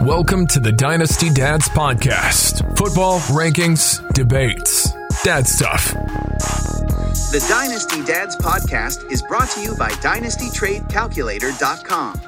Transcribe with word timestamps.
Welcome 0.00 0.46
to 0.46 0.60
the 0.60 0.72
Dynasty 0.72 1.28
Dads 1.28 1.68
Podcast. 1.68 2.78
Football, 2.78 3.20
rankings, 3.20 4.00
debates, 4.14 4.94
dad 5.22 5.46
stuff. 5.46 5.92
The 5.92 7.44
Dynasty 7.46 8.02
Dads 8.06 8.34
podcast 8.36 9.12
is 9.12 9.20
brought 9.20 9.50
to 9.50 9.60
you 9.60 9.76
by 9.76 9.90
DynastyTradeCalculator.com. 9.90 12.20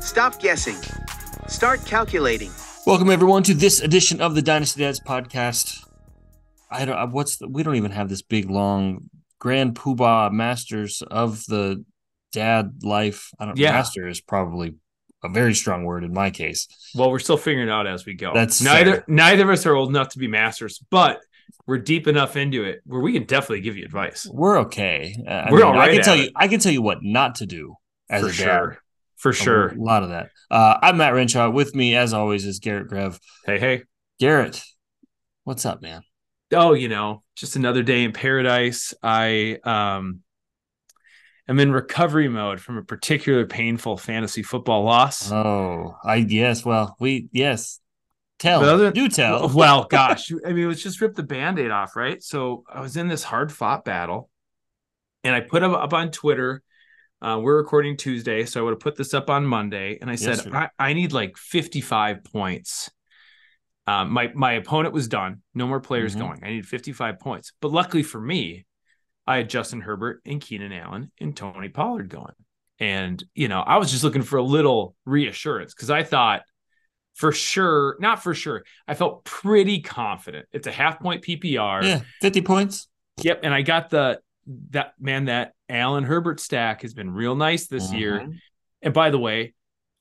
Stop 0.00 0.40
guessing. 0.40 0.76
Start 1.48 1.84
calculating. 1.84 2.52
Welcome 2.86 3.10
everyone 3.10 3.42
to 3.42 3.54
this 3.54 3.80
edition 3.80 4.20
of 4.20 4.36
the 4.36 4.42
Dynasty 4.42 4.82
Dads 4.82 5.00
podcast. 5.00 5.84
I 6.70 6.84
don't. 6.84 6.96
Uh, 6.96 7.08
what's 7.08 7.38
the, 7.38 7.48
we 7.48 7.64
don't 7.64 7.74
even 7.74 7.90
have 7.90 8.08
this 8.08 8.22
big 8.22 8.48
long 8.48 9.10
grand 9.40 9.74
poobah 9.74 10.30
masters 10.30 11.02
of 11.02 11.44
the 11.46 11.84
dad 12.30 12.84
life. 12.84 13.32
I 13.40 13.46
don't. 13.46 13.58
Yeah. 13.58 13.72
Master 13.72 14.06
is 14.06 14.20
probably 14.20 14.76
a 15.22 15.28
very 15.28 15.54
strong 15.54 15.84
word 15.84 16.04
in 16.04 16.12
my 16.12 16.30
case. 16.30 16.68
Well, 16.94 17.10
we're 17.10 17.18
still 17.18 17.36
figuring 17.36 17.68
it 17.68 17.70
out 17.72 17.86
as 17.86 18.06
we 18.06 18.14
go. 18.14 18.32
That's 18.34 18.62
neither 18.62 18.92
fair. 18.96 19.04
neither 19.08 19.42
of 19.44 19.50
us 19.50 19.66
are 19.66 19.74
old 19.74 19.88
enough 19.88 20.10
to 20.10 20.18
be 20.18 20.28
masters, 20.28 20.80
but 20.90 21.20
we're 21.66 21.78
deep 21.78 22.06
enough 22.06 22.36
into 22.36 22.64
it 22.64 22.80
where 22.86 23.00
we 23.00 23.12
can 23.12 23.24
definitely 23.24 23.60
give 23.60 23.76
you 23.76 23.84
advice. 23.84 24.26
We're 24.30 24.60
okay. 24.60 25.14
Uh, 25.26 25.30
I 25.30 25.50
We're 25.50 25.64
all 25.64 25.78
I 25.78 25.92
can 25.92 26.02
tell 26.02 26.14
it. 26.14 26.24
you. 26.24 26.30
I 26.36 26.48
can 26.48 26.60
tell 26.60 26.72
you 26.72 26.82
what 26.82 27.02
not 27.02 27.36
to 27.36 27.46
do 27.46 27.74
as 28.08 28.22
for 28.22 28.28
a 28.28 28.46
dad. 28.46 28.78
For 29.16 29.32
sure. 29.32 29.68
A 29.68 29.74
lot 29.74 30.04
of 30.04 30.10
that. 30.10 30.30
Uh, 30.50 30.78
I'm 30.80 30.96
Matt 30.96 31.12
Renshaw. 31.12 31.50
With 31.50 31.74
me, 31.74 31.96
as 31.96 32.14
always, 32.14 32.46
is 32.46 32.60
Garret 32.60 32.88
Grev. 32.88 33.18
Hey, 33.44 33.58
hey. 33.58 33.82
Garret, 34.20 34.62
what's 35.44 35.66
up, 35.66 35.82
man? 35.82 36.02
Oh, 36.52 36.72
you 36.72 36.88
know, 36.88 37.22
just 37.36 37.56
another 37.56 37.82
day 37.82 38.04
in 38.04 38.12
paradise. 38.12 38.94
I 39.02 39.58
um 39.64 40.20
am 41.48 41.58
in 41.60 41.72
recovery 41.72 42.28
mode 42.28 42.60
from 42.60 42.76
a 42.76 42.82
particular 42.82 43.46
painful 43.46 43.96
fantasy 43.96 44.42
football 44.42 44.84
loss. 44.84 45.30
Oh, 45.32 45.96
I 46.04 46.16
yes. 46.16 46.64
Well, 46.64 46.96
we 47.00 47.28
yes. 47.32 47.80
Tell. 48.38 48.62
Other- 48.64 48.92
do 48.92 49.08
tell. 49.08 49.48
Well, 49.54 49.84
gosh, 49.90 50.30
I 50.46 50.52
mean, 50.52 50.68
let's 50.68 50.82
just 50.82 51.00
rip 51.00 51.16
the 51.16 51.24
band-aid 51.24 51.72
off, 51.72 51.96
right? 51.96 52.22
So 52.22 52.62
I 52.72 52.80
was 52.80 52.96
in 52.96 53.08
this 53.08 53.24
hard 53.24 53.50
fought 53.50 53.84
battle, 53.84 54.30
and 55.24 55.34
I 55.34 55.40
put 55.40 55.62
up, 55.64 55.72
up 55.72 55.92
on 55.92 56.10
Twitter. 56.12 56.62
Uh, 57.20 57.40
we're 57.42 57.56
recording 57.56 57.96
Tuesday, 57.96 58.44
so 58.44 58.60
I 58.60 58.62
would 58.62 58.74
have 58.74 58.78
put 58.80 58.94
this 58.94 59.12
up 59.12 59.28
on 59.28 59.44
Monday, 59.44 59.98
and 60.00 60.08
I 60.08 60.14
said 60.14 60.36
Yes. 60.36 60.46
I, 60.52 60.68
I 60.78 60.92
need 60.92 61.12
like 61.12 61.36
55 61.36 62.22
points. 62.22 62.90
Um, 63.88 64.12
my 64.12 64.30
my 64.34 64.52
opponent 64.52 64.94
was 64.94 65.08
done, 65.08 65.42
no 65.52 65.66
more 65.66 65.80
players 65.80 66.14
Mhm. 66.14 66.18
going. 66.20 66.44
I 66.44 66.50
need 66.50 66.64
55 66.66 67.18
points, 67.18 67.52
but 67.60 67.72
luckily 67.72 68.04
for 68.04 68.20
me, 68.20 68.66
I 69.28 69.36
had 69.36 69.50
Justin 69.50 69.80
Herbert 69.80 70.22
and 70.24 70.40
Keenan 70.40 70.72
Allen 70.72 71.12
and 71.20 71.36
Tony 71.36 71.68
Pollard 71.68 72.08
going, 72.08 72.34
and 72.80 73.22
you 73.34 73.48
know 73.48 73.60
I 73.60 73.76
was 73.76 73.90
just 73.90 74.02
looking 74.02 74.22
for 74.22 74.38
a 74.38 74.42
little 74.42 74.96
reassurance 75.04 75.74
because 75.74 75.90
I 75.90 76.02
thought 76.02 76.42
for 77.14 77.32
sure, 77.32 77.96
not 77.98 78.22
for 78.22 78.32
sure. 78.32 78.64
I 78.86 78.94
felt 78.94 79.24
pretty 79.24 79.80
confident. 79.80 80.46
It's 80.52 80.66
a 80.66 80.72
half 80.72 81.00
point 81.00 81.22
PPR. 81.24 81.82
Yeah, 81.82 82.00
fifty 82.20 82.42
points. 82.42 82.88
Yep. 83.22 83.40
And 83.42 83.52
I 83.52 83.62
got 83.62 83.90
the 83.90 84.20
that 84.70 84.94
man, 84.98 85.26
that 85.26 85.52
Allen 85.68 86.04
Herbert 86.04 86.40
stack 86.40 86.82
has 86.82 86.94
been 86.94 87.10
real 87.10 87.34
nice 87.34 87.66
this 87.66 87.92
year. 87.92 88.20
Mhm. 88.20 88.38
And 88.82 88.94
by 88.94 89.10
the 89.10 89.18
way, 89.18 89.54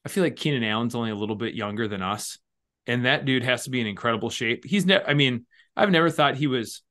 I 0.05 0.09
feel 0.09 0.23
like 0.23 0.35
Keenan 0.35 0.63
Allen's 0.63 0.95
only 0.95 1.09
a 1.09 1.15
little 1.15 1.35
bit 1.35 1.53
younger 1.53 1.87
than 1.87 2.01
us. 2.01 2.37
And 2.85 3.05
that 3.05 3.25
dude 3.25 3.43
has 3.43 3.65
to 3.65 3.69
be 3.69 3.81
in 3.81 3.87
incredible 3.87 4.29
shape. 4.29 4.63
He's 4.63 4.85
never, 4.85 5.05
I 5.09 5.13
mean, 5.15 5.45
I've 5.75 5.91
never 5.91 6.09
thought 6.09 6.37
he 6.37 6.47
was, 6.47 6.81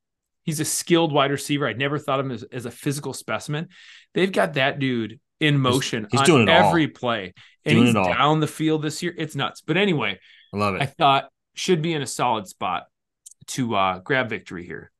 he's 0.47 0.61
a 0.61 0.65
skilled 0.65 1.13
wide 1.13 1.31
receiver. 1.31 1.67
I'd 1.67 1.79
never 1.79 1.99
thought 1.99 2.21
of 2.21 2.27
him 2.27 2.33
as, 2.33 2.45
as 2.45 2.65
a 2.65 2.71
physical 2.71 3.13
specimen. 3.13 3.69
They've 4.15 4.33
got 4.33 4.55
that 4.55 4.79
dude 4.79 5.21
in 5.39 5.59
motion 5.59 6.07
he's 6.11 6.21
on 6.21 6.27
doing 6.27 6.43
it 6.43 6.49
all. 6.49 6.69
every 6.69 6.89
play. 6.89 7.35
And 7.65 7.75
Doing 7.75 7.87
he's 7.87 7.95
down 7.95 8.41
the 8.41 8.47
field 8.47 8.83
this 8.83 9.03
year. 9.03 9.13
It's 9.19 9.35
nuts. 9.35 9.61
But 9.61 9.77
anyway, 9.77 10.19
I 10.55 10.57
love 10.57 10.77
it. 10.77 10.83
I 10.83 10.87
thought 10.87 11.29
should 11.55 11.83
be 11.83 11.93
in 11.93 12.01
a 12.01 12.07
solid 12.07 12.47
spot 12.47 12.85
to 13.49 13.75
uh, 13.75 13.99
grab 13.99 14.29
victory 14.29 14.65
here. 14.65 14.93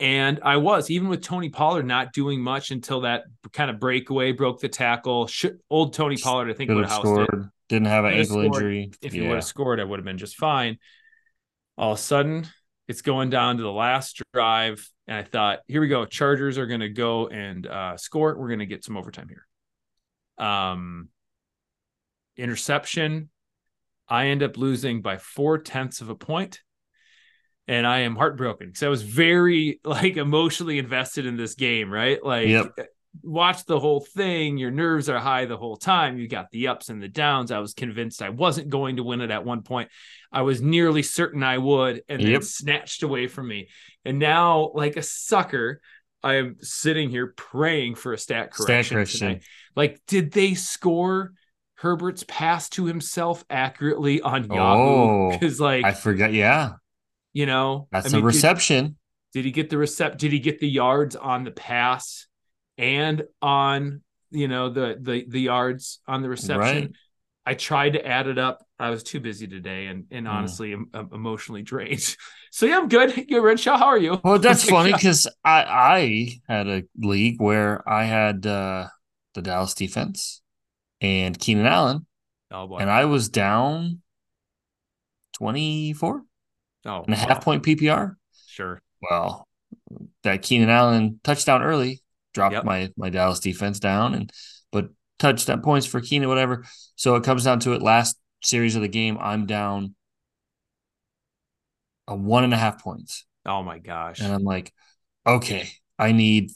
And 0.00 0.40
I 0.42 0.58
was, 0.58 0.90
even 0.90 1.08
with 1.08 1.22
Tony 1.22 1.48
Pollard 1.48 1.84
not 1.84 2.12
doing 2.12 2.40
much 2.40 2.70
until 2.70 3.00
that 3.02 3.24
kind 3.52 3.70
of 3.70 3.80
breakaway 3.80 4.32
broke 4.32 4.60
the 4.60 4.68
tackle. 4.68 5.26
Should, 5.26 5.58
old 5.70 5.92
Tony 5.92 6.16
Pollard, 6.16 6.50
I 6.50 6.52
think, 6.52 6.70
would 6.70 6.88
have 6.88 6.98
it. 6.98 7.00
scored. 7.00 7.50
Didn't 7.68 7.88
have 7.88 8.04
an 8.04 8.14
ankle 8.14 8.40
injury. 8.40 8.92
If 9.02 9.12
he 9.12 9.22
would 9.22 9.36
have 9.36 9.44
scored, 9.44 9.80
I 9.80 9.84
would 9.84 9.98
have 9.98 10.04
been 10.04 10.18
just 10.18 10.36
fine. 10.36 10.78
All 11.76 11.92
of 11.92 11.98
a 11.98 12.00
sudden, 12.00 12.46
it's 12.88 13.02
going 13.02 13.28
down 13.28 13.58
to 13.58 13.62
the 13.62 13.70
last 13.70 14.20
drive. 14.32 14.90
And 15.06 15.16
I 15.16 15.22
thought, 15.22 15.60
here 15.68 15.80
we 15.80 15.88
go. 15.88 16.06
Chargers 16.06 16.58
are 16.58 16.66
going 16.66 16.80
to 16.80 16.88
go 16.88 17.28
and 17.28 17.66
uh, 17.66 17.96
score. 17.98 18.36
We're 18.36 18.48
going 18.48 18.58
to 18.60 18.66
get 18.66 18.82
some 18.82 18.96
overtime 18.96 19.28
here. 19.28 19.46
Um, 20.44 21.10
interception. 22.36 23.28
I 24.08 24.28
end 24.28 24.42
up 24.42 24.56
losing 24.56 25.02
by 25.02 25.18
four 25.18 25.58
tenths 25.58 26.00
of 26.00 26.08
a 26.08 26.14
point, 26.14 26.60
and 27.66 27.86
I 27.86 28.00
am 28.00 28.16
heartbroken 28.16 28.68
because 28.68 28.82
I 28.82 28.88
was 28.88 29.02
very 29.02 29.80
like 29.84 30.16
emotionally 30.16 30.78
invested 30.78 31.26
in 31.26 31.36
this 31.36 31.54
game. 31.54 31.92
Right, 31.92 32.24
like 32.24 32.48
Yep. 32.48 32.72
Watch 33.22 33.64
the 33.64 33.80
whole 33.80 34.00
thing. 34.00 34.58
Your 34.58 34.70
nerves 34.70 35.08
are 35.08 35.18
high 35.18 35.44
the 35.46 35.56
whole 35.56 35.76
time. 35.76 36.18
You 36.18 36.28
got 36.28 36.50
the 36.50 36.68
ups 36.68 36.88
and 36.88 37.02
the 37.02 37.08
downs. 37.08 37.50
I 37.50 37.58
was 37.58 37.74
convinced 37.74 38.22
I 38.22 38.28
wasn't 38.30 38.68
going 38.68 38.96
to 38.96 39.02
win 39.02 39.20
it 39.20 39.30
at 39.30 39.44
one 39.44 39.62
point. 39.62 39.90
I 40.32 40.42
was 40.42 40.60
nearly 40.60 41.02
certain 41.02 41.42
I 41.42 41.58
would, 41.58 42.02
and 42.08 42.22
then 42.22 42.42
snatched 42.42 43.02
away 43.02 43.26
from 43.26 43.48
me. 43.48 43.68
And 44.04 44.18
now, 44.18 44.70
like 44.74 44.96
a 44.96 45.02
sucker, 45.02 45.80
I 46.22 46.34
am 46.34 46.56
sitting 46.60 47.10
here 47.10 47.32
praying 47.36 47.94
for 47.96 48.12
a 48.12 48.18
stat 48.18 48.54
Stat 48.54 48.66
correction. 48.66 48.94
correction. 48.96 49.18
tonight. 49.20 49.42
Like, 49.74 50.00
did 50.06 50.32
they 50.32 50.54
score 50.54 51.32
Herbert's 51.76 52.24
pass 52.26 52.68
to 52.70 52.84
himself 52.86 53.44
accurately 53.48 54.20
on 54.20 54.44
Yahoo? 54.50 54.82
Oh, 54.82 55.30
Because, 55.30 55.60
like, 55.60 55.84
I 55.84 55.92
forget. 55.92 56.32
Yeah, 56.32 56.72
you 57.32 57.46
know, 57.46 57.88
that's 57.90 58.06
I 58.06 58.08
a 58.08 58.12
mean, 58.12 58.20
did- 58.22 58.26
reception. 58.26 58.96
did 59.32 59.44
he 59.44 59.50
get 59.50 59.70
the 59.70 59.76
recept? 59.76 60.18
Did 60.18 60.32
he 60.32 60.40
get 60.40 60.58
the 60.60 60.68
yards 60.68 61.14
on 61.16 61.44
the 61.44 61.50
pass 61.52 62.26
and 62.78 63.24
on 63.42 64.00
you 64.30 64.48
know 64.48 64.70
the 64.70 64.96
the 65.00 65.24
the 65.28 65.40
yards 65.40 66.00
on 66.06 66.22
the 66.22 66.28
reception? 66.28 66.60
Right. 66.60 66.90
I 67.46 67.54
tried 67.54 67.94
to 67.94 68.06
add 68.06 68.26
it 68.26 68.36
up. 68.38 68.62
I 68.78 68.90
was 68.90 69.02
too 69.02 69.20
busy 69.20 69.46
today 69.46 69.86
and 69.86 70.04
and 70.10 70.26
Mm. 70.26 70.30
honestly 70.30 70.72
em- 70.74 70.90
em- 70.94 71.10
emotionally 71.12 71.62
drained. 71.62 72.16
So 72.50 72.64
yeah, 72.64 72.78
I'm 72.78 72.88
good. 72.88 73.26
You're 73.28 73.42
Renshaw. 73.42 73.76
How 73.76 73.88
are 73.88 73.98
you? 73.98 74.18
Well, 74.24 74.38
that's 74.46 74.64
funny 74.64 74.90
because 74.90 75.26
I 75.44 75.62
I 75.64 76.28
had 76.48 76.66
a 76.66 76.82
league 76.96 77.42
where 77.42 77.86
I 77.86 78.04
had 78.04 78.46
uh, 78.46 78.88
the 79.34 79.42
Dallas 79.42 79.74
defense 79.74 80.40
and 81.02 81.38
Keenan 81.38 81.66
Allen, 81.66 82.06
Oh 82.50 82.66
boy. 82.66 82.78
and 82.78 82.90
I 82.90 83.04
was 83.04 83.28
down 83.28 84.00
twenty 85.34 85.92
four. 85.92 86.22
Oh, 86.86 87.02
and 87.02 87.04
twenty 87.04 87.04
four 87.04 87.04
oh, 87.04 87.04
and 87.06 87.14
a 87.14 87.16
half 87.18 87.28
wow. 87.28 87.44
point 87.44 87.62
PPR. 87.64 88.14
Sure. 88.46 88.80
Well, 89.02 89.46
that 90.22 90.40
Keenan 90.42 90.70
Allen 90.70 91.20
touchdown 91.22 91.62
early 91.62 92.02
dropped 92.38 92.54
Yep. 92.54 92.64
my 92.64 92.90
my 92.96 93.10
Dallas 93.10 93.40
defense 93.40 93.80
down, 93.80 94.14
and 94.14 94.30
but 94.70 94.90
touchdown 95.18 95.60
points 95.60 95.86
for 95.86 96.00
Keenan, 96.00 96.28
whatever. 96.28 96.64
So 96.94 97.16
it 97.16 97.24
comes 97.24 97.42
down 97.44 97.58
to 97.60 97.72
it. 97.72 97.82
Last 97.82 98.16
series 98.44 98.76
of 98.76 98.82
the 98.82 98.88
game, 98.88 99.18
I'm 99.20 99.44
down 99.46 99.96
a 102.06 102.14
one 102.14 102.44
and 102.44 102.54
a 102.54 102.56
half 102.56 102.80
points, 102.82 103.24
Oh 103.44 103.62
my 103.62 103.78
gosh. 103.78 104.20
and 104.20 104.32
I'm 104.32 104.44
like, 104.44 104.72
okay, 105.26 105.68
I 105.98 106.12
need 106.12 106.50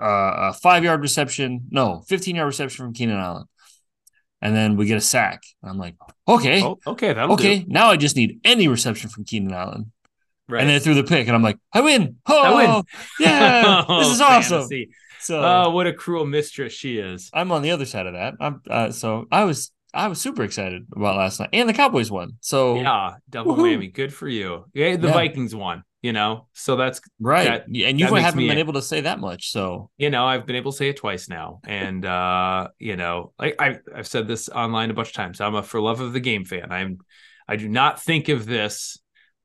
uh, 0.00 0.50
a 0.50 0.52
five 0.52 0.84
yard 0.84 1.00
reception, 1.00 1.62
no, 1.70 2.02
fifteen 2.08 2.36
yard 2.36 2.46
reception 2.46 2.84
from 2.86 2.94
Keenan 2.94 3.16
Allen, 3.18 3.46
and 4.40 4.54
then 4.54 4.76
we 4.76 4.86
get 4.86 4.96
a 4.96 5.00
sack. 5.02 5.42
I'm 5.62 5.76
like, 5.78 5.96
okay, 6.28 6.62
Oh, 6.62 6.78
okay, 6.86 7.12
that'll 7.12 7.34
okay, 7.34 7.58
do. 7.60 7.64
now 7.68 7.88
I 7.90 7.96
just 7.96 8.16
need 8.16 8.38
any 8.44 8.68
reception 8.68 9.10
from 9.10 9.24
Keenan 9.24 9.52
Allen. 9.52 9.92
Right. 10.48 10.60
And 10.60 10.70
then 10.70 10.78
threw 10.78 10.94
the 10.94 11.02
pick, 11.02 11.26
and 11.26 11.34
I'm 11.34 11.42
like, 11.42 11.58
I 11.72 11.80
win. 11.80 12.18
Oh, 12.24 12.40
I 12.40 12.54
win. 12.54 12.84
Yeah, 13.18 13.84
this 13.98 14.12
is 14.12 14.20
awesome. 14.20 14.58
Fantasy. 14.60 14.90
So 15.20 15.40
Oh, 15.42 15.70
what 15.70 15.86
a 15.86 15.92
cruel 15.92 16.26
mistress 16.26 16.72
she 16.72 16.98
is. 16.98 17.30
I'm 17.34 17.50
on 17.52 17.62
the 17.62 17.70
other 17.70 17.86
side 17.86 18.06
of 18.06 18.14
that. 18.14 18.34
I'm 18.40 18.60
uh, 18.70 18.90
so 18.90 19.26
I 19.30 19.44
was 19.44 19.72
I 19.94 20.08
was 20.08 20.20
super 20.20 20.42
excited 20.42 20.86
about 20.94 21.16
last 21.16 21.40
night, 21.40 21.50
and 21.52 21.68
the 21.68 21.72
Cowboys 21.72 22.10
won. 22.10 22.32
So 22.40 22.76
Yeah, 22.76 23.14
double 23.30 23.56
Woohoo. 23.56 23.76
whammy. 23.78 23.92
Good 23.92 24.12
for 24.12 24.28
you. 24.28 24.66
Yeah, 24.74 24.96
the 24.96 25.08
Yeah. 25.08 25.14
Vikings 25.14 25.54
won. 25.54 25.82
You 26.02 26.12
know, 26.12 26.46
so 26.52 26.76
that's 26.76 27.00
right, 27.18 27.46
That- 27.46 27.64
and 27.66 27.98
you 27.98 28.06
haven't 28.06 28.36
been 28.46 28.58
able 28.58 28.74
to 28.74 28.82
say 28.82 29.00
that 29.00 29.18
much. 29.18 29.50
So 29.50 29.90
you 29.98 30.08
know 30.08 30.24
i've 30.24 30.46
been 30.46 30.54
able 30.54 30.70
to 30.70 30.76
say 30.78 30.88
it 30.90 30.96
twice 30.98 31.28
now 31.28 31.58
and 31.66 32.04
uh 32.04 32.68
you 32.78 32.94
know 32.94 33.32
like 33.40 33.56
I, 33.58 33.78
i've 33.92 34.06
said 34.06 34.28
this 34.28 34.48
online 34.48 34.90
a 34.90 34.94
bunch 34.94 35.08
of 35.08 35.14
times 35.14 35.40
i'm 35.40 35.56
a 35.56 35.64
for 35.64 35.80
love 35.80 36.00
of 36.00 36.12
the 36.12 36.20
game 36.20 36.44
fan 36.44 36.70
i'm 36.70 36.98
i 37.48 37.56
do 37.56 37.68
not 37.68 38.00
think 38.00 38.28
of 38.28 38.46
this 38.46 38.98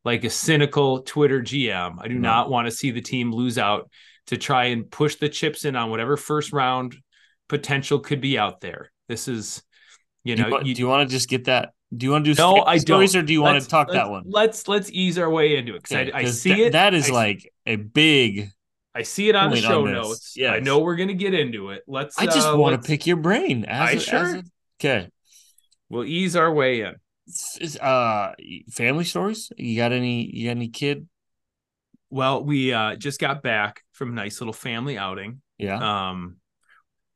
like 0.05 0.23
a 0.23 0.29
cynical 0.29 1.01
twitter 1.01 1.41
gm 1.41 1.95
i 1.99 2.07
do 2.07 2.15
No. 2.15 2.29
not 2.29 2.49
want 2.51 2.67
to 2.67 2.71
see 2.71 2.91
the 2.91 3.01
team 3.01 3.31
lose 3.31 3.57
out 3.57 3.89
to 4.31 4.37
try 4.37 4.65
and 4.65 4.89
push 4.89 5.15
the 5.15 5.29
chips 5.29 5.63
in 5.63 5.75
on 5.75 5.89
whatever 5.91 6.17
first 6.17 6.51
round 6.51 6.97
potential 7.47 7.99
could 7.99 8.19
be 8.21 8.37
out 8.37 8.59
there 8.61 8.91
this 9.07 9.27
is 9.27 9.61
you 10.23 10.35
do 10.35 10.41
know 10.41 10.47
you, 10.47 10.53
want- 10.53 10.65
you- 10.65 10.75
do 10.75 10.81
you 10.81 10.87
want 10.87 11.07
to 11.09 11.13
just 11.15 11.29
get 11.29 11.45
that? 11.45 11.69
Do 11.95 12.05
you 12.05 12.11
want 12.13 12.23
to 12.25 12.33
do 12.33 12.41
no 12.41 12.63
i 12.63 12.77
stories, 12.77 13.11
don't 13.11 13.23
or 13.23 13.25
do 13.25 13.33
you 13.33 13.41
want 13.41 13.55
Let's- 13.55 13.65
to 13.65 13.69
talk 13.71 13.91
that 13.91 14.09
one? 14.09 14.23
let's 14.25 14.67
let's 14.69 14.89
ease 14.91 15.17
our 15.17 15.29
way 15.29 15.57
into 15.57 15.75
it 15.75 15.83
because 15.83 15.97
Okay, 15.97 16.11
I, 16.13 16.19
I 16.19 16.25
see 16.25 16.53
tha- 16.55 16.65
it 16.67 16.71
That 16.71 16.93
is 16.93 17.09
I- 17.09 17.13
like 17.13 17.51
a 17.65 17.75
big. 17.75 18.47
I 18.95 19.03
see 19.03 19.27
it 19.29 19.35
on 19.35 19.51
the 19.51 19.57
show 19.57 19.85
on 19.85 19.93
notes. 19.93 20.33
Yes. 20.37 20.53
I 20.53 20.59
know 20.59 20.79
we're 20.79 20.95
gonna 20.97 21.13
get 21.13 21.33
into 21.33 21.69
it. 21.71 21.83
Let's. 21.87 22.17
I 22.17 22.25
just 22.25 22.47
uh, 22.47 22.57
want 22.57 22.81
to 22.81 22.85
pick 22.87 23.05
your 23.07 23.17
brain. 23.17 23.63
As 23.65 23.89
I 23.89 23.91
a- 23.91 23.99
sure- 23.99 24.35
a- 24.37 24.43
okay. 24.79 25.09
We'll 25.89 26.05
ease 26.05 26.35
our 26.37 26.51
way 26.53 26.81
in. 26.81 26.95
uh 27.81 28.31
family 28.71 29.03
stories? 29.05 29.51
You 29.57 29.75
got 29.77 29.91
any 29.91 30.29
you 30.33 30.47
got 30.47 30.51
any 30.51 30.69
kid? 30.69 31.07
Well, 32.11 32.43
we 32.43 32.73
uh, 32.73 32.95
just 32.95 33.19
got 33.19 33.41
back 33.41 33.81
from 33.93 34.09
a 34.11 34.13
nice 34.13 34.39
little 34.39 34.53
family 34.53 34.97
outing. 34.97 35.41
Yeah. 35.57 36.09
Um, 36.09 36.37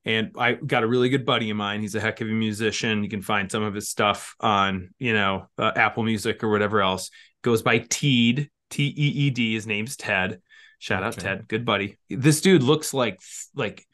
and 0.06 0.31
I 0.38 0.53
got 0.53 0.83
a 0.83 0.88
really 0.88 1.09
good 1.09 1.25
buddy 1.25 1.50
of 1.50 1.57
mine. 1.57 1.81
He's 1.81 1.95
a 1.95 2.00
heck 2.00 2.21
of 2.21 2.27
a 2.27 2.31
musician. 2.31 3.03
You 3.03 3.09
can 3.09 3.21
find 3.21 3.51
some 3.51 3.63
of 3.63 3.74
his 3.74 3.89
stuff 3.89 4.36
on, 4.39 4.92
you 5.00 5.13
know, 5.13 5.47
uh, 5.57 5.71
Apple 5.75 6.03
Music 6.03 6.44
or 6.44 6.50
whatever 6.50 6.81
else. 6.81 7.09
Goes 7.42 7.62
by 7.62 7.80
Teed, 7.80 8.50
T 8.69 8.86
E 8.86 8.88
E 8.88 9.30
D. 9.30 9.53
His 9.53 9.68
name's 9.68 9.95
Ted. 9.95 10.42
Shout 10.80 11.03
out 11.03 11.13
Ted, 11.13 11.48
good 11.48 11.65
buddy. 11.65 11.98
This 12.09 12.41
dude 12.41 12.63
looks 12.63 12.94
like 12.94 13.19
like 13.56 13.86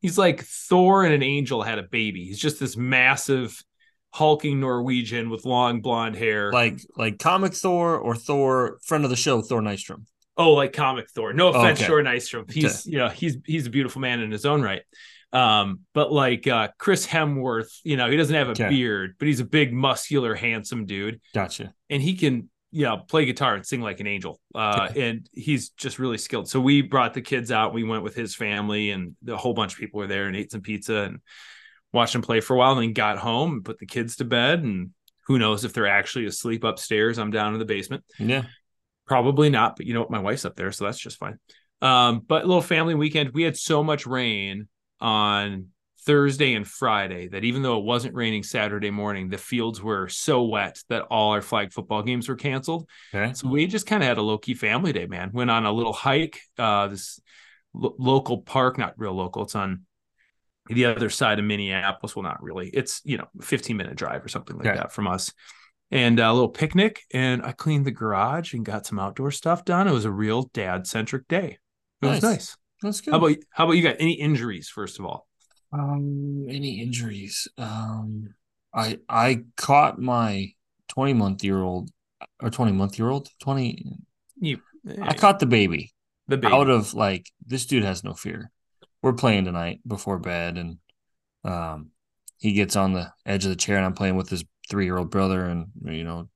he's 0.00 0.16
like 0.16 0.42
Thor 0.42 1.04
and 1.04 1.12
an 1.12 1.22
angel 1.22 1.62
had 1.62 1.78
a 1.78 1.82
baby. 1.82 2.24
He's 2.24 2.38
just 2.38 2.58
this 2.58 2.76
massive 2.76 3.62
hulking 4.10 4.60
Norwegian 4.60 5.28
with 5.28 5.44
long 5.44 5.80
blonde 5.82 6.16
hair. 6.16 6.50
like 6.52 6.80
like 6.96 7.18
comic 7.18 7.52
Thor 7.52 7.96
or 7.96 8.14
Thor 8.14 8.78
friend 8.82 9.04
of 9.04 9.10
the 9.10 9.16
show 9.16 9.42
Thor 9.42 9.60
Nystrom. 9.60 10.04
Oh, 10.38 10.52
like 10.52 10.72
comic 10.72 11.10
Thor. 11.10 11.32
No 11.32 11.48
offense, 11.48 11.80
Okay. 11.80 11.88
Thor 11.88 12.00
Nystrom. 12.02 12.50
He's 12.50 12.86
you 12.86 12.96
know 12.98 13.08
he's 13.08 13.36
he's 13.44 13.66
a 13.66 13.70
beautiful 13.70 14.00
man 14.00 14.20
in 14.20 14.30
his 14.30 14.46
own 14.46 14.62
right. 14.62 14.82
Um, 15.32 15.80
but 15.92 16.10
like 16.12 16.46
uh 16.46 16.68
Chris 16.78 17.06
Hemsworth, 17.06 17.80
you 17.84 17.96
know, 17.96 18.08
he 18.10 18.16
doesn't 18.16 18.34
have 18.34 18.48
a 18.48 18.52
Okay. 18.52 18.68
beard, 18.70 19.16
but 19.18 19.28
he's 19.28 19.40
a 19.40 19.44
big, 19.44 19.72
muscular, 19.74 20.34
handsome 20.34 20.86
dude, 20.86 21.20
Gotcha. 21.34 21.74
and 21.90 22.00
he 22.00 22.14
can 22.14 22.48
you 22.70 22.84
know 22.84 22.98
play 22.98 23.24
guitar 23.24 23.54
and 23.54 23.66
sing 23.66 23.80
like 23.80 23.98
an 24.00 24.06
angel. 24.06 24.40
Uh, 24.54 24.88
and 24.96 25.28
he's 25.32 25.70
just 25.70 25.98
really 25.98 26.18
skilled. 26.18 26.48
So 26.48 26.60
we 26.60 26.82
brought 26.82 27.14
the 27.14 27.20
kids 27.22 27.50
out. 27.50 27.74
We 27.74 27.82
went 27.84 28.04
with 28.04 28.14
his 28.14 28.34
family, 28.34 28.90
and 28.90 29.16
a 29.26 29.36
whole 29.36 29.54
bunch 29.54 29.72
of 29.74 29.78
people 29.80 29.98
were 29.98 30.06
there, 30.06 30.26
and 30.26 30.36
ate 30.36 30.52
some 30.52 30.60
pizza 30.62 30.94
and 31.02 31.18
watched 31.92 32.14
him 32.14 32.22
play 32.22 32.40
for 32.40 32.54
a 32.54 32.58
while. 32.58 32.72
And 32.72 32.82
then 32.82 32.92
got 32.92 33.18
home 33.18 33.52
and 33.54 33.64
put 33.64 33.78
the 33.78 33.86
kids 33.86 34.16
to 34.16 34.24
bed, 34.24 34.62
and 34.62 34.90
who 35.26 35.38
knows 35.38 35.64
if 35.66 35.74
they're 35.74 35.86
actually 35.86 36.24
asleep 36.26 36.64
upstairs? 36.64 37.18
I'm 37.18 37.30
down 37.30 37.52
in 37.52 37.58
the 37.58 37.66
basement. 37.66 38.02
Yeah. 38.18 38.44
Probably 39.08 39.50
not, 39.50 39.76
but 39.76 39.86
you 39.86 39.94
know 39.94 40.00
what? 40.00 40.10
My 40.10 40.20
wife's 40.20 40.44
up 40.44 40.54
there, 40.56 40.70
so 40.70 40.84
that's 40.84 40.98
just 40.98 41.18
fine. 41.18 41.38
Um, 41.80 42.20
but 42.26 42.46
little 42.46 42.62
family 42.62 42.94
weekend. 42.94 43.30
We 43.34 43.42
had 43.42 43.56
so 43.56 43.82
much 43.82 44.06
rain 44.06 44.68
on 45.00 45.68
Thursday 46.06 46.54
and 46.54 46.66
Friday 46.66 47.28
that 47.28 47.44
even 47.44 47.62
though 47.62 47.78
it 47.78 47.84
wasn't 47.84 48.14
raining 48.14 48.42
Saturday 48.42 48.90
morning, 48.90 49.28
the 49.28 49.38
fields 49.38 49.82
were 49.82 50.08
so 50.08 50.42
wet 50.44 50.82
that 50.88 51.02
all 51.10 51.32
our 51.32 51.42
flag 51.42 51.72
football 51.72 52.02
games 52.02 52.28
were 52.28 52.36
canceled. 52.36 52.88
Okay. 53.14 53.32
So 53.34 53.48
we 53.48 53.66
just 53.66 53.86
kind 53.86 54.02
of 54.02 54.08
had 54.08 54.18
a 54.18 54.22
low 54.22 54.38
key 54.38 54.54
family 54.54 54.92
day, 54.92 55.06
man. 55.06 55.30
Went 55.32 55.50
on 55.50 55.66
a 55.66 55.72
little 55.72 55.92
hike. 55.92 56.40
Uh, 56.58 56.88
this 56.88 57.20
lo- 57.74 57.94
local 57.98 58.38
park, 58.42 58.78
not 58.78 58.94
real 58.96 59.12
local. 59.14 59.42
It's 59.42 59.54
on 59.54 59.82
the 60.68 60.86
other 60.86 61.10
side 61.10 61.38
of 61.38 61.44
Minneapolis. 61.44 62.16
Well, 62.16 62.22
not 62.24 62.42
really. 62.42 62.68
It's 62.68 63.00
you 63.04 63.18
know, 63.18 63.28
15 63.40 63.76
minute 63.76 63.96
drive 63.96 64.24
or 64.24 64.28
something 64.28 64.56
like 64.56 64.66
Okay. 64.66 64.76
that 64.76 64.92
from 64.92 65.06
us. 65.06 65.32
And 65.90 66.20
a 66.20 66.32
little 66.32 66.50
picnic, 66.50 67.02
and 67.14 67.42
I 67.42 67.52
cleaned 67.52 67.86
the 67.86 67.90
garage 67.90 68.52
and 68.52 68.64
got 68.64 68.86
some 68.86 68.98
outdoor 68.98 69.30
stuff 69.30 69.64
done. 69.64 69.88
It 69.88 69.92
was 69.92 70.04
a 70.04 70.10
real 70.10 70.42
dad 70.52 70.86
centric 70.86 71.26
day. 71.28 71.58
It 72.02 72.06
was 72.06 72.22
Nice. 72.22 72.22
nice. 72.22 72.56
That's 72.82 73.00
good. 73.00 73.12
How 73.12 73.16
about 73.18 73.36
how 73.50 73.64
about 73.64 73.72
you 73.76 73.82
got 73.82 73.96
any 73.98 74.12
injuries 74.12 74.68
first 74.68 74.98
of 74.98 75.06
all? 75.06 75.26
um 75.72 76.46
any 76.48 76.80
injuries? 76.80 77.48
Um 77.58 78.34
I 78.74 78.98
I 79.08 79.44
caught 79.56 79.98
my 79.98 80.52
20 80.88 81.12
month 81.14 81.42
year 81.44 81.60
old 81.62 81.90
or 82.40 82.50
20 82.50 82.72
month 82.72 82.98
year 82.98 83.08
old 83.08 83.28
20 83.40 83.84
You, 84.36 84.60
I 85.02 85.14
caught 85.14 85.40
the 85.40 85.46
baby 85.46 85.92
the 86.28 86.36
baby. 86.36 86.52
out 86.52 86.68
of 86.70 86.94
like 86.94 87.30
this 87.46 87.66
dude 87.66 87.84
has 87.84 88.04
no 88.04 88.14
fear. 88.14 88.50
We're 89.02 89.12
playing 89.14 89.44
tonight 89.46 89.80
before 89.86 90.18
bed 90.18 90.56
and 90.58 90.78
um 91.44 91.90
he 92.38 92.52
gets 92.52 92.76
on 92.76 92.92
the 92.92 93.12
edge 93.26 93.44
of 93.44 93.50
the 93.50 93.56
chair 93.56 93.76
and 93.76 93.84
I'm 93.86 93.94
playing 93.94 94.16
with 94.16 94.28
his 94.28 94.44
three 94.68 94.84
year 94.84 94.96
old 94.98 95.10
brother 95.10 95.44
and 95.44 95.66
you 95.84 96.04
know 96.04 96.28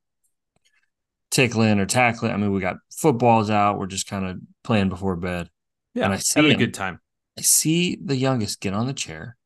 tickling 1.31 1.79
or 1.79 1.87
tackling. 1.87 2.33
I 2.33 2.37
mean, 2.37 2.53
we 2.53 2.61
got 2.61 2.77
footballs 2.95 3.51
out. 3.51 3.79
We're 3.79 3.87
just 3.87 4.07
kind 4.09 4.27
of 4.27 4.39
playing 4.65 4.89
before 4.89 5.17
bed. 5.17 5.49
yeah, 5.95 6.05
and 6.05 6.13
I 6.13 6.17
see 6.19 6.41
having 6.41 6.55
a 6.55 6.59
good 6.59 6.75
time. 6.75 7.01
I 7.39 7.43
see 7.43 7.99
the 8.03 8.17
youngest 8.17 8.61
get 8.61 8.75
on 8.75 8.87
the 8.87 8.93
chair 8.93 9.37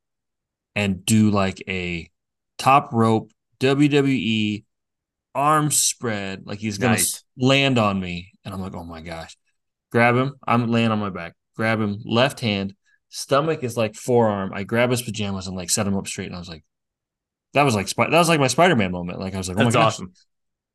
and 0.75 1.05
do 1.05 1.31
like 1.31 1.63
a 1.69 2.11
top 2.59 2.93
rope 2.93 3.31
WWE 3.61 4.65
arm 5.35 5.71
spread, 5.71 6.43
like 6.47 6.59
he's 6.59 6.79
gonna 6.79 6.95
Nice. 6.95 7.23
land 7.37 7.79
on 7.79 8.01
me. 8.01 8.33
And 8.45 8.53
I'm 8.55 8.61
like, 8.61 8.75
oh 8.75 8.85
my 8.85 9.01
gosh. 9.01 9.37
Grab 9.93 10.17
him. 10.17 10.35
I'm 10.47 10.69
laying 10.71 10.91
on 10.91 10.99
my 10.99 11.11
back. 11.11 11.35
Grab 11.57 11.81
him, 11.81 12.01
left 12.05 12.41
hand, 12.41 12.75
stomach 13.09 13.63
is 13.63 13.77
like 13.77 13.95
forearm. 13.95 14.53
I 14.53 14.65
grab 14.65 14.91
his 14.91 15.01
pajamas 15.01 15.47
and 15.47 15.57
like 15.57 15.71
set 15.71 15.87
him 15.87 15.97
up 15.97 16.07
straight. 16.07 16.27
And 16.27 16.35
I 16.35 16.39
was 16.39 16.49
like, 16.49 16.65
that 17.57 17.65
was 17.65 17.75
like 17.75 17.89
that 17.97 18.11
was 18.11 18.29
like 18.29 18.39
my 18.41 18.47
Spider-Man 18.47 18.93
moment. 18.93 19.19
Like 19.19 19.35
I 19.35 19.39
was 19.39 19.49
like, 19.49 19.57
oh 19.59 19.65
That's 19.65 19.75
my 19.75 19.81
gosh, 19.81 19.95
awesome. 19.95 20.13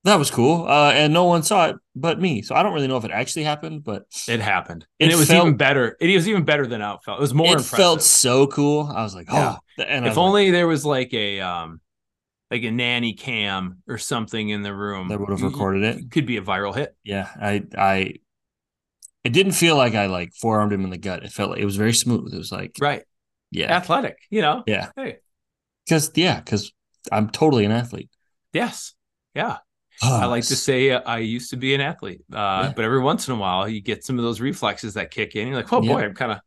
that 0.03 0.15
was 0.17 0.29
cool. 0.29 0.67
Uh, 0.67 0.91
and 0.91 1.13
no 1.13 1.23
one 1.25 1.43
saw 1.43 1.67
it 1.69 1.75
but 1.95 2.19
me. 2.19 2.41
So 2.41 2.55
I 2.55 2.63
don't 2.63 2.73
really 2.73 2.87
know 2.87 2.97
if 2.97 3.05
it 3.05 3.11
actually 3.11 3.43
happened, 3.43 3.83
but 3.83 4.03
It 4.27 4.39
happened, 4.41 4.85
It 4.99 5.05
and 5.05 5.13
it 5.13 5.15
was 5.17 5.29
felt- 5.29 5.45
even 5.45 5.57
better. 5.57 5.95
It 5.99 6.13
was 6.13 6.27
even 6.27 6.43
better 6.43 6.67
than 6.67 6.81
outfelt. 6.81 7.17
It 7.17 7.21
was 7.21 7.33
more 7.33 7.47
it 7.47 7.51
impressive. 7.51 7.77
felt 7.77 8.01
so 8.01 8.47
cool. 8.47 8.91
I 8.93 9.03
was 9.03 9.15
like, 9.15 9.27
oh, 9.29 9.57
Yeah. 9.77 9.85
and 9.87 10.05
if 10.05 10.11
was 10.11 10.17
like, 10.17 10.23
only 10.25 10.51
there 10.51 10.67
was 10.67 10.85
like 10.85 11.13
a 11.13 11.39
um 11.39 11.79
like 12.49 12.63
a 12.63 12.71
nanny 12.71 13.13
cam 13.13 13.81
or 13.87 13.97
something 13.97 14.49
in 14.49 14.61
the 14.61 14.73
room 14.75 15.07
That 15.07 15.19
would 15.21 15.29
have 15.29 15.41
recorded 15.41 15.83
it. 15.83 16.01
you- 16.01 16.09
could 16.09 16.25
be 16.25 16.35
a 16.37 16.41
viral 16.41 16.75
hit 16.75 16.95
yeah, 17.03 17.29
I, 17.39 17.63
I, 17.77 18.13
it 19.23 19.33
didn't 19.33 19.53
feel 19.53 19.77
like 19.77 19.93
I 19.95 20.07
like 20.07 20.33
forearmed 20.33 20.73
him 20.73 20.83
in 20.83 20.89
the 20.89 20.97
gut. 20.97 21.23
It 21.23 21.31
felt 21.31 21.51
like 21.51 21.59
it 21.61 21.65
was 21.65 21.75
very 21.77 21.93
smooth. 21.93 22.33
It 22.33 22.37
was 22.37 22.51
like, 22.51 22.75
right 22.81 23.03
yeah, 23.51 23.71
athletic 23.75 24.17
you 24.29 24.41
know 24.41 24.63
yeah, 24.65 24.89
hey 24.95 25.17
because 25.85 26.11
yeah, 26.15 26.39
because 26.39 26.71
I'm 27.11 27.29
totally 27.29 27.65
an 27.65 27.71
athlete. 27.71 28.09
yes 28.53 28.93
yeah 29.33 29.57
i 30.03 30.25
like 30.25 30.43
to 30.43 30.55
say 30.55 30.89
uh, 30.91 31.01
i 31.05 31.19
used 31.19 31.51
to 31.51 31.57
be 31.57 31.73
an 31.75 31.79
athlete 31.81 32.21
uh 32.33 32.35
Yeah. 32.65 32.73
but 32.75 32.83
every 32.85 32.99
once 32.99 33.27
in 33.27 33.33
a 33.33 33.37
while 33.37 33.67
you 33.69 33.81
get 33.81 34.03
some 34.03 34.17
of 34.19 34.23
those 34.23 34.41
reflexes 34.41 34.95
that 34.95 35.09
kick 35.11 35.35
in 35.35 35.47
you're 35.47 35.55
like 35.57 35.71
oh 35.71 35.81
Yeah. 35.81 35.93
boy 35.93 36.01
i'm 36.03 36.13
kind 36.15 36.31
of 36.33 36.39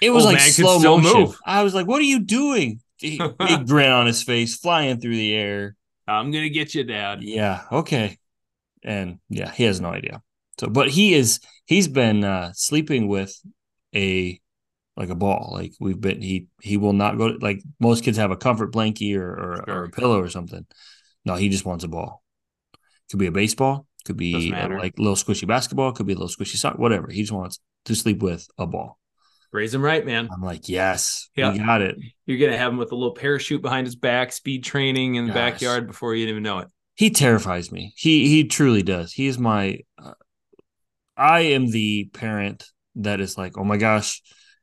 it 0.00 0.10
was 0.10 0.24
like 0.24 0.40
slow 0.40 0.80
motion. 0.98 1.20
move. 1.20 1.38
I 1.46 1.62
was 1.62 1.74
like, 1.74 1.86
what 1.86 2.00
are 2.00 2.04
you 2.14 2.18
doing? 2.24 2.80
Big 3.00 3.20
grin 3.66 3.90
on 3.92 4.06
his 4.06 4.22
face, 4.24 4.56
flying 4.56 4.98
through 5.00 5.14
the 5.16 5.32
air. 5.34 5.76
i'm 6.08 6.32
gonna 6.32 6.48
get 6.48 6.74
you 6.74 6.82
dad 6.82 7.22
Yeah, 7.22 7.62
okay, 7.70 8.18
and 8.82 9.18
yeah, 9.28 9.52
he 9.52 9.62
has 9.64 9.80
no 9.80 9.90
idea. 9.90 10.20
So, 10.58 10.66
but 10.66 10.88
he 10.90 11.14
is 11.14 11.38
he's 11.66 11.86
been 11.88 12.24
uh 12.24 12.50
sleeping 12.54 13.06
with 13.06 13.32
a 13.94 14.40
like 14.96 15.08
a 15.08 15.14
ball. 15.14 15.50
Like 15.52 15.72
we've 15.80 16.00
been 16.00 16.20
he 16.22 16.48
he 16.60 16.76
will 16.76 16.92
not 16.92 17.18
go 17.18 17.32
to, 17.32 17.38
like 17.38 17.62
most 17.80 18.04
kids 18.04 18.18
have 18.18 18.30
a 18.30 18.36
comfort 18.36 18.72
blankie 18.72 19.16
or 19.16 19.30
or, 19.30 19.70
or 19.70 19.84
a 19.84 19.90
pillow 19.90 20.20
or 20.20 20.28
something. 20.28 20.66
No, 21.24 21.34
he 21.36 21.48
just 21.48 21.64
wants 21.64 21.84
a 21.84 21.88
ball. 21.88 22.22
Could 23.10 23.18
be 23.18 23.26
a 23.26 23.32
baseball, 23.32 23.86
could 24.04 24.16
be 24.16 24.52
a, 24.52 24.68
like 24.68 24.98
little 24.98 25.16
squishy 25.16 25.46
basketball, 25.46 25.92
could 25.92 26.06
be 26.06 26.14
a 26.14 26.16
little 26.16 26.28
squishy 26.34 26.56
sock, 26.56 26.78
whatever. 26.78 27.08
He 27.10 27.20
just 27.22 27.32
wants 27.32 27.60
to 27.84 27.94
sleep 27.94 28.22
with 28.22 28.46
a 28.58 28.66
ball. 28.66 28.98
raise 29.52 29.74
him 29.74 29.82
right 29.84 30.06
man 30.06 30.28
I'm 30.32 30.40
like, 30.42 30.68
yes, 30.68 31.28
Yeah. 31.36 31.52
we 31.52 31.58
got 31.58 31.82
it. 31.82 31.96
you're 32.26 32.38
gonna 32.38 32.56
have 32.56 32.72
him 32.72 32.78
with 32.78 32.92
a 32.92 32.94
little 32.94 33.14
parachute 33.14 33.60
behind 33.60 33.86
his 33.86 33.96
back 33.96 34.32
speed 34.32 34.64
training 34.64 35.16
in 35.16 35.26
the 35.26 35.32
Gosh. 35.32 35.52
backyard 35.52 35.86
before 35.86 36.14
you 36.14 36.26
even 36.28 36.42
know 36.42 36.60
it 36.60 36.68
he 36.94 37.10
terrifies 37.10 37.72
me. 37.72 37.92
He 37.96 38.28
he 38.28 38.44
truly 38.44 38.82
does. 38.82 39.12
He 39.12 39.26
is 39.26 39.38
my. 39.38 39.78
Uh, 39.98 40.12
I 41.16 41.40
am 41.40 41.70
the 41.70 42.10
parent 42.12 42.64
that 42.96 43.18
is 43.20 43.38
like, 43.38 43.56
oh 43.56 43.64
my 43.64 43.78
gosh, 43.78 44.22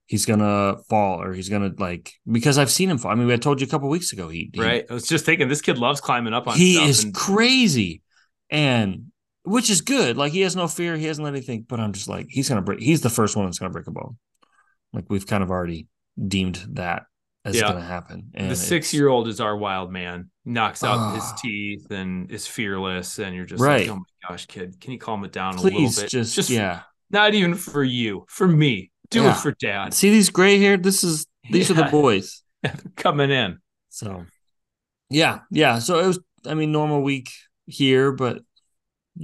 he's 0.10 0.26
gonna 0.26 0.78
fall 0.90 1.22
or 1.22 1.34
he's 1.34 1.50
gonna 1.50 1.72
like 1.78 2.12
because 2.30 2.58
I've 2.58 2.72
seen 2.72 2.90
him 2.90 2.98
fall. 2.98 3.12
I 3.12 3.16
mean, 3.16 3.30
I 3.32 3.38
told 3.38 3.62
you 3.62 3.68
a 3.68 3.70
couple 3.70 3.90
weeks 3.90 4.12
ago. 4.12 4.28
He, 4.28 4.50
he 4.52 4.60
right 4.60 4.86
i 4.90 4.94
was 4.94 5.08
just 5.08 5.24
thinking 5.24 5.48
this 5.48 5.62
kid 5.62 5.78
loves 5.78 6.02
climbing 6.02 6.34
up 6.34 6.48
on 6.48 6.58
he 6.58 6.84
is 6.84 7.04
and 7.04 7.14
crazy, 7.14 8.02
and 8.50 9.12
which 9.44 9.70
is 9.70 9.82
good. 9.82 10.18
Like 10.18 10.34
he 10.34 10.42
has 10.42 10.56
no 10.56 10.68
fear. 10.68 10.98
He 10.98 11.06
hasn't 11.06 11.24
let 11.24 11.34
anything. 11.34 11.64
But 11.70 11.80
I'm 11.80 11.94
just 11.94 12.10
like, 12.10 12.26
he's 12.28 12.50
gonna 12.50 12.64
break. 12.64 12.80
He's 12.80 13.02
the 13.02 13.10
first 13.10 13.38
one 13.38 13.46
that's 13.46 13.60
gonna 13.60 13.72
break 13.72 13.88
a 13.88 13.92
bone. 13.92 14.18
Like 14.92 15.06
we've 15.10 15.28
kind 15.28 15.44
of 15.44 15.52
already 15.52 15.88
deemed 16.28 16.66
that 16.72 17.04
as 17.46 17.56
Yeah. 17.56 17.68
gonna 17.68 17.82
happen. 17.82 18.32
And 18.34 18.50
the 18.50 18.56
six 18.56 18.92
year 18.94 19.10
old 19.10 19.28
is 19.28 19.40
our 19.40 19.56
wild 19.56 19.92
man 19.92 20.32
knocks 20.44 20.84
out 20.84 21.14
his 21.14 21.24
Ah. 21.24 21.36
teeth 21.40 21.92
and 21.92 22.32
is 22.32 22.48
fearless 22.48 23.20
and 23.20 23.36
you're 23.36 23.46
just 23.46 23.62
Right. 23.62 23.88
like 23.88 23.96
oh 23.96 23.98
my 23.98 24.30
gosh 24.30 24.48
kid 24.48 24.82
can 24.82 24.92
you 24.92 24.98
calm 24.98 25.24
it 25.24 25.32
down 25.32 25.56
a 25.56 25.62
little 25.62 25.82
bit 25.82 26.10
just, 26.10 26.34
just 26.36 26.50
yeah. 26.50 26.82
not 27.12 27.36
even 27.36 27.54
for 27.54 27.84
you 27.84 28.26
for 28.28 28.48
me 28.48 28.90
do 29.12 29.24
Yeah. 29.24 29.32
it 29.32 29.38
for 29.42 29.52
dad 29.52 29.94
See 29.94 30.10
these 30.10 30.30
gray 30.30 30.60
haired. 30.60 30.84
This 30.84 31.04
is 31.04 31.26
these 31.50 31.70
are 31.72 31.76
the 31.76 31.84
boys. 31.92 32.44
coming 32.96 33.32
in 33.32 33.60
So, 33.90 34.26
yeah, 35.10 35.40
yeah. 35.52 35.80
So 35.80 36.00
it 36.00 36.08
was. 36.08 36.20
I 36.46 36.54
mean, 36.54 36.72
normal 36.72 37.02
week 37.02 37.32
here, 37.66 38.12
but 38.12 38.42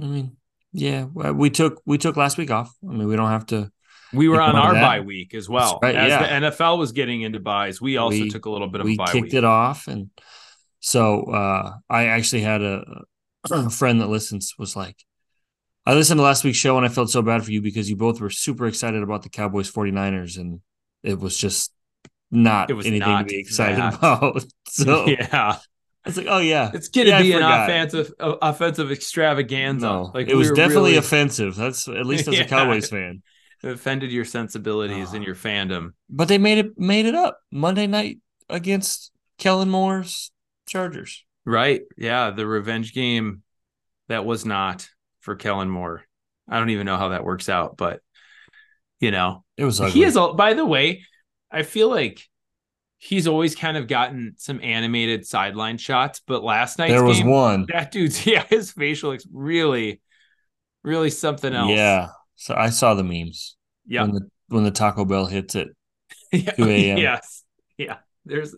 I 0.02 0.04
mean, 0.06 0.36
yeah, 0.72 1.04
we 1.04 1.48
took 1.50 1.80
we 1.86 1.98
took 1.98 2.16
last 2.16 2.36
week 2.38 2.50
off. 2.50 2.74
I 2.88 2.92
mean, 2.92 3.08
we 3.08 3.16
don't 3.16 3.30
have 3.30 3.46
to. 3.46 3.70
we 4.12 4.28
were 4.28 4.40
on 4.40 4.54
our 4.56 4.74
that. 4.74 4.80
bye 4.82 5.00
week 5.00 5.34
as 5.34 5.48
well 5.48 5.78
right, 5.82 5.94
as 5.96 6.08
yeah. 6.10 6.40
the 6.40 6.46
nfl 6.46 6.78
was 6.78 6.92
getting 6.92 7.22
into 7.22 7.40
byes 7.40 7.80
we 7.80 7.96
also 7.96 8.20
We- 8.20 8.30
took 8.30 8.46
a 8.46 8.50
little 8.50 8.68
bit 8.68 8.80
of 8.80 8.84
we 8.86 8.96
kicked 8.96 9.14
week 9.14 9.34
it 9.34 9.44
off, 9.44 9.88
and 9.88 10.10
so 10.80 11.24
uh 11.24 11.74
I 11.90 12.06
actually 12.06 12.42
had 12.42 12.62
a, 12.62 12.84
a 13.50 13.70
friend 13.70 14.00
that 14.00 14.08
listens 14.08 14.54
was 14.58 14.76
like, 14.76 14.96
I 15.86 15.94
listened 15.94 16.18
to 16.18 16.22
last 16.24 16.42
week's 16.44 16.58
show 16.58 16.76
and 16.76 16.84
I 16.84 16.88
felt 16.88 17.10
so 17.10 17.22
bad 17.22 17.44
for 17.44 17.52
you 17.52 17.62
because 17.62 17.88
you 17.88 17.96
both 17.96 18.20
were 18.20 18.30
super 18.30 18.66
excited 18.66 19.02
about 19.02 19.22
the 19.22 19.28
Cowboys 19.28 19.70
49ers, 19.70 20.36
and 20.36 20.60
it 21.04 21.18
was 21.20 21.36
just 21.36 21.72
not 22.30 22.70
It 22.70 22.74
was 22.74 22.86
anything 22.86 23.08
not 23.08 23.20
to 23.20 23.24
be 23.34 23.38
excited 23.38 23.78
that. 23.78 23.94
about. 23.94 24.44
So 24.68 25.06
yeah 25.08 25.58
It's 26.04 26.16
like, 26.16 26.26
oh 26.28 26.38
yeah, 26.38 26.70
It's 26.74 26.88
gonna 26.88 27.08
Yeah, 27.10 27.22
be 27.22 27.32
an 27.32 27.42
offensive 27.42 28.12
uh, 28.18 28.34
offensive 28.42 28.90
extravaganza. 28.90 29.86
No, 29.86 30.10
like 30.12 30.28
it 30.28 30.34
was 30.34 30.50
we 30.50 30.56
definitely 30.56 30.90
really 30.92 30.96
offensive. 30.98 31.54
That's 31.54 31.86
at 31.88 32.04
least 32.04 32.26
as 32.28 32.34
Yeah. 32.38 32.42
a 32.44 32.48
Cowboys 32.48 32.88
fan. 32.90 33.22
it 33.62 33.70
offended 33.70 34.10
your 34.12 34.24
sensibilities 34.24 35.12
and 35.12 35.22
Oh. 35.22 35.26
your 35.26 35.36
fandom. 35.36 35.90
But 36.10 36.26
they 36.28 36.38
made 36.38 36.58
it 36.58 36.78
made 36.78 37.06
it 37.06 37.14
up 37.14 37.38
Monday 37.52 37.86
night 37.86 38.18
against 38.50 39.12
Kellen 39.38 39.70
Moore's 39.70 40.30
Chargers. 40.66 41.24
Right. 41.44 41.82
Yeah. 41.96 42.30
The 42.32 42.46
revenge 42.46 42.92
game 42.92 43.42
that 44.08 44.24
was 44.24 44.44
not 44.44 44.88
for 45.26 45.36
Kellen 45.36 45.68
Moore. 45.68 46.02
I 46.48 46.58
don't 46.58 46.70
even 46.70 46.86
know 46.86 46.96
how 46.96 47.08
that 47.10 47.24
works 47.24 47.48
out, 47.50 47.76
but 47.76 48.00
you 49.00 49.10
know, 49.10 49.44
It 49.58 49.64
was 49.64 49.80
ugly. 49.80 49.92
he 49.92 50.04
is 50.04 50.16
all 50.16 50.34
by 50.34 50.54
the 50.54 50.64
way, 50.64 51.02
I 51.50 51.64
feel 51.64 51.90
like 51.90 52.22
he's 52.98 53.26
always 53.26 53.54
kind 53.54 53.76
of 53.76 53.88
gotten 53.88 54.34
some 54.38 54.60
animated 54.62 55.26
sideline 55.26 55.76
shots, 55.78 56.22
but 56.26 56.42
last 56.44 56.78
night 56.78 56.88
there 56.88 57.04
was 57.04 57.18
game, 57.18 57.28
one. 57.28 57.66
that 57.72 57.90
dude's 57.90 58.24
yeah, 58.32 58.44
his 58.48 58.70
facial 58.72 59.10
looks 59.10 59.26
really, 59.32 60.00
really 60.84 61.10
something 61.10 61.52
else. 61.52 61.70
Yeah. 61.72 62.08
So 62.36 62.54
I 62.54 62.70
saw 62.70 62.94
the 62.94 63.04
memes 63.04 63.56
Yeah. 63.86 64.02
when 64.02 64.12
the 64.12 64.30
when 64.48 64.64
the 64.64 64.70
Taco 64.70 65.04
Bell 65.04 65.26
hits 65.26 65.54
it. 65.56 65.68
Yeah, 66.32 66.52
2 66.52 66.64
a.m.. 66.64 66.98
Yes. 66.98 67.42
Yeah. 67.78 67.96
There's 68.24 68.54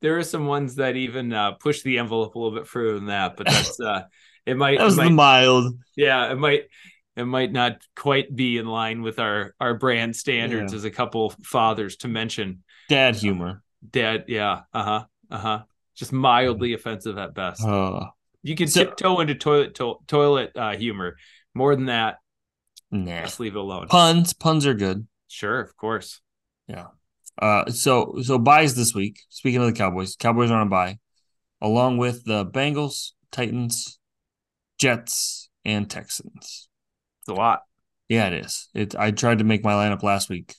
there 0.00 0.18
are 0.18 0.22
some 0.24 0.46
ones 0.46 0.76
that 0.76 0.96
even 0.96 1.32
uh, 1.32 1.52
push 1.52 1.82
the 1.82 1.98
envelope 1.98 2.34
a 2.34 2.38
little 2.38 2.56
bit 2.58 2.66
further 2.68 2.94
than 2.94 3.06
that, 3.06 3.36
but 3.36 3.46
that's 3.46 3.78
uh 3.80 4.02
it 4.48 4.56
might, 4.56 4.78
That 4.78 4.84
was 4.84 4.98
it 4.98 5.02
the 5.04 5.10
mild. 5.10 5.74
yeah, 5.96 6.32
it 6.32 6.36
might 6.38 6.64
it 7.16 7.24
might 7.24 7.52
not 7.52 7.82
quite 7.96 8.34
be 8.34 8.58
in 8.58 8.66
line 8.66 9.02
with 9.02 9.18
our 9.18 9.54
our 9.60 9.74
brand 9.74 10.14
standards 10.16 10.72
Yeah. 10.72 10.76
as 10.78 10.84
a 10.84 10.90
couple 10.90 11.30
fathers 11.44 11.96
to 11.98 12.08
mention. 12.08 12.62
Dad 12.88 13.16
humor. 13.16 13.62
Dad, 13.90 14.24
yeah, 14.28 14.60
uh-huh. 14.72 15.04
Uh-huh. 15.30 15.62
Just 15.94 16.12
mildly 16.12 16.72
offensive 16.74 17.18
at 17.18 17.34
best. 17.34 17.64
Uh, 17.64 18.06
You 18.42 18.54
can 18.54 18.68
So- 18.68 18.84
tiptoe 18.84 19.20
into 19.20 19.34
toilet 19.34 19.74
to- 19.76 19.98
toilet 20.06 20.52
uh, 20.56 20.76
humor. 20.76 21.16
More 21.54 21.74
than 21.74 21.86
that, 21.86 22.18
nah. 22.90 23.22
just 23.22 23.40
leave 23.40 23.56
it 23.56 23.58
alone. 23.58 23.88
Puns. 23.88 24.32
Puns 24.32 24.64
are 24.66 24.74
good. 24.74 25.06
Sure, 25.26 25.60
of 25.60 25.76
course. 25.76 26.20
Yeah. 26.68 26.86
Uh, 27.40 27.70
so 27.70 28.18
so 28.22 28.38
byes 28.38 28.74
this 28.74 28.94
week. 28.94 29.20
Speaking 29.28 29.60
of 29.60 29.66
the 29.66 29.72
Cowboys, 29.72 30.16
Cowboys 30.16 30.50
are 30.50 30.60
on 30.60 30.66
a 30.68 30.70
bye, 30.70 30.98
along 31.60 31.98
with 31.98 32.24
the 32.24 32.46
Bengals, 32.46 33.12
Titans, 33.32 33.97
Jets, 34.78 35.48
and 35.64 35.88
Texans. 35.90 36.68
It's 37.20 37.28
a 37.28 37.34
lot. 37.34 37.60
Yeah, 38.08 38.28
it 38.28 38.44
is. 38.44 38.68
It. 38.74 38.94
I 38.96 39.10
tried 39.10 39.38
to 39.38 39.44
make 39.44 39.62
my 39.64 39.72
lineup 39.72 40.02
last 40.02 40.30
week. 40.30 40.54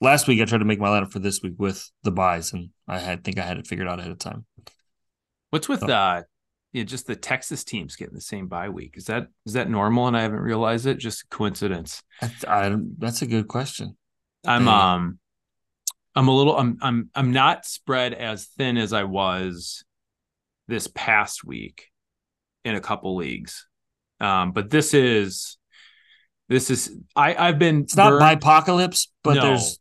Last 0.00 0.26
week, 0.26 0.40
I 0.42 0.44
tried 0.44 0.58
to 0.58 0.64
make 0.64 0.80
my 0.80 0.88
lineup 0.88 1.12
for 1.12 1.20
this 1.20 1.40
week 1.42 1.54
with 1.58 1.88
the 2.02 2.10
byes, 2.10 2.52
and 2.52 2.70
I 2.88 2.98
had 2.98 3.22
think 3.22 3.38
I 3.38 3.42
had 3.42 3.58
it 3.58 3.66
figured 3.66 3.86
out 3.86 4.00
ahead 4.00 4.10
of 4.10 4.18
time. 4.18 4.44
What's 5.50 5.68
with 5.68 5.82
Oh. 5.84 5.92
uh 5.92 6.22
yeah, 6.72 6.84
just 6.84 7.06
the 7.06 7.14
Texas 7.14 7.64
teams 7.64 7.96
getting 7.96 8.14
the 8.14 8.20
same 8.22 8.48
bye 8.48 8.70
week? 8.70 8.94
Is 8.96 9.04
that 9.04 9.26
is 9.44 9.52
that 9.52 9.68
normal 9.68 10.08
and 10.08 10.16
I 10.16 10.22
haven't 10.22 10.40
realized 10.40 10.86
it? 10.86 10.96
Just 10.98 11.28
coincidence. 11.28 12.02
That's, 12.20 12.44
I, 12.46 12.74
that's 12.98 13.20
a 13.20 13.26
good 13.26 13.46
question. 13.46 13.96
I'm 14.46 14.66
Yeah. 14.66 14.94
um 14.94 15.18
I'm 16.16 16.28
a 16.28 16.34
little 16.34 16.56
I'm 16.58 16.78
I'm 16.80 17.10
I'm 17.14 17.30
not 17.32 17.66
spread 17.66 18.14
as 18.14 18.46
thin 18.46 18.78
as 18.78 18.92
I 18.94 19.04
was 19.04 19.84
this 20.66 20.88
past 20.94 21.44
week 21.44 21.88
in 22.64 22.74
a 22.74 22.80
couple 22.80 23.16
leagues. 23.16 23.66
Um 24.20 24.52
but 24.52 24.70
this 24.70 24.94
is 24.94 25.58
this 26.48 26.70
is 26.70 26.90
I 27.16 27.34
I've 27.34 27.58
been 27.58 27.82
It's 27.82 27.96
not 27.96 28.10
burned- 28.10 28.38
apocalypse, 28.38 29.10
but 29.24 29.34
No. 29.36 29.42
there's 29.42 29.78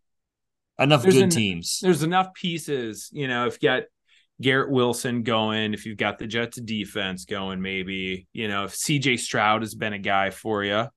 enough 0.80 1.04
There's 1.04 1.16
good 1.16 1.24
an- 1.26 1.30
teams. 1.30 1.80
there's 1.82 2.04
enough 2.04 2.34
pieces, 2.34 3.10
you 3.12 3.28
know, 3.28 3.46
if 3.48 3.62
you 3.62 3.70
got 3.70 3.84
Garrett 4.42 4.72
Wilson 4.72 5.22
going, 5.22 5.74
if 5.76 5.86
you've 5.86 5.98
got 5.98 6.18
the 6.18 6.26
Jets 6.26 6.60
defense 6.60 7.26
going, 7.26 7.62
maybe, 7.62 8.26
you 8.34 8.48
know, 8.48 8.64
if 8.64 8.74
CJ 8.74 9.20
Stroud 9.20 9.62
has 9.62 9.76
been 9.76 9.94
a 9.94 10.00
guy 10.00 10.32
for 10.32 10.64
you, 10.64 10.88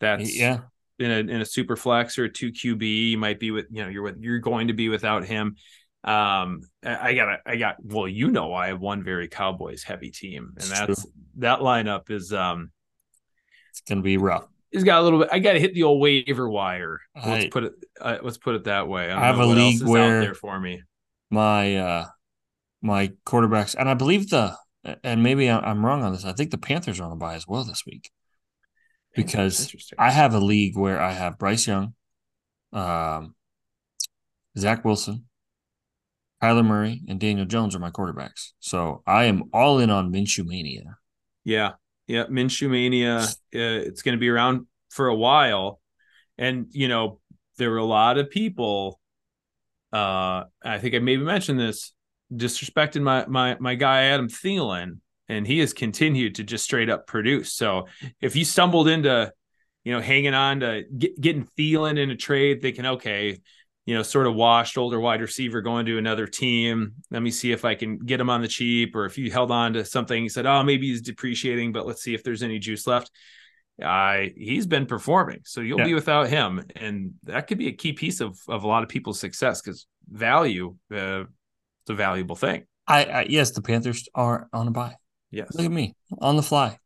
that's 0.00 0.34
Yeah, 0.34 0.60
in 0.98 1.10
a 1.10 1.18
in 1.18 1.40
a 1.42 1.44
super 1.44 1.76
flex 1.76 2.18
or 2.18 2.24
a 2.24 2.32
two 2.32 2.52
QB, 2.52 3.10
you 3.10 3.18
might 3.18 3.38
be 3.38 3.50
with, 3.50 3.66
you 3.70 3.82
know, 3.82 3.88
you're 3.90 4.02
with 4.02 4.16
you're 4.20 4.38
going 4.38 4.68
to 4.68 4.72
be 4.74 4.88
without 4.88 5.26
him. 5.26 5.56
Um, 6.04 6.60
I 6.84 7.14
got 7.14 7.40
i 7.46 7.56
got 7.56 7.76
well, 7.82 8.06
you 8.06 8.30
know, 8.30 8.52
I 8.52 8.66
have 8.68 8.80
one 8.80 9.02
very 9.02 9.26
Cowboys 9.28 9.82
heavy 9.82 10.10
team, 10.10 10.52
and 10.56 10.58
It's 10.58 10.68
that's 10.68 11.06
that 11.38 11.60
lineup 11.60 12.10
is 12.10 12.32
um 12.32 12.70
it's 13.70 13.80
gonna 13.88 14.02
be 14.02 14.18
rough. 14.18 14.46
he's 14.70 14.84
got 14.84 15.00
a 15.00 15.02
little 15.02 15.18
bit. 15.18 15.28
I 15.32 15.38
got 15.38 15.54
to 15.54 15.60
hit 15.60 15.72
the 15.74 15.84
old 15.84 16.00
waiver 16.00 16.48
wire. 16.48 17.00
Let's 17.24 17.46
put 17.46 17.64
it. 17.64 17.72
Uh, 18.00 18.18
let's 18.22 18.36
put 18.38 18.54
it 18.54 18.64
that 18.64 18.86
way. 18.86 19.10
I, 19.10 19.22
I 19.22 19.26
have 19.26 19.38
a 19.38 19.46
league 19.46 19.82
where- 19.82 20.18
out 20.18 20.20
there 20.20 20.34
for 20.34 20.60
me. 20.60 20.82
my 21.30 21.76
uh 21.76 22.06
my 22.82 23.12
quarterbacks 23.24 23.74
and 23.78 23.88
I 23.88 23.94
believe 23.94 24.28
the 24.28 24.54
and 25.02 25.22
maybe 25.22 25.48
I'm 25.50 25.84
wrong 25.86 26.02
on 26.02 26.12
this. 26.12 26.26
I 26.26 26.34
think 26.34 26.50
the 26.50 26.58
Panthers 26.58 27.00
are 27.00 27.04
on 27.04 27.12
a 27.12 27.16
bye 27.16 27.34
as 27.34 27.48
well 27.48 27.64
this 27.64 27.86
week 27.86 28.10
because 29.14 29.74
I 29.98 30.10
have 30.10 30.34
a 30.34 30.38
league 30.38 30.76
where 30.76 31.00
I 31.00 31.12
have 31.12 31.38
Bryce 31.38 31.66
Young, 31.66 31.94
um, 32.74 33.34
Zach 34.58 34.84
Wilson, 34.84 35.24
Kyler 36.44 36.64
Murray, 36.64 37.00
and 37.08 37.18
Daniel 37.18 37.46
Jones 37.46 37.74
are 37.74 37.78
my 37.78 37.90
quarterbacks. 37.90 38.52
So 38.60 39.02
I 39.06 39.24
am 39.24 39.44
all 39.54 39.78
in 39.78 39.88
on 39.88 40.12
Minshew 40.12 40.44
mania. 40.44 40.98
Yeah, 41.42 41.72
yeah. 42.06 42.24
Minshew 42.26 42.68
mania. 42.68 43.20
Uh, 43.20 43.28
it's 43.52 44.02
going 44.02 44.14
to 44.14 44.20
be 44.20 44.28
around 44.28 44.66
for 44.90 45.08
a 45.08 45.14
while, 45.14 45.80
and 46.36 46.66
you 46.70 46.88
know 46.88 47.20
there 47.56 47.70
were 47.70 47.78
a 47.78 47.84
lot 47.84 48.18
of 48.18 48.28
people. 48.28 49.00
Uh, 49.90 50.44
I 50.62 50.78
think 50.78 50.94
I 50.94 50.98
maybe 50.98 51.22
mentioned 51.22 51.58
this 51.58 51.94
disrespected 52.30 53.00
my 53.00 53.24
my 53.26 53.56
my 53.58 53.74
guy 53.74 54.02
Adam 54.04 54.28
Thielen, 54.28 54.98
and 55.30 55.46
he 55.46 55.60
has 55.60 55.72
continued 55.72 56.34
to 56.34 56.44
just 56.44 56.64
straight 56.64 56.90
up 56.90 57.06
produce. 57.06 57.54
So 57.54 57.86
if 58.20 58.36
you 58.36 58.44
stumbled 58.44 58.88
into, 58.88 59.32
you 59.82 59.94
know, 59.94 60.00
hanging 60.00 60.34
on 60.34 60.60
to 60.60 60.82
get, 60.98 61.18
getting 61.18 61.48
Thielen 61.56 61.98
in 61.98 62.10
a 62.10 62.16
trade, 62.16 62.60
thinking 62.60 62.84
okay. 62.84 63.38
You 63.86 63.94
know, 63.94 64.02
sort 64.02 64.26
of 64.26 64.34
washed 64.34 64.78
older 64.78 64.98
wide 64.98 65.20
receiver 65.20 65.60
going 65.60 65.84
to 65.86 65.98
another 65.98 66.26
team. 66.26 66.94
Let 67.10 67.22
me 67.22 67.30
see 67.30 67.52
if 67.52 67.64
I 67.66 67.74
can 67.74 67.98
get 67.98 68.18
him 68.18 68.30
on 68.30 68.40
the 68.40 68.48
cheap, 68.48 68.96
or 68.96 69.04
if 69.04 69.18
you 69.18 69.30
held 69.30 69.50
on 69.50 69.74
to 69.74 69.84
something, 69.84 70.22
you 70.22 70.30
said, 70.30 70.46
"Oh, 70.46 70.62
maybe 70.62 70.88
he's 70.88 71.02
depreciating, 71.02 71.72
but 71.72 71.86
let's 71.86 72.02
see 72.02 72.14
if 72.14 72.22
there's 72.24 72.42
any 72.42 72.58
juice 72.58 72.86
left." 72.86 73.10
I 73.82 74.32
he's 74.36 74.66
been 74.66 74.86
performing, 74.86 75.40
so 75.44 75.60
you'll 75.60 75.80
Yeah. 75.80 75.86
be 75.86 75.94
without 75.94 76.28
him, 76.28 76.64
and 76.76 77.14
that 77.24 77.46
could 77.46 77.58
be 77.58 77.68
a 77.68 77.72
key 77.72 77.92
piece 77.92 78.20
of 78.20 78.38
of 78.48 78.64
a 78.64 78.66
lot 78.66 78.82
of 78.84 78.88
people's 78.88 79.20
success 79.20 79.60
because 79.60 79.86
value, 80.08 80.76
uh, 80.92 81.24
it's 81.82 81.90
a 81.90 81.94
valuable 81.94 82.36
thing. 82.36 82.64
I, 82.86 83.04
I 83.04 83.26
yes, 83.28 83.50
the 83.50 83.62
Panthers 83.62 84.08
are 84.14 84.48
on 84.52 84.68
a 84.68 84.70
bye. 84.70 84.96
Yes, 85.30 85.48
Look 85.54 85.66
at 85.66 85.72
me 85.72 85.94
on 86.20 86.36
the 86.36 86.42
fly. 86.42 86.78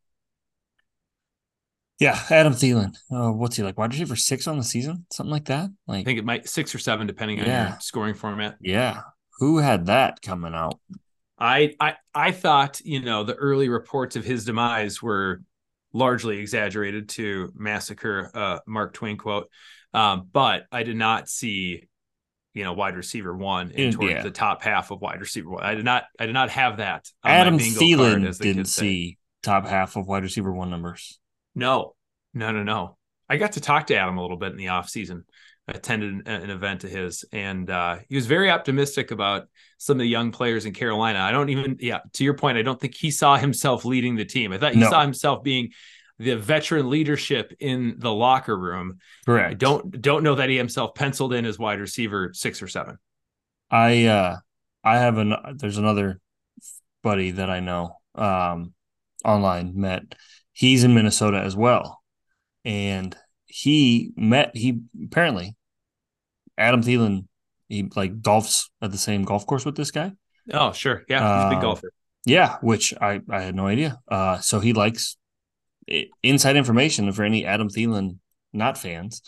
Yeah, 1.98 2.18
Adam 2.30 2.52
Thielen. 2.52 2.94
Uh, 3.10 3.32
what's 3.32 3.56
he 3.56 3.62
like? 3.62 3.76
Wide 3.76 3.92
receiver 3.92 4.14
six 4.16 4.46
on 4.46 4.56
the 4.56 4.62
season, 4.64 5.04
something 5.12 5.32
like 5.32 5.46
that. 5.46 5.70
Like, 5.86 6.00
I 6.00 6.04
think 6.04 6.18
it 6.18 6.24
might 6.24 6.48
six 6.48 6.74
or 6.74 6.78
seven 6.78 7.06
depending 7.06 7.40
on 7.40 7.46
your 7.46 7.76
scoring 7.80 8.14
format. 8.14 8.56
yeah, 8.60 9.00
who 9.38 9.58
had 9.58 9.86
that 9.86 10.22
coming 10.22 10.54
out? 10.54 10.78
I 11.38 11.74
I 11.80 11.94
I 12.14 12.32
thought 12.32 12.80
you 12.84 13.00
know 13.02 13.24
the 13.24 13.34
early 13.34 13.68
reports 13.68 14.16
of 14.16 14.24
his 14.24 14.44
demise 14.44 15.02
were 15.02 15.42
largely 15.92 16.38
exaggerated 16.38 17.08
to 17.08 17.52
massacre 17.56 18.30
uh, 18.34 18.58
Mark 18.66 18.92
Twain 18.94 19.16
quote, 19.16 19.48
um, 19.94 20.28
but 20.32 20.64
I 20.70 20.82
did 20.84 20.96
not 20.96 21.28
see 21.28 21.88
you 22.54 22.64
know 22.64 22.72
wide 22.74 22.96
receiver 22.96 23.36
one 23.36 23.70
in 23.72 23.96
Yeah. 24.00 24.22
the 24.22 24.30
top 24.30 24.62
half 24.62 24.90
of 24.90 25.00
wide 25.00 25.20
receiver 25.20 25.50
one. 25.50 25.62
I 25.64 25.74
did 25.74 25.84
not 25.84 26.04
I 26.18 26.26
did 26.26 26.32
not 26.32 26.50
have 26.50 26.76
that. 26.78 27.08
Adam 27.24 27.58
Thielen 27.58 28.38
didn't 28.38 28.66
say. 28.66 28.80
see 28.80 29.18
top 29.42 29.66
half 29.66 29.96
of 29.96 30.06
wide 30.06 30.22
receiver 30.24 30.52
one 30.52 30.70
numbers. 30.70 31.18
No, 31.58 31.94
no, 32.34 32.52
no, 32.52 32.62
no. 32.62 32.96
I 33.28 33.36
got 33.36 33.52
to 33.52 33.60
talk 33.60 33.88
to 33.88 33.96
Adam 33.96 34.16
a 34.16 34.22
little 34.22 34.36
bit 34.36 34.52
in 34.52 34.56
the 34.56 34.68
off 34.68 34.88
season. 34.88 35.24
I 35.66 35.72
attended 35.72 36.26
an, 36.26 36.26
an 36.26 36.50
event 36.50 36.84
of 36.84 36.90
his, 36.90 37.26
and 37.30 37.68
uh, 37.68 37.98
he 38.08 38.16
was 38.16 38.26
very 38.26 38.50
optimistic 38.50 39.10
about 39.10 39.48
some 39.76 39.96
of 39.96 39.98
the 39.98 40.08
young 40.08 40.32
players 40.32 40.64
in 40.64 40.72
Carolina. 40.72 41.18
I 41.18 41.30
don't 41.30 41.50
even, 41.50 41.76
yeah, 41.80 41.98
to 42.14 42.24
your 42.24 42.34
point, 42.34 42.56
I 42.56 42.62
don't 42.62 42.80
think 42.80 42.94
he 42.94 43.10
saw 43.10 43.36
himself 43.36 43.84
leading 43.84 44.16
the 44.16 44.24
team. 44.24 44.52
I 44.52 44.58
thought 44.58 44.72
he 44.72 44.80
No. 44.80 44.88
saw 44.88 45.02
himself 45.02 45.42
being 45.42 45.72
the 46.18 46.36
veteran 46.36 46.88
leadership 46.88 47.52
in 47.60 47.96
the 47.98 48.12
locker 48.12 48.56
room. 48.56 48.98
Correct. 49.26 49.50
I 49.50 49.54
don't 49.54 50.00
don't 50.00 50.22
know 50.24 50.36
that 50.36 50.48
he 50.48 50.56
himself 50.56 50.94
penciled 50.94 51.32
in 51.34 51.44
as 51.44 51.58
wide 51.58 51.80
receiver 51.80 52.30
six 52.32 52.62
or 52.62 52.66
seven. 52.66 52.96
I 53.70 54.06
uh 54.06 54.36
I 54.82 54.98
have 54.98 55.18
an 55.18 55.34
there's 55.56 55.78
another 55.78 56.18
buddy 57.02 57.32
that 57.32 57.50
I 57.50 57.60
know 57.60 57.98
um 58.14 58.72
online 59.24 59.74
met. 59.76 60.14
He's 60.58 60.82
in 60.82 60.92
Minnesota 60.92 61.38
as 61.40 61.54
well. 61.54 62.02
And 62.64 63.16
he 63.46 64.10
met 64.16 64.56
he 64.56 64.80
apparently 65.04 65.54
Adam 66.58 66.82
Thielen 66.82 67.26
he 67.68 67.88
like 67.94 68.20
golfs 68.20 68.64
at 68.82 68.90
the 68.90 68.98
same 68.98 69.22
golf 69.22 69.46
course 69.46 69.64
with 69.64 69.76
this 69.76 69.92
guy. 69.92 70.10
Oh, 70.52 70.72
sure, 70.72 71.04
yeah, 71.08 71.20
he's 71.20 71.44
a 71.46 71.50
big 71.50 71.58
Uh, 71.58 71.62
golfer. 71.62 71.92
Yeah, 72.26 72.56
which 72.60 72.92
I 73.00 73.20
I 73.30 73.42
had 73.42 73.54
no 73.54 73.68
idea. 73.68 74.00
Uh 74.08 74.38
so 74.40 74.58
he 74.58 74.72
likes 74.72 75.16
inside 76.24 76.56
information 76.56 77.12
for 77.12 77.22
any 77.22 77.46
Adam 77.46 77.68
Thielen 77.68 78.18
not 78.52 78.76
fans. 78.76 79.22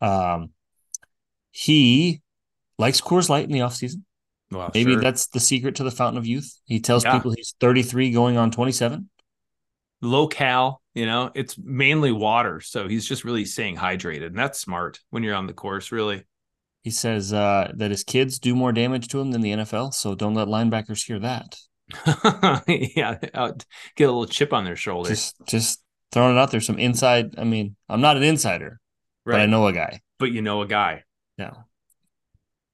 Um 0.00 0.50
he 1.50 2.22
likes 2.78 3.02
Coors 3.02 3.28
Light 3.28 3.44
in 3.44 3.52
the 3.52 3.58
offseason. 3.58 4.02
Well, 4.50 4.70
Maybe 4.72 4.92
sure. 4.94 5.02
that's 5.02 5.26
the 5.26 5.40
secret 5.40 5.74
to 5.76 5.84
the 5.84 5.90
fountain 5.90 6.16
of 6.18 6.26
youth. 6.26 6.58
He 6.64 6.80
tells 6.80 7.04
Yeah. 7.04 7.12
people 7.18 7.32
he's 7.36 7.54
33 7.60 8.10
going 8.12 8.38
on 8.38 8.50
27. 8.50 9.10
Low 10.02 10.26
cal, 10.28 10.82
you 10.94 11.06
know, 11.06 11.30
it's 11.34 11.56
mainly 11.58 12.12
water. 12.12 12.60
So 12.60 12.88
he's 12.88 13.06
just 13.06 13.24
really 13.24 13.44
staying 13.44 13.76
hydrated. 13.76 14.26
And 14.28 14.38
that's 14.38 14.60
smart 14.60 14.98
when 15.10 15.22
you're 15.22 15.34
on 15.34 15.46
the 15.46 15.52
course, 15.52 15.92
really. 15.92 16.24
He 16.82 16.90
says 16.90 17.32
uh, 17.32 17.72
that 17.76 17.90
his 17.90 18.04
kids 18.04 18.38
do 18.38 18.54
more 18.54 18.72
damage 18.72 19.08
to 19.08 19.20
him 19.20 19.32
than 19.32 19.42
the 19.42 19.52
NFL, 19.52 19.92
so 19.92 20.14
don't 20.14 20.34
let 20.34 20.48
linebackers 20.48 21.04
hear 21.06 21.18
that. 21.18 21.56
yeah. 22.96 23.18
out- 23.34 23.64
Get 23.96 24.04
a 24.04 24.12
little 24.12 24.26
chip 24.26 24.52
on 24.52 24.64
their 24.64 24.76
shoulder. 24.76 25.10
Just 25.10 25.34
just 25.46 25.82
throwing 26.10 26.36
it 26.36 26.40
out 26.40 26.50
there. 26.50 26.60
Some 26.60 26.78
inside. 26.78 27.34
I 27.38 27.44
mean, 27.44 27.76
I'm 27.88 28.00
not 28.00 28.16
an 28.16 28.22
insider, 28.22 28.80
but 29.26 29.40
I 29.40 29.46
know 29.46 29.66
a 29.66 29.72
guy. 29.72 30.00
but 30.18 30.32
you 30.32 30.40
know 30.40 30.62
a 30.62 30.66
guy. 30.66 31.04
Yeah. 31.36 31.52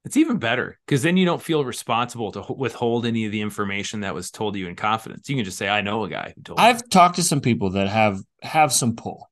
It's 0.05 0.15
even 0.17 0.37
better 0.37 0.79
because 0.85 1.01
then 1.03 1.17
you 1.17 1.25
don't 1.25 1.41
feel 1.41 1.65
responsible 1.65 2.31
to 2.31 2.53
withhold 2.53 3.05
any 3.05 3.25
of 3.25 3.31
the 3.31 3.41
information 3.41 4.01
that 4.01 4.13
was 4.15 4.31
told 4.31 4.53
to 4.53 4.59
you 4.59 4.67
in 4.67 4.75
confidence. 4.75 5.27
You 5.27 5.35
can 5.35 5.43
just 5.43 5.57
say, 5.57 5.67
"I 5.67 5.81
know 5.81 6.03
a 6.05 6.09
guy 6.09 6.33
who 6.35 6.41
told." 6.43 6.59
I've 6.59 6.87
talked 6.89 7.17
to 7.17 7.23
some 7.23 7.41
people 7.41 7.71
that 7.71 7.89
have 7.89 8.21
have 8.41 8.71
some 8.71 8.95
pull 8.95 9.29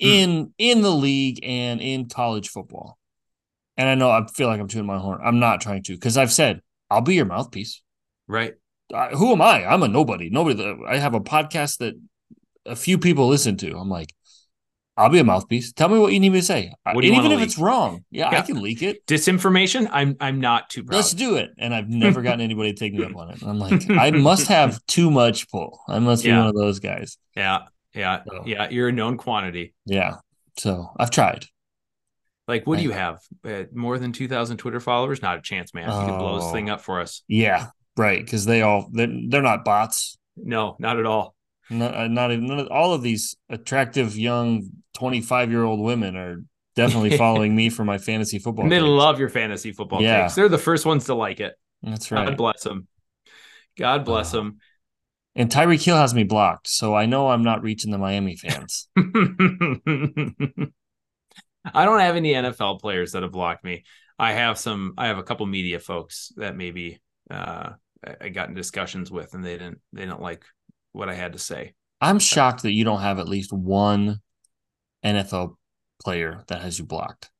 Hmm. 0.00 0.06
in 0.06 0.54
in 0.58 0.82
the 0.82 0.90
league 0.90 1.40
and 1.42 1.80
in 1.80 2.08
college 2.08 2.48
football. 2.50 2.98
And 3.76 3.88
I 3.88 3.94
know 3.94 4.10
I 4.10 4.26
feel 4.26 4.48
like 4.48 4.60
I'm 4.60 4.68
tooting 4.68 4.86
my 4.86 4.98
horn. 4.98 5.20
I'm 5.24 5.38
not 5.40 5.60
trying 5.62 5.82
to 5.84 5.94
because 5.94 6.18
I've 6.18 6.32
said 6.32 6.60
I'll 6.90 7.00
be 7.00 7.14
your 7.14 7.24
mouthpiece. 7.26 7.82
right. 8.26 8.54
I, 8.92 9.10
who 9.10 9.30
am 9.30 9.40
I? 9.40 9.64
I'm 9.64 9.84
a 9.84 9.88
nobody. 9.88 10.30
Nobody. 10.30 10.76
I 10.88 10.96
have 10.96 11.14
a 11.14 11.20
podcast 11.20 11.78
that 11.78 11.94
a 12.66 12.74
few 12.74 12.98
people 12.98 13.28
listen 13.28 13.56
to. 13.58 13.76
I'm 13.78 13.88
like, 13.88 14.12
I'll 15.00 15.08
be 15.08 15.18
a 15.18 15.24
mouthpiece. 15.24 15.72
Tell 15.72 15.88
me 15.88 15.98
what 15.98 16.12
you 16.12 16.20
need 16.20 16.30
me 16.30 16.40
to 16.40 16.44
say. 16.46 16.72
What 16.84 17.00
do 17.00 17.06
you 17.08 17.14
even 17.14 17.32
if 17.32 17.40
it's 17.40 17.58
wrong, 17.58 18.04
yeah, 18.10 18.28
I 18.28 18.42
can 18.42 18.60
leak 18.62 18.82
it. 18.82 19.06
Disinformation. 19.06 19.88
I'm 19.90 20.16
I'm 20.20 20.40
not 20.40 20.68
too 20.70 20.84
proud. 20.84 20.96
Let's 20.96 21.12
do 21.12 21.36
it. 21.36 21.50
And 21.58 21.74
I've 21.74 21.88
never 21.88 22.22
gotten 22.22 22.40
anybody 22.40 22.72
to 22.72 22.78
take 22.78 22.92
me 22.94 23.04
up 23.04 23.16
on 23.16 23.30
it. 23.30 23.42
I'm 23.42 23.58
like, 23.58 23.88
I 23.90 24.10
must 24.30 24.48
have 24.48 24.78
too 24.86 25.10
much 25.10 25.48
pull. 25.50 25.80
I 25.88 25.98
must 25.98 26.24
be 26.24 26.30
one 26.30 26.46
of 26.46 26.54
those 26.54 26.78
guys. 26.80 27.16
yeah, 27.34 27.60
yeah, 27.94 28.22
So- 28.28 28.42
yeah. 28.46 28.68
You're 28.70 28.88
a 28.88 28.92
known 28.92 29.16
quantity. 29.16 29.74
Yeah. 29.86 30.16
So 30.58 30.90
I've 30.98 31.10
tried. 31.10 31.46
Like, 32.48 32.66
what 32.66 32.78
do 32.78 32.82
you 32.82 32.90
have? 32.90 33.20
Uh, 33.44 33.64
more 33.72 33.98
than 33.98 34.12
two 34.12 34.26
thousand 34.28 34.56
Twitter 34.56 34.80
followers? 34.80 35.22
Not 35.22 35.38
a 35.38 35.40
chance, 35.42 35.72
man. 35.72 35.88
You 35.88 36.06
can 36.06 36.18
blow 36.18 36.36
this 36.36 36.44
Oh. 36.46 36.52
thing 36.52 36.68
up 36.68 36.80
for 36.80 37.00
us. 37.00 37.22
Yeah. 37.28 37.68
Right. 37.96 38.24
Because 38.24 38.44
they 38.44 38.62
all 38.62 38.88
they're, 38.92 39.08
they're 39.28 39.42
not 39.42 39.64
bots. 39.64 40.18
No, 40.36 40.76
not 40.78 40.98
at 40.98 41.06
all. 41.06 41.34
Not, 41.72 41.94
uh, 41.94 42.08
not 42.08 42.32
even 42.32 42.66
all 42.68 42.92
of 42.92 43.02
these 43.02 43.36
attractive 43.48 44.18
young 44.18 44.70
25 45.00 45.50
year 45.50 45.64
old 45.64 45.80
women 45.80 46.16
are 46.16 46.36
definitely 46.76 47.16
following 47.16 47.56
me 47.56 47.70
for 47.70 47.84
my 47.84 47.98
fantasy 47.98 48.38
football. 48.38 48.64
And 48.64 48.72
they 48.72 48.80
love 48.80 49.18
your 49.18 49.28
fantasy 49.30 49.72
football 49.72 50.02
Yeah. 50.02 50.22
takes. 50.22 50.34
They're 50.34 50.48
the 50.48 50.58
first 50.58 50.86
ones 50.86 51.06
to 51.06 51.14
like 51.14 51.40
it. 51.40 51.54
That's 51.82 52.10
right. 52.12 52.26
God 52.26 52.36
bless 52.36 52.62
them. 52.62 52.86
God 53.76 54.04
bless 54.04 54.34
Oh. 54.34 54.38
them. 54.38 54.58
And 55.34 55.50
Tyreek 55.50 55.82
Hill 55.84 55.96
has 55.96 56.12
me 56.12 56.24
blocked, 56.24 56.68
so 56.68 56.94
I 56.94 57.06
know 57.06 57.28
I'm 57.28 57.44
not 57.44 57.62
reaching 57.62 57.92
the 57.92 57.98
Miami 57.98 58.36
fans. 58.36 58.88
I 58.96 59.02
don't 61.84 62.00
have 62.00 62.16
any 62.16 62.32
NFL 62.32 62.80
players 62.80 63.12
that 63.12 63.22
have 63.22 63.32
blocked 63.32 63.64
me. 63.64 63.84
I 64.18 64.32
have 64.32 64.58
some. 64.58 64.94
I 64.98 65.06
have 65.06 65.18
a 65.18 65.22
couple 65.22 65.46
media 65.46 65.78
folks 65.78 66.32
that 66.36 66.56
maybe 66.56 67.00
uh, 67.30 67.70
I- 68.06 68.16
I 68.22 68.28
got 68.30 68.48
in 68.48 68.54
discussions 68.54 69.10
with, 69.10 69.34
and 69.34 69.44
they 69.44 69.52
didn't. 69.52 69.80
They 69.92 70.02
didn't 70.02 70.20
like 70.20 70.44
what 70.92 71.08
I 71.08 71.14
had 71.14 71.32
to 71.34 71.38
say. 71.38 71.74
I'm 72.00 72.18
shocked 72.18 72.62
that 72.64 72.72
you 72.72 72.84
don't 72.84 73.00
have 73.02 73.18
at 73.18 73.28
least 73.28 73.52
one 73.52 74.20
NFL 75.04 75.56
player 76.02 76.44
that 76.48 76.62
has 76.62 76.78
you 76.78 76.84
blocked. 76.84 77.30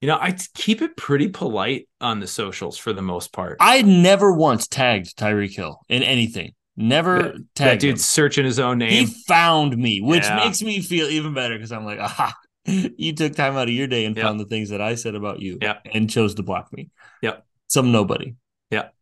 You 0.00 0.08
know, 0.08 0.18
I 0.20 0.36
keep 0.54 0.82
it 0.82 0.96
pretty 0.96 1.28
polite 1.28 1.88
on 2.00 2.20
the 2.20 2.26
socials 2.26 2.76
for 2.76 2.92
the 2.92 3.00
most 3.02 3.32
part. 3.32 3.56
I 3.60 3.80
never 3.82 4.32
once 4.32 4.66
tagged 4.68 5.16
Tyreek 5.16 5.54
Hill 5.54 5.80
in 5.88 6.02
anything. 6.02 6.52
Never 6.76 7.22
that 7.22 7.44
tagged 7.54 7.84
him. 7.84 7.90
dude's 7.90 8.04
searching 8.04 8.44
his 8.44 8.58
own 8.58 8.78
name. 8.78 8.90
He 8.90 9.06
found 9.06 9.76
me, 9.78 10.00
which 10.00 10.24
Yeah. 10.24 10.36
makes 10.36 10.60
me 10.60 10.80
feel 10.80 11.06
even 11.08 11.32
better 11.32 11.54
because 11.56 11.72
I'm 11.72 11.84
like, 11.86 12.00
aha, 12.00 12.34
you 12.66 13.14
took 13.14 13.34
time 13.34 13.56
out 13.56 13.68
of 13.68 13.74
your 13.74 13.86
day 13.86 14.04
and 14.04 14.16
Yep. 14.16 14.24
found 14.26 14.40
the 14.40 14.44
things 14.46 14.70
that 14.70 14.80
I 14.82 14.96
said 14.96 15.14
about 15.14 15.40
you 15.40 15.58
Yep. 15.62 15.86
and 15.94 16.10
chose 16.10 16.34
to 16.34 16.42
block 16.42 16.72
me. 16.72 16.90
Yep. 17.22 17.46
Some 17.68 17.92
nobody. 17.92 18.34
Yep. 18.72 18.94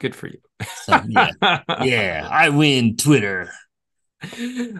Good 0.00 0.14
for 0.16 0.26
you. 0.26 0.38
So, 0.84 1.00
yeah. 1.08 1.30
yeah. 1.84 2.28
I 2.30 2.48
win 2.50 2.96
Twitter. 2.96 3.50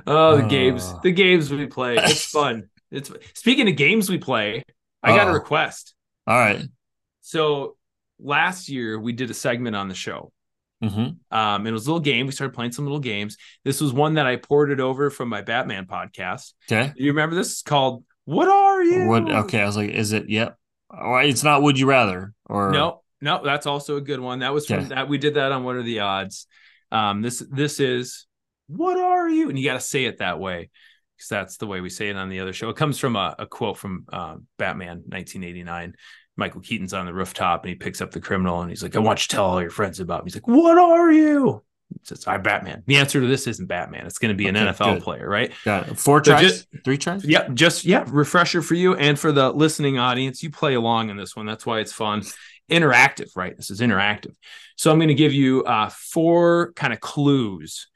Oh, 0.07 0.37
the 0.37 0.46
games, 0.48 0.83
Oh. 0.94 1.00
the 1.03 1.12
games 1.12 1.50
we 1.50 1.66
play. 1.66 1.96
It's 1.96 2.24
fun. 2.31 2.68
It's 2.90 3.11
speaking 3.35 3.68
of 3.68 3.76
games 3.76 4.09
we 4.11 4.18
play. 4.18 4.64
I 5.03 5.16
got 5.16 5.29
a 5.29 5.31
Oh. 5.31 5.35
request. 5.35 5.94
All 6.26 6.37
right. 6.38 6.62
So 7.20 7.76
last 8.18 8.68
year 8.68 8.98
we 8.98 9.12
did 9.12 9.31
a 9.31 9.35
segment 9.35 9.76
on 9.76 9.88
the 9.88 9.94
show. 9.94 10.33
Mm-hmm. 10.83 11.37
Um, 11.37 11.66
it 11.66 11.72
was 11.72 11.87
a 11.87 11.90
little 11.90 12.00
game. 12.00 12.26
We 12.26 12.33
started 12.33 12.55
playing 12.55 12.72
some 12.72 12.85
little 12.87 13.00
games. 13.00 13.37
This 13.64 13.81
was 13.81 13.92
one 13.92 14.14
that 14.14 14.26
I 14.26 14.37
ported 14.37 14.81
over 14.81 15.11
from 15.11 15.29
my 15.29 15.42
Batman 15.42 15.87
podcast. 15.87 16.53
Okay. 16.70 16.92
You 16.96 17.11
remember 17.12 17.37
this? 17.37 17.53
It's 17.53 17.62
called 17.62 18.05
"What 18.24 18.48
Are 18.48 18.83
You?" 18.83 19.07
What? 19.07 19.31
Okay. 19.31 19.61
I 19.61 19.66
was 19.66 19.76
like, 19.76 19.90
is 19.90 20.12
it? 20.12 20.29
Yep. 20.31 20.57
Oh, 20.90 21.16
it's 21.16 21.44
not. 21.44 21.62
Would 21.62 21.79
you 21.79 21.87
rather? 21.87 22.33
Or 22.46 22.70
No, 22.72 23.03
no, 23.20 23.42
that's 23.44 23.66
also 23.66 23.96
a 23.96 24.00
good 24.00 24.20
one. 24.20 24.38
That 24.38 24.55
was 24.55 24.66
from 24.66 24.79
Okay. 24.81 24.88
that. 24.88 25.09
We 25.09 25.18
did 25.18 25.35
that 25.35 25.53
on 25.53 25.64
What 25.64 25.76
Are 25.76 25.83
the 25.83 26.00
Odds? 26.00 26.46
Um, 26.90 27.20
this 27.22 27.40
this 27.50 27.79
is 27.79 28.26
what 28.71 28.99
are 28.99 29.29
you? 29.29 29.49
And 29.49 29.59
you 29.59 29.65
got 29.65 29.75
to 29.75 29.81
say 29.81 30.05
it 30.05 30.19
that 30.19 30.39
way 30.41 30.71
because 31.17 31.29
that's 31.29 31.57
the 31.59 31.67
way 31.67 31.81
we 31.81 31.91
say 31.91 32.09
it 32.09 32.17
on 32.17 32.29
the 32.29 32.41
other 32.41 32.53
show. 32.53 32.69
It 32.71 32.77
comes 32.77 32.99
from 32.99 33.17
a, 33.17 33.35
a 33.39 33.47
quote 33.47 33.77
from 33.79 34.05
uh, 34.13 34.37
Batman 34.59 35.03
1989. 35.07 35.95
Michael 36.37 36.61
Keaton's 36.63 36.95
on 36.95 37.05
the 37.07 37.13
rooftop 37.13 37.65
and 37.65 37.69
he 37.69 37.75
picks 37.75 38.01
up 38.01 38.11
the 38.13 38.21
criminal 38.21 38.63
and 38.63 38.71
he's 38.71 38.83
like, 38.83 38.97
"I 38.97 39.01
want 39.01 39.19
you 39.21 39.25
to 39.29 39.37
tell 39.37 39.45
all 39.45 39.61
your 39.61 39.71
friends 39.71 40.01
about 40.01 40.25
me." 40.25 40.31
He's 40.31 40.37
like, 40.37 40.47
"What 40.49 40.79
are 40.79 41.11
you?" 41.13 41.63
He 41.93 41.99
says, 42.05 42.25
"I'm 42.27 42.41
Batman." 42.43 42.83
The 42.87 42.97
answer 42.97 43.21
to 43.21 43.27
this 43.27 43.47
isn't 43.47 43.67
Batman. 43.67 44.07
It's 44.07 44.19
going 44.19 44.31
to 44.31 44.37
be 44.37 44.47
an 44.47 44.57
Okay, 44.57 44.67
NFL 44.73 44.95
good. 44.95 45.03
player, 45.03 45.29
right? 45.29 45.53
Got 45.65 45.89
it. 45.89 45.99
Four 45.99 46.25
So 46.25 46.31
tries. 46.33 46.43
just- 46.43 46.69
Three 46.85 46.97
tries. 46.97 47.25
Yep, 47.27 47.53
just 47.55 47.85
yeah, 47.85 48.05
refresher 48.09 48.63
for 48.63 48.75
you 48.75 48.95
and 48.95 49.19
for 49.19 49.33
the 49.33 49.51
listening 49.53 49.99
audience. 49.99 50.43
You 50.43 50.51
play 50.51 50.75
along 50.75 51.11
in 51.11 51.17
this 51.19 51.37
one. 51.37 51.45
That's 51.45 51.67
why 51.67 51.81
it's 51.81 51.93
fun. 51.93 52.23
Interactive, 52.71 53.31
right? 53.37 53.55
This 53.57 53.71
is 53.71 53.81
interactive. 53.81 54.35
So 54.77 54.91
I'm 54.93 54.99
going 54.99 55.09
to 55.09 55.15
give 55.15 55.33
you 55.35 55.65
uh 55.65 55.91
four 55.91 56.73
kind 56.75 56.93
of 56.93 57.01
clues. 57.01 57.89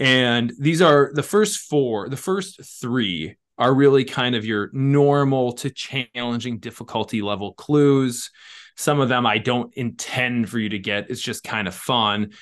And 0.00 0.52
these 0.58 0.80
are 0.82 1.10
the 1.12 1.22
first 1.22 1.58
four, 1.58 2.08
the 2.08 2.16
first 2.16 2.60
three 2.80 3.36
are 3.58 3.74
really 3.74 4.04
kind 4.04 4.34
of 4.34 4.46
your 4.46 4.70
normal 4.72 5.52
to 5.52 5.68
challenging 5.68 6.58
difficulty 6.58 7.20
level 7.20 7.52
clues. 7.52 8.30
Some 8.76 8.98
of 8.98 9.10
them 9.10 9.26
I 9.26 9.36
don't 9.36 9.72
intend 9.74 10.48
for 10.48 10.58
you 10.58 10.70
to 10.70 10.78
get. 10.78 11.10
It's 11.10 11.20
just 11.20 11.44
kind 11.44 11.68
of 11.68 11.74
fun. 11.74 12.32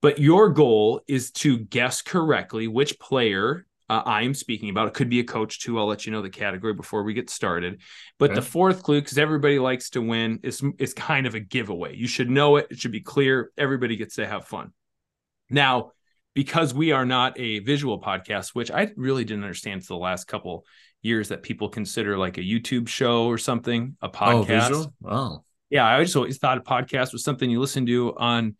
But 0.00 0.20
your 0.20 0.48
goal 0.50 1.00
is 1.08 1.32
to 1.32 1.58
guess 1.58 2.02
correctly 2.02 2.68
which 2.68 3.00
player 3.00 3.66
uh, 3.88 4.02
I 4.06 4.22
am 4.22 4.34
speaking 4.34 4.70
about. 4.70 4.86
It 4.86 4.94
could 4.94 5.08
be 5.08 5.18
a 5.18 5.24
coach 5.24 5.60
too. 5.60 5.76
I'll 5.80 5.86
let 5.86 6.06
you 6.06 6.12
know 6.12 6.22
the 6.22 6.30
category 6.30 6.74
before 6.74 7.02
we 7.02 7.14
get 7.14 7.30
started. 7.30 7.80
But 8.18 8.26
Okay. 8.26 8.34
the 8.36 8.42
fourth 8.42 8.84
clue, 8.84 9.00
because 9.00 9.18
everybody 9.18 9.58
likes 9.58 9.90
to 9.90 10.00
win, 10.02 10.38
is 10.44 10.62
is 10.78 10.94
kind 10.94 11.26
of 11.26 11.34
a 11.34 11.40
giveaway. 11.40 11.96
You 11.96 12.06
should 12.06 12.30
know 12.30 12.56
it. 12.58 12.68
It 12.70 12.78
should 12.78 12.92
be 12.92 13.00
clear. 13.00 13.50
Everybody 13.58 13.96
gets 13.96 14.14
to 14.16 14.26
have 14.26 14.46
fun. 14.46 14.72
Now, 15.50 15.92
because 16.38 16.72
we 16.72 16.92
are 16.92 17.04
not 17.04 17.36
a 17.40 17.58
visual 17.58 18.00
podcast, 18.00 18.50
which 18.54 18.70
I 18.70 18.92
really 18.96 19.24
didn't 19.24 19.42
understand 19.42 19.82
for 19.82 19.94
the 19.94 19.98
last 19.98 20.28
couple 20.28 20.64
years 21.02 21.30
that 21.30 21.42
people 21.42 21.68
consider 21.68 22.16
like 22.16 22.38
a 22.38 22.42
YouTube 22.42 22.86
show 22.86 23.26
or 23.26 23.38
something, 23.38 23.96
a 24.00 24.06
Oh, 24.06 24.10
podcast. 24.10 24.92
Oh. 25.04 25.42
yeah, 25.68 25.84
I 25.84 26.00
just 26.04 26.14
always 26.14 26.38
thought 26.38 26.56
a 26.58 26.60
podcast 26.60 27.12
was 27.12 27.24
something 27.24 27.50
you 27.50 27.58
listen 27.58 27.86
to 27.86 28.14
on, 28.16 28.54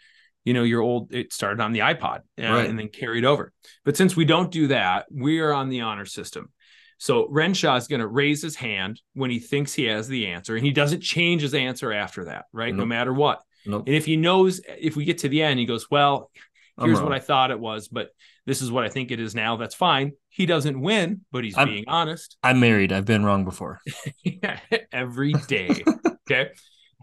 you 0.44 0.54
know, 0.54 0.64
your 0.64 0.82
old. 0.82 1.14
It 1.14 1.32
started 1.32 1.60
on 1.62 1.70
the 1.70 1.78
iPod 1.78 2.22
and, 2.36 2.52
Right. 2.52 2.68
and 2.68 2.76
then 2.76 2.88
carried 2.88 3.24
over. 3.24 3.52
But 3.84 3.96
since 3.96 4.16
we 4.16 4.24
don't 4.24 4.50
do 4.50 4.66
that, 4.68 5.06
we 5.08 5.38
are 5.38 5.52
on 5.52 5.68
the 5.68 5.82
honor 5.82 6.04
system. 6.04 6.50
So 6.98 7.28
Renshaw 7.30 7.76
is 7.76 7.86
going 7.86 8.00
to 8.00 8.08
raise 8.08 8.42
his 8.42 8.56
hand 8.56 9.00
when 9.14 9.30
he 9.30 9.38
thinks 9.38 9.72
he 9.72 9.84
has 9.84 10.08
the 10.08 10.26
answer, 10.26 10.56
and 10.56 10.66
he 10.66 10.72
doesn't 10.72 11.00
change 11.02 11.42
his 11.42 11.54
answer 11.54 11.92
after 11.92 12.24
that, 12.24 12.46
right? 12.52 12.74
No 12.74 12.84
matter 12.84 13.12
what. 13.14 13.40
Nope. 13.64 13.84
And 13.86 13.94
if 13.94 14.04
he 14.04 14.16
knows, 14.16 14.60
if 14.80 14.96
we 14.96 15.04
get 15.04 15.18
to 15.18 15.28
the 15.28 15.42
end, 15.44 15.60
he 15.60 15.64
goes, 15.66 15.88
"Well, 15.92 16.32
here's 16.80 17.00
what 17.00 17.12
I 17.12 17.18
thought 17.20 17.50
it 17.50 17.58
was, 17.60 17.88
but 17.88 18.10
this 18.46 18.62
is 18.62 18.70
what 18.70 18.84
I 18.84 18.88
think 18.88 19.10
it 19.10 19.20
is 19.20 19.34
now." 19.34 19.56
That's 19.56 19.74
fine. 19.74 20.12
He 20.28 20.46
doesn't 20.46 20.80
win, 20.80 21.22
but 21.32 21.44
he's 21.44 21.56
I'm- 21.56 21.68
being 21.68 21.84
honest. 21.88 22.36
I'm 22.42 22.60
married. 22.60 22.92
I've 22.92 23.04
been 23.04 23.24
wrong 23.24 23.44
before. 23.44 23.80
every 24.92 25.32
day. 25.46 25.82
okay. 26.30 26.50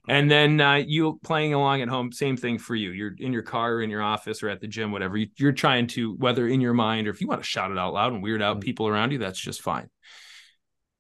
And 0.08 0.30
then 0.30 0.62
uh, 0.62 0.76
you 0.76 1.20
playing 1.24 1.56
along 1.56 1.82
at 1.82 1.88
home, 1.90 2.12
same 2.12 2.38
thing 2.38 2.60
for 2.60 2.76
you. 2.76 2.92
You're 2.92 3.16
in 3.18 3.34
your 3.34 3.42
car, 3.42 3.82
in 3.82 3.90
your 3.90 4.04
office, 4.04 4.44
or 4.44 4.50
at 4.50 4.62
the 4.62 4.68
gym, 4.68 4.92
whatever. 4.92 5.18
You, 5.18 5.28
you're 5.38 5.52
trying 5.52 5.88
to, 5.88 6.14
whether 6.18 6.48
in 6.48 6.62
your 6.62 6.74
mind 6.74 7.08
or 7.08 7.10
if 7.12 7.22
you 7.22 7.28
want 7.28 7.42
to 7.42 7.48
shout 7.48 7.72
it 7.72 7.78
out 7.80 7.94
loud 7.94 8.14
and 8.14 8.22
weird 8.22 8.40
out 8.42 8.62
people 8.62 8.88
around 8.88 9.14
you, 9.14 9.18
that's 9.18 9.40
just 9.40 9.64
fine. 9.64 9.90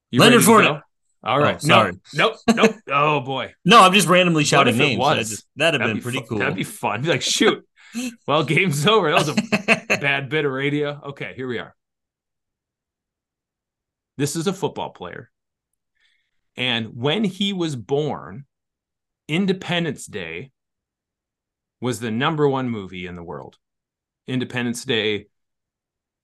You 0.10 0.22
Leonard 0.22 0.42
Fournette. 0.42 0.82
All 1.24 1.40
right. 1.40 1.56
Oh, 1.56 1.60
sorry. 1.60 1.94
No, 2.16 2.36
nope, 2.48 2.56
nope. 2.56 2.76
oh 2.92 3.20
boy. 3.20 3.54
No, 3.66 3.82
I'm 3.82 3.94
just 3.94 4.08
randomly 4.08 4.44
shouting 4.44 4.76
names. 4.78 5.00
was? 5.00 5.18
I 5.18 5.22
just- 5.22 5.46
that'd 5.56 5.80
have 5.80 5.88
That'd 5.88 5.96
been 5.96 6.00
be 6.00 6.04
pretty 6.04 6.20
fu- 6.20 6.26
cool. 6.26 6.38
That'd 6.40 6.56
be 6.56 6.64
fun. 6.64 7.02
Be 7.04 7.10
like, 7.10 7.22
shoot. 7.22 7.64
Well, 8.28 8.44
game's 8.44 8.86
over. 8.88 9.12
That 9.12 9.26
was 9.26 9.30
a 9.30 9.98
bad 10.00 10.30
bit 10.30 10.46
of 10.46 10.52
radio. 10.52 11.02
Okay, 11.08 11.34
here 11.36 11.48
we 11.48 11.60
are. 11.60 11.76
This 14.18 14.36
is 14.36 14.48
a 14.48 14.54
football 14.54 14.90
player. 14.92 15.30
And 16.56 16.96
when 16.96 17.24
he 17.24 17.52
was 17.54 17.76
born, 17.76 18.46
Independence 19.28 20.06
Day, 20.06 20.52
was 21.82 22.00
the 22.00 22.12
number 22.12 22.48
one 22.48 22.70
movie 22.70 23.06
in 23.08 23.16
the 23.16 23.24
world. 23.24 23.58
Independence 24.28 24.86
Day, 24.86 25.28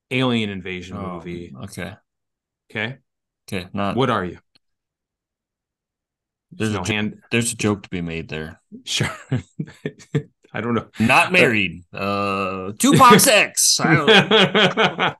alien 0.09 0.49
invasion 0.49 0.97
Oh, 0.97 1.15
movie. 1.15 1.53
Okay. 1.63 1.93
Okay. 2.71 2.97
Okay. 3.51 3.67
Not 3.73 3.95
What 3.97 4.09
are 4.09 4.23
you? 4.23 4.37
there's 6.53 6.73
no 6.73 6.81
a 6.81 6.87
hand. 6.87 7.21
there's 7.31 7.53
a 7.53 7.55
joke 7.55 7.83
to 7.83 7.89
be 7.89 8.01
made 8.01 8.29
there. 8.29 8.61
Sure. 8.85 9.09
I 10.53 10.61
don't 10.61 10.73
know. 10.75 10.87
Not 10.99 11.31
married. 11.31 11.83
Uh 11.93 12.71
Tupac 12.77 13.25
X. 13.27 13.79
I 13.79 15.15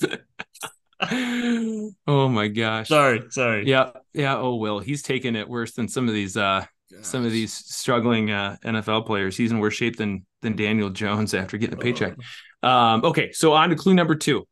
don't- 0.00 0.20
oh 2.06 2.28
my 2.28 2.48
gosh. 2.48 2.88
sorry, 2.88 3.22
sorry. 3.30 3.66
Yeah. 3.66 3.90
Yeah. 4.14 4.36
Oh, 4.36 4.56
Will. 4.56 4.78
He's 4.80 5.02
taking 5.02 5.36
it 5.36 5.48
worse 5.48 5.72
than 5.72 5.88
some 5.88 6.08
of 6.08 6.14
these 6.14 6.36
uh 6.36 6.64
some 7.02 7.24
of 7.24 7.32
these 7.32 7.52
struggling 7.52 8.30
uh 8.30 8.56
NFL 8.64 9.06
players. 9.06 9.36
He's 9.36 9.50
in 9.52 9.58
worse 9.58 9.74
shape 9.74 9.96
than 9.96 10.24
than 10.42 10.56
Daniel 10.56 10.90
Jones 10.90 11.34
after 11.34 11.58
getting 11.58 11.76
a 11.76 11.80
paycheck. 11.80 12.16
Um, 12.62 13.04
okay, 13.04 13.32
so 13.32 13.52
on 13.52 13.70
to 13.70 13.76
clue 13.76 13.94
number 13.94 14.14
two. 14.14 14.46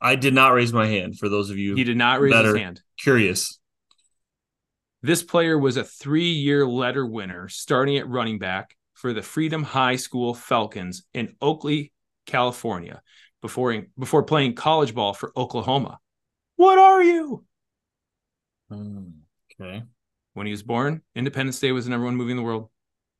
I 0.00 0.14
did 0.16 0.34
not 0.34 0.48
raise 0.52 0.72
my 0.72 0.86
hand 0.86 1.18
for 1.18 1.28
those 1.28 1.48
of 1.50 1.56
you 1.58 1.74
He 1.74 1.84
did 1.84 1.96
not 1.96 2.20
raise 2.20 2.34
his 2.34 2.56
hand. 2.56 2.82
curious. 2.98 3.58
This 5.02 5.22
player 5.22 5.58
was 5.58 5.76
a 5.76 5.84
three-year 5.84 6.66
letter 6.66 7.06
winner 7.06 7.48
starting 7.48 7.96
at 7.96 8.08
running 8.08 8.38
back 8.38 8.75
for 8.96 9.12
the 9.12 9.22
Freedom 9.22 9.62
High 9.62 9.96
School 9.96 10.34
Falcons 10.34 11.04
in 11.14 11.36
Oakley, 11.40 11.92
California, 12.26 13.02
before 13.42 13.84
before 13.98 14.24
playing 14.24 14.54
college 14.54 14.94
ball 14.94 15.12
for 15.14 15.30
Oklahoma. 15.36 15.98
What 16.56 16.78
are 16.78 17.02
you? 17.02 17.44
Hmm, 18.70 19.04
Okay. 19.60 19.82
When 20.34 20.46
he 20.46 20.52
was 20.52 20.62
born, 20.62 21.02
Independence 21.14 21.60
Day 21.60 21.72
was 21.72 21.84
the 21.86 21.90
number 21.90 22.04
one 22.06 22.16
movie 22.16 22.32
in 22.32 22.36
the 22.36 22.42
world. 22.42 22.68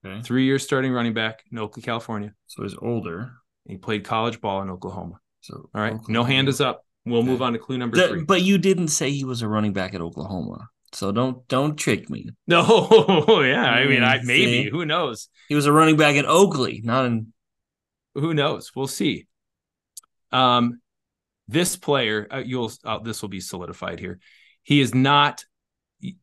Okay. 0.05 0.21
Three 0.23 0.45
years 0.45 0.63
starting 0.63 0.93
running 0.93 1.15
back 1.15 1.43
in 1.51 1.59
Oakley, 1.59 1.83
California. 1.83 2.35
So 2.47 2.63
he's 2.63 2.77
older. 2.81 3.33
He 3.67 3.77
played 3.79 4.05
college 4.05 4.41
ball 4.41 4.61
in 4.63 4.69
Oklahoma. 4.71 5.19
So 5.41 5.71
All 5.75 5.81
right. 5.81 5.97
No 6.09 6.25
hand 6.25 6.49
is 6.49 6.61
up. 6.61 6.85
We'll 7.07 7.21
Okay. 7.21 7.29
move 7.29 7.41
on 7.43 7.53
to 7.55 7.59
clue 7.59 7.79
number 7.79 7.97
Th- 7.97 8.09
three. 8.11 8.25
But 8.25 8.43
you 8.43 8.59
didn't 8.59 8.89
say 8.89 9.11
he 9.13 9.25
was 9.25 9.41
a 9.43 9.49
running 9.49 9.73
back 9.73 9.95
at 9.95 10.01
Oklahoma. 10.01 10.69
So 10.97 11.13
don't 11.13 11.47
don't 11.47 11.77
trick 11.77 12.09
me. 12.09 12.31
No, 12.47 12.63
yeah. 13.45 13.65
I 13.67 13.87
mean, 13.87 14.03
I 14.03 14.17
Mm, 14.19 14.25
maybe. 14.25 14.45
see? 14.65 14.71
Who 14.71 14.87
knows? 14.87 15.29
He 15.47 15.55
was 15.55 15.67
a 15.67 15.73
running 15.73 15.99
back 15.99 16.17
in 16.17 16.25
Oakley, 16.25 16.81
not 16.83 17.05
in 17.05 17.35
Who 18.15 18.33
knows? 18.33 18.73
We'll 18.75 18.87
see. 18.87 19.27
Um, 20.33 20.81
this 21.49 21.77
player, 21.77 22.27
uh, 22.33 22.39
you'll 22.39 22.73
uh, 22.83 22.99
this 23.01 23.21
will 23.21 23.29
be 23.29 23.41
solidified 23.41 24.01
here. 24.01 24.19
He 24.63 24.81
is 24.81 24.95
not 24.95 25.45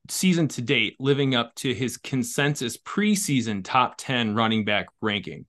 season 0.09 0.47
to 0.49 0.61
date 0.63 0.95
living 0.99 1.35
up 1.35 1.53
to 1.57 1.71
his 1.71 1.97
consensus 1.97 2.75
preseason 2.77 3.63
top 3.63 3.93
10 3.99 4.33
running 4.33 4.65
back 4.65 4.87
ranking, 5.01 5.45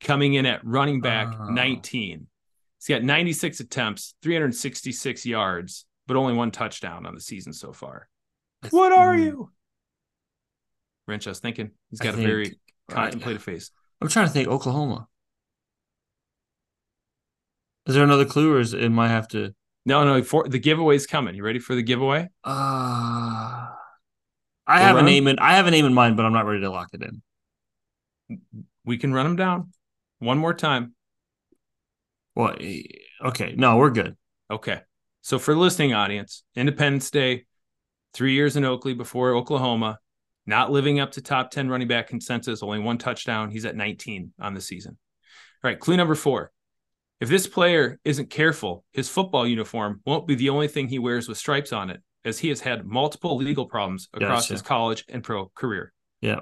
coming 0.00 0.34
in 0.34 0.46
at 0.46 0.64
running 0.64 1.00
back 1.00 1.32
Oh. 1.38 1.44
19. 1.44 2.26
He's 2.80 2.88
got 2.88 3.04
96 3.04 3.60
attempts, 3.60 4.14
366 4.22 5.24
yards, 5.26 5.86
but 6.08 6.16
only 6.16 6.34
one 6.34 6.50
touchdown 6.50 7.06
on 7.06 7.14
the 7.14 7.20
season 7.20 7.52
so 7.52 7.72
far. 7.72 8.08
What 8.70 8.92
are 8.92 9.14
Hmm. 9.14 9.22
you? 9.22 9.50
Renshaw's 11.06 11.40
thinking. 11.40 11.70
He's 11.90 12.00
got 12.00 12.14
a 12.14 12.16
think- 12.16 12.26
very 12.26 12.60
contemplative 12.88 13.42
face. 13.42 13.70
I'm 14.00 14.08
trying 14.08 14.26
to 14.26 14.32
think 14.32 14.48
Oklahoma. 14.48 15.08
Is 17.86 17.94
there 17.94 18.04
another 18.04 18.24
clue 18.24 18.54
or 18.54 18.60
is 18.60 18.72
it 18.72 18.88
might 18.88 19.08
have 19.08 19.28
to 19.28 19.54
No, 19.86 20.04
no, 20.04 20.22
for 20.22 20.48
the 20.48 20.58
giveaway's 20.58 21.06
coming. 21.06 21.34
You 21.34 21.44
ready 21.44 21.58
for 21.58 21.74
the 21.74 21.82
giveaway? 21.82 22.28
uh 22.44 23.70
I 24.66 24.80
have 24.80 24.96
a 24.96 25.02
name 25.02 25.26
in 25.28 25.38
I 25.38 25.54
have 25.56 25.66
a 25.66 25.70
name 25.70 25.84
in 25.84 25.92
mind, 25.92 26.16
but 26.16 26.24
I'm 26.24 26.32
not 26.32 26.46
ready 26.46 26.62
to 26.62 26.70
lock 26.70 26.88
it 26.94 27.02
in. 27.02 27.22
We 28.84 28.96
can 28.96 29.12
run 29.12 29.26
them 29.26 29.36
down 29.36 29.72
one 30.20 30.38
more 30.38 30.54
time. 30.54 30.94
Well, 32.34 32.56
eh, 32.58 32.82
okay, 33.20 33.54
no, 33.56 33.76
we're 33.76 33.90
good. 33.90 34.16
Okay. 34.50 34.80
So 35.20 35.38
for 35.38 35.52
the 35.54 35.60
listening 35.60 35.92
audience, 35.94 36.42
Independence 36.56 37.10
Day, 37.10 37.44
three 38.14 38.32
years 38.32 38.56
in 38.56 38.64
Oakley 38.64 38.94
before 38.94 39.34
Oklahoma, 39.34 39.98
not 40.46 40.70
living 40.70 41.00
up 41.00 41.12
to 41.12 41.22
top 41.22 41.50
10 41.50 41.68
running 41.68 41.88
back 41.88 42.08
consensus, 42.08 42.62
only 42.62 42.78
one 42.78 42.98
touchdown. 42.98 43.50
He's 43.50 43.64
at 43.64 43.76
19 43.76 44.32
on 44.40 44.54
the 44.54 44.60
season. 44.60 44.96
All 45.62 45.70
right, 45.70 45.78
clue 45.78 45.96
number 45.96 46.14
four. 46.14 46.52
If 47.20 47.28
this 47.28 47.46
player 47.46 47.98
isn't 48.04 48.30
careful, 48.30 48.84
his 48.92 49.08
football 49.08 49.46
uniform 49.46 50.00
won't 50.04 50.26
be 50.26 50.34
the 50.34 50.50
only 50.50 50.68
thing 50.68 50.88
he 50.88 50.98
wears 50.98 51.28
with 51.28 51.38
stripes 51.38 51.72
on 51.72 51.90
it, 51.90 52.02
as 52.24 52.38
he 52.38 52.48
has 52.48 52.60
had 52.60 52.86
multiple 52.86 53.36
legal 53.36 53.66
problems 53.66 54.08
across 54.12 54.44
Gotcha. 54.44 54.54
his 54.54 54.62
college 54.62 55.04
and 55.08 55.22
pro 55.22 55.50
career. 55.54 55.92
Yeah. 56.20 56.40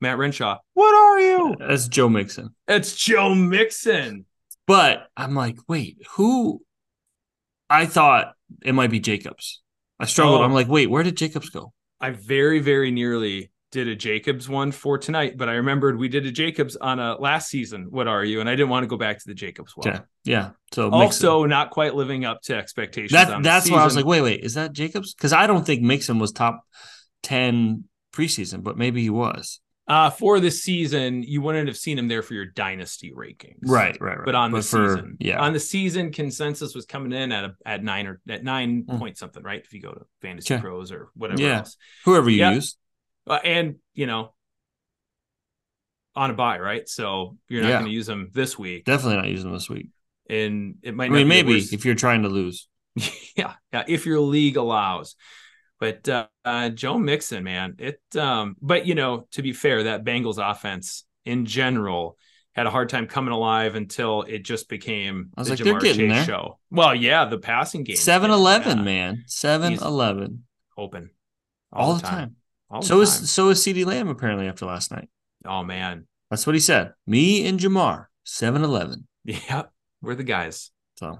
Matt 0.00 0.18
Renshaw, 0.18 0.58
what 0.74 0.94
are 0.94 1.20
you? 1.20 1.56
That's 1.58 1.88
Joe 1.88 2.08
Mixon. 2.08 2.54
That's 2.66 2.94
Joe 2.94 3.34
Mixon. 3.34 4.26
But 4.66 5.08
I'm 5.16 5.34
like, 5.34 5.56
wait, 5.68 5.98
who 6.12 6.62
I 7.68 7.86
thought 7.86 8.34
it 8.62 8.74
might 8.74 8.90
be 8.90 9.00
Jacobs. 9.00 9.62
I 9.98 10.06
struggled. 10.06 10.40
Oh. 10.40 10.44
I'm 10.44 10.52
like, 10.52 10.68
wait, 10.68 10.90
where 10.90 11.02
did 11.02 11.16
Jacobs 11.16 11.50
go? 11.50 11.72
I 12.00 12.10
very, 12.10 12.60
very 12.60 12.90
nearly 12.90 13.50
did 13.70 13.88
a 13.88 13.96
Jacobs 13.96 14.48
one 14.48 14.70
for 14.70 14.98
tonight, 14.98 15.36
but 15.36 15.48
I 15.48 15.54
remembered 15.54 15.98
we 15.98 16.08
did 16.08 16.26
a 16.26 16.30
Jacobs 16.30 16.76
on 16.76 17.00
a 17.00 17.16
last 17.16 17.48
season. 17.48 17.86
What 17.90 18.06
are 18.06 18.24
you? 18.24 18.40
And 18.40 18.48
I 18.48 18.52
didn't 18.52 18.68
want 18.68 18.84
to 18.84 18.86
go 18.86 18.96
back 18.96 19.18
to 19.18 19.24
the 19.26 19.34
Jacobs 19.34 19.76
one. 19.76 19.88
Okay. 19.88 20.00
Yeah. 20.24 20.50
So 20.72 20.90
Mixon. 20.90 21.02
Also, 21.02 21.44
not 21.44 21.70
quite 21.70 21.94
living 21.94 22.24
up 22.24 22.40
to 22.42 22.56
expectations. 22.56 23.12
that 23.12 23.42
that's 23.42 23.68
why 23.68 23.80
I 23.80 23.84
was 23.84 23.96
like, 23.96 24.06
wait, 24.06 24.20
wait, 24.20 24.40
is 24.40 24.54
that 24.54 24.72
Jacobs? 24.72 25.12
Because 25.12 25.32
I 25.32 25.46
don't 25.46 25.66
think 25.66 25.82
Mixon 25.82 26.18
was 26.18 26.30
top 26.30 26.64
ten 27.22 27.84
preseason, 28.12 28.62
but 28.62 28.78
maybe 28.78 29.02
he 29.02 29.10
was. 29.10 29.60
Uh, 29.86 30.08
for 30.08 30.40
this 30.40 30.62
season, 30.62 31.22
you 31.22 31.42
wouldn't 31.42 31.68
have 31.68 31.76
seen 31.76 31.98
him 31.98 32.08
there 32.08 32.22
for 32.22 32.32
your 32.32 32.46
dynasty 32.46 33.12
rankings, 33.14 33.58
Right, 33.62 33.94
right, 34.00 34.16
right. 34.16 34.24
But 34.24 34.34
on 34.34 34.50
the 34.50 34.62
for- 34.62 34.88
season, 34.96 35.16
yeah, 35.20 35.38
on 35.42 35.52
the 35.52 35.60
season, 35.60 36.10
consensus 36.10 36.74
was 36.74 36.86
coming 36.86 37.12
in 37.12 37.32
at 37.32 37.44
a, 37.44 37.54
at 37.66 37.84
nine 37.84 38.06
or 38.06 38.20
at 38.26 38.42
nine 38.42 38.84
Mm. 38.84 38.98
point 38.98 39.18
something, 39.18 39.42
right? 39.42 39.60
If 39.62 39.74
you 39.74 39.82
go 39.82 39.92
to 39.92 40.06
Fantasy 40.22 40.54
Okay. 40.54 40.62
Pros 40.62 40.90
or 40.90 41.10
whatever 41.14 41.42
Yeah. 41.42 41.58
else, 41.58 41.76
whoever 42.06 42.30
you 42.30 42.38
yeah. 42.38 42.52
use. 42.52 42.78
uh, 43.26 43.40
and 43.44 43.76
you 43.92 44.06
know, 44.06 44.32
on 46.16 46.30
a 46.30 46.34
bye, 46.34 46.58
right? 46.58 46.88
So 46.88 47.36
you're 47.48 47.62
not 47.62 47.68
Yeah. 47.68 47.74
going 47.80 47.86
to 47.90 47.92
use 47.92 48.06
them 48.06 48.30
this 48.32 48.58
week, 48.58 48.84
Definitely 48.84 49.16
not 49.16 49.28
using 49.28 49.48
him 49.48 49.54
this 49.54 49.68
week. 49.68 49.88
and 50.30 50.76
it 50.82 50.94
might. 50.94 51.06
I 51.06 51.08
not 51.08 51.14
mean, 51.16 51.24
be 51.26 51.28
maybe 51.28 51.58
if 51.58 51.84
you're 51.84 51.94
trying 51.94 52.22
to 52.22 52.28
lose. 52.28 52.68
yeah, 53.36 53.54
yeah, 53.72 53.84
if 53.88 54.06
your 54.06 54.20
league 54.20 54.56
allows. 54.56 55.16
But 55.80 56.08
uh, 56.08 56.26
uh, 56.44 56.68
Joe 56.70 56.98
Mixon, 56.98 57.44
man, 57.44 57.76
it. 57.78 58.00
Um, 58.16 58.56
but 58.60 58.86
you 58.86 58.94
know, 58.94 59.26
to 59.32 59.42
be 59.42 59.52
fair, 59.52 59.84
that 59.84 60.04
Bengals 60.04 60.38
offense 60.38 61.04
in 61.24 61.46
general 61.46 62.16
had 62.52 62.66
a 62.66 62.70
hard 62.70 62.88
time 62.88 63.06
coming 63.08 63.32
alive 63.32 63.74
until 63.74 64.22
it 64.22 64.44
just 64.44 64.68
became 64.68 65.30
I 65.36 65.40
was 65.40 65.48
the 65.48 65.56
like, 65.56 65.64
they're 65.64 65.80
getting 65.80 66.08
Chase 66.10 66.26
there. 66.26 66.36
show. 66.36 66.58
Well, 66.70 66.94
yeah, 66.94 67.24
the 67.24 67.38
passing 67.38 67.82
game, 67.82 67.96
7 67.96 68.30
11, 68.30 68.84
man. 68.84 69.24
7 69.26 69.72
11. 69.74 70.44
open 70.78 71.10
All, 71.72 71.94
the 71.94 72.02
time. 72.02 72.36
All 72.70 72.80
the 72.80 72.86
So 72.86 72.94
time. 72.94 73.02
is 73.02 73.30
so 73.30 73.48
is 73.48 73.58
CeeDee 73.60 73.84
Lamb 73.84 74.08
apparently 74.08 74.46
after 74.46 74.66
last 74.66 74.92
night. 74.92 75.08
oh 75.44 75.64
man, 75.64 76.06
That's 76.30 76.46
what 76.46 76.54
he 76.54 76.60
said. 76.60 76.92
Me 77.06 77.44
and 77.46 77.58
Ja'Marr, 77.58 78.06
7 78.22 78.62
11. 78.62 79.08
yeah, 79.24 79.64
we're 80.00 80.14
the 80.14 80.22
guys. 80.22 80.70
So 80.98 81.18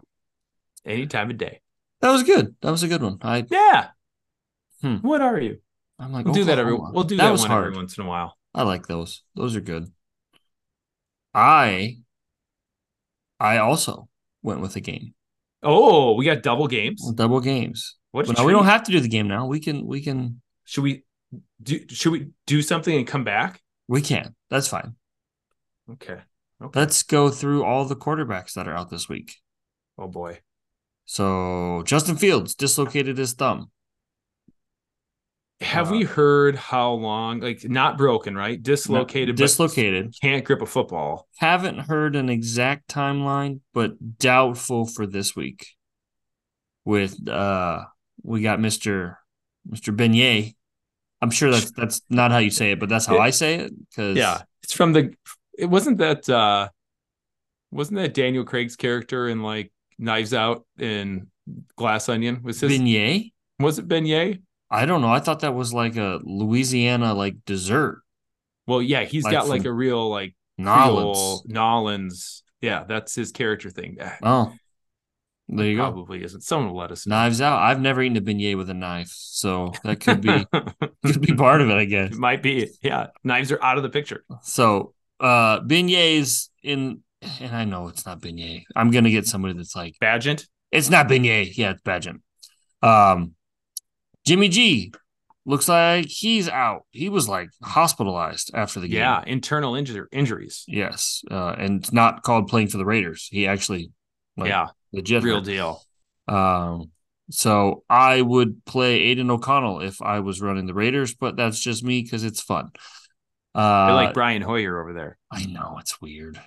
Any 0.86 1.06
time 1.08 1.30
of 1.30 1.38
day. 1.38 1.60
that 2.00 2.12
was 2.12 2.22
good. 2.22 2.54
That 2.62 2.70
was 2.70 2.84
a 2.84 2.88
good 2.88 3.02
one. 3.02 3.18
I 3.22 3.44
Yeah. 3.50 3.88
Hmm. 4.84 4.96
What 4.96 5.22
are 5.22 5.40
you? 5.40 5.60
I'm 5.98 6.12
like, 6.12 6.26
We'll 6.26 6.34
do 6.34 6.44
that 6.44 6.58
every. 6.58 6.74
We'll 6.74 7.04
do 7.04 7.16
that 7.16 7.24
that, 7.24 7.30
was 7.30 7.40
one 7.40 7.50
hard. 7.50 7.66
every 7.68 7.76
once 7.78 7.96
in 7.96 8.04
a 8.04 8.06
while. 8.06 8.36
I 8.54 8.64
like 8.64 8.86
those. 8.86 9.22
Those 9.34 9.56
are 9.56 9.62
good. 9.62 9.90
I 11.32 12.00
I 13.40 13.56
also 13.56 14.10
went 14.42 14.60
with 14.60 14.76
a 14.76 14.80
game. 14.80 15.14
Oh, 15.62 16.12
we 16.16 16.26
got 16.26 16.42
double 16.42 16.68
games. 16.68 17.10
Double 17.14 17.40
games. 17.40 17.96
What? 18.10 18.26
But 18.26 18.36
now 18.36 18.44
we 18.44 18.52
don't 18.52 18.66
have 18.66 18.82
to 18.84 18.92
do 18.92 19.00
the 19.00 19.08
game 19.08 19.26
now. 19.26 19.46
We 19.46 19.58
can 19.58 19.86
we 19.86 20.02
can 20.02 20.42
Should 20.64 20.84
we 20.84 21.04
do? 21.62 21.80
Should 21.88 22.12
we 22.12 22.28
do 22.46 22.60
something 22.60 22.94
and 22.94 23.06
come 23.06 23.24
back? 23.24 23.62
we 23.88 24.02
can. 24.02 24.34
That's 24.50 24.68
fine. 24.68 24.96
Okay. 25.90 26.18
Okay. 26.62 26.78
Let's 26.78 27.02
go 27.02 27.30
through 27.30 27.64
all 27.64 27.86
the 27.86 27.96
quarterbacks 27.96 28.52
that 28.52 28.68
are 28.68 28.76
out 28.76 28.90
this 28.90 29.08
week. 29.08 29.36
oh 29.98 30.08
boy. 30.08 30.40
So 31.06 31.82
Justin 31.86 32.16
Fields 32.16 32.54
dislocated 32.54 33.16
his 33.16 33.32
thumb. 33.32 33.70
Have 35.64 35.88
Uh, 35.88 35.92
we 35.92 36.02
heard 36.04 36.56
how 36.56 36.92
long? 36.92 37.40
Like 37.40 37.64
not 37.68 37.98
broken, 37.98 38.36
right? 38.36 38.62
Dislocated. 38.62 39.36
dislocated. 39.36 40.14
Can't 40.20 40.44
grip 40.44 40.62
a 40.62 40.66
football. 40.66 41.26
Haven't 41.38 41.78
heard 41.78 42.16
an 42.16 42.28
exact 42.28 42.88
timeline, 42.88 43.60
but 43.72 44.18
doubtful 44.18 44.86
for 44.86 45.06
this 45.06 45.34
week. 45.34 45.68
With 46.84 47.28
uh 47.28 47.84
we 48.22 48.42
got 48.42 48.58
Mr. 48.58 49.16
Mr. 49.68 49.94
Beignet. 49.96 50.54
I'm 51.22 51.30
sure 51.30 51.50
that's 51.50 51.70
that's 51.70 52.02
not 52.10 52.30
how 52.30 52.38
you 52.38 52.50
say 52.50 52.72
it, 52.72 52.80
but 52.80 52.88
that's 52.88 53.06
how 53.06 53.18
I 53.18 53.30
say 53.30 53.56
it. 53.56 53.72
Cause 53.96 54.16
Yeah, 54.16 54.42
it's 54.62 54.74
from 54.74 54.92
the. 54.92 55.14
It 55.58 55.66
wasn't 55.66 55.98
that. 55.98 56.28
uh 56.28 56.68
Wasn't 57.70 57.96
that 57.96 58.12
Daniel 58.14 58.44
Craig's 58.44 58.76
character 58.76 59.28
in 59.28 59.42
like 59.42 59.72
Knives 59.98 60.34
Out 60.34 60.66
in 60.78 61.28
Glass 61.76 62.08
Onion? 62.08 62.42
Was 62.42 62.60
his? 62.60 62.72
beignet. 62.72 63.32
was 63.58 63.78
it 63.78 63.88
Beignet? 63.88 64.42
I 64.74 64.86
don't 64.86 65.00
know. 65.00 65.12
I 65.12 65.20
thought 65.20 65.40
that 65.40 65.54
was 65.54 65.72
like 65.72 65.96
a 65.96 66.20
Louisiana 66.24 67.14
like 67.14 67.36
dessert. 67.46 68.02
Well, 68.66 68.82
yeah, 68.82 69.04
he's 69.04 69.24
Like 69.24 69.32
got 69.32 69.48
like 69.48 69.64
a 69.64 69.72
real 69.72 70.08
like 70.10 70.34
Nolans. 70.58 71.42
Nolans. 71.46 72.42
Yeah, 72.60 72.84
that's 72.84 73.14
his 73.14 73.30
character 73.30 73.70
thing. 73.70 73.98
Oh, 74.22 74.52
there 75.48 75.66
you 75.66 75.76
go. 75.76 75.82
Probably 75.82 76.24
isn't. 76.24 76.40
Someone 76.40 76.72
will 76.72 76.80
let 76.80 76.90
us 76.90 77.06
know. 77.06 77.14
Knives 77.16 77.40
out. 77.40 77.60
I've 77.60 77.80
never 77.80 78.02
eaten 78.02 78.16
a 78.16 78.20
beignet 78.22 78.56
with 78.56 78.70
a 78.70 78.74
knife, 78.74 79.12
so 79.12 79.72
that 79.84 80.00
could 80.00 80.20
be 80.20 80.46
could 81.04 81.20
be 81.20 81.34
part 81.34 81.60
of 81.60 81.68
it, 81.68 81.74
I 81.74 81.84
guess. 81.84 82.12
it 82.12 82.18
might 82.18 82.42
be. 82.42 82.70
Yeah, 82.82 83.08
knives 83.22 83.52
are 83.52 83.62
out 83.62 83.76
of 83.76 83.82
the 83.82 83.90
picture. 83.90 84.24
So 84.42 84.94
uh 85.20 85.60
beignets 85.60 86.48
in 86.62 87.02
and 87.40 87.54
I 87.54 87.64
know 87.64 87.88
it's 87.88 88.06
not 88.06 88.20
beignet. 88.20 88.64
I'm 88.74 88.90
gonna 88.90 89.10
get 89.10 89.26
somebody 89.26 89.54
that's 89.54 89.76
like 89.76 89.96
Badgent. 90.02 90.46
it's 90.70 90.90
not 90.90 91.08
beignet. 91.08 91.56
Yeah, 91.56 91.72
it's 91.72 91.82
Badgent. 91.82 92.20
Um 92.82 93.34
Jimmy 94.26 94.48
G 94.48 94.92
looks 95.46 95.68
like 95.68 96.06
he's 96.08 96.48
out. 96.48 96.86
He 96.90 97.08
was 97.08 97.28
like 97.28 97.50
hospitalized 97.62 98.50
after 98.54 98.80
the 98.80 98.88
game. 98.88 99.00
Yeah, 99.00 99.22
internal 99.26 99.74
injur- 99.74 100.06
injuries. 100.12 100.64
Yes. 100.66 101.22
Uh 101.30 101.54
and 101.58 101.90
not 101.92 102.22
called 102.22 102.48
playing 102.48 102.68
for 102.68 102.78
the 102.78 102.84
Raiders. 102.86 103.28
He 103.30 103.46
actually 103.46 103.90
like 104.36 104.48
yeah, 104.48 104.68
legit 104.92 105.22
real 105.22 105.36
hurt. 105.36 105.44
deal. 105.44 105.82
Um, 106.26 106.90
so 107.30 107.84
I 107.88 108.20
would 108.20 108.64
play 108.64 109.00
Aidan 109.00 109.30
O'Connell 109.30 109.80
if 109.80 110.02
I 110.02 110.20
was 110.20 110.40
running 110.40 110.66
the 110.66 110.74
Raiders, 110.74 111.14
but 111.14 111.36
that's 111.36 111.58
just 111.58 111.82
me 111.84 112.02
because 112.02 112.24
it's 112.24 112.40
fun. 112.40 112.70
Uh, 113.54 113.58
I 113.58 113.92
like 113.92 114.14
Brian 114.14 114.42
Hoyer 114.42 114.80
over 114.80 114.92
there. 114.92 115.18
I 115.30 115.44
know 115.46 115.76
it's 115.80 116.00
weird. 116.00 116.40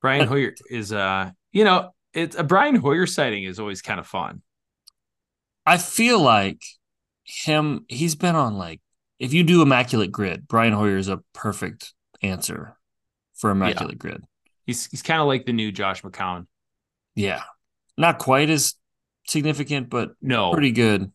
Brian 0.00 0.26
Hoyer 0.26 0.54
is 0.70 0.92
uh, 0.92 1.30
you 1.52 1.64
know, 1.64 1.90
it's 2.14 2.36
a 2.36 2.44
Brian 2.44 2.76
Hoyer 2.76 3.06
sighting 3.06 3.44
is 3.44 3.58
always 3.58 3.82
kind 3.82 4.00
of 4.00 4.06
fun. 4.06 4.42
I 5.66 5.76
feel 5.76 6.20
like 6.20 6.62
him. 7.30 7.84
He's 7.88 8.14
been 8.14 8.36
on 8.36 8.56
like 8.58 8.80
if 9.18 9.32
you 9.32 9.42
do 9.42 9.62
Immaculate 9.62 10.10
Grid, 10.12 10.48
Brian 10.48 10.72
Hoyer 10.72 10.96
is 10.96 11.08
a 11.08 11.20
perfect 11.34 11.92
answer 12.22 12.76
for 13.36 13.50
Immaculate 13.50 13.98
Grid. 13.98 14.24
He's 14.66 14.86
he's 14.86 15.02
kind 15.02 15.20
of 15.20 15.26
like 15.26 15.46
the 15.46 15.52
new 15.52 15.72
Josh 15.72 16.02
McCown. 16.02 16.46
Yeah, 17.14 17.42
not 17.98 18.18
quite 18.18 18.50
as 18.50 18.74
significant, 19.26 19.90
but 19.90 20.10
No, 20.22 20.52
pretty 20.52 20.72
good. 20.72 21.10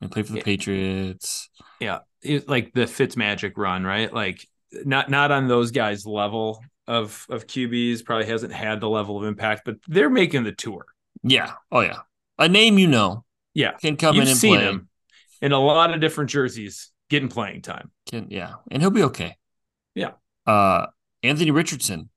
And 0.00 0.10
play 0.12 0.22
for 0.22 0.32
the 0.32 0.38
Yeah. 0.38 0.44
Patriots. 0.44 1.48
yeah, 1.80 1.98
it, 2.22 2.48
like 2.48 2.72
the 2.74 2.82
Fitzmagic 2.82 3.52
run, 3.56 3.84
right? 3.84 4.12
Like 4.12 4.46
not 4.84 5.08
not 5.10 5.30
on 5.32 5.48
those 5.48 5.70
guys' 5.70 6.06
level 6.06 6.62
of 6.86 7.24
of 7.30 7.46
QBs. 7.46 8.04
Probably 8.04 8.26
hasn't 8.26 8.52
had 8.52 8.80
the 8.80 8.88
level 8.88 9.16
of 9.18 9.24
impact, 9.24 9.62
but 9.64 9.76
they're 9.88 10.10
making 10.10 10.44
the 10.44 10.52
tour. 10.52 10.84
Yeah. 11.22 11.52
Oh 11.72 11.80
yeah. 11.80 12.00
A 12.38 12.48
name 12.48 12.78
you 12.78 12.86
know 12.88 13.24
Yeah, 13.54 13.72
can 13.72 13.96
come 13.96 14.16
you've 14.16 14.24
in 14.24 14.30
and 14.32 14.40
play. 14.40 14.58
him 14.58 14.88
in 15.40 15.52
a 15.52 15.58
lot 15.58 15.92
of 15.92 16.00
different 16.00 16.30
jerseys 16.30 16.90
getting 17.10 17.28
playing 17.28 17.62
time. 17.62 17.90
Can 18.10 18.28
yeah, 18.30 18.54
and 18.70 18.82
he'll 18.82 18.90
be 18.90 19.04
okay. 19.04 19.36
Yeah. 19.94 20.12
Uh, 20.46 20.86
Anthony 21.22 21.50
Richardson 21.50 22.10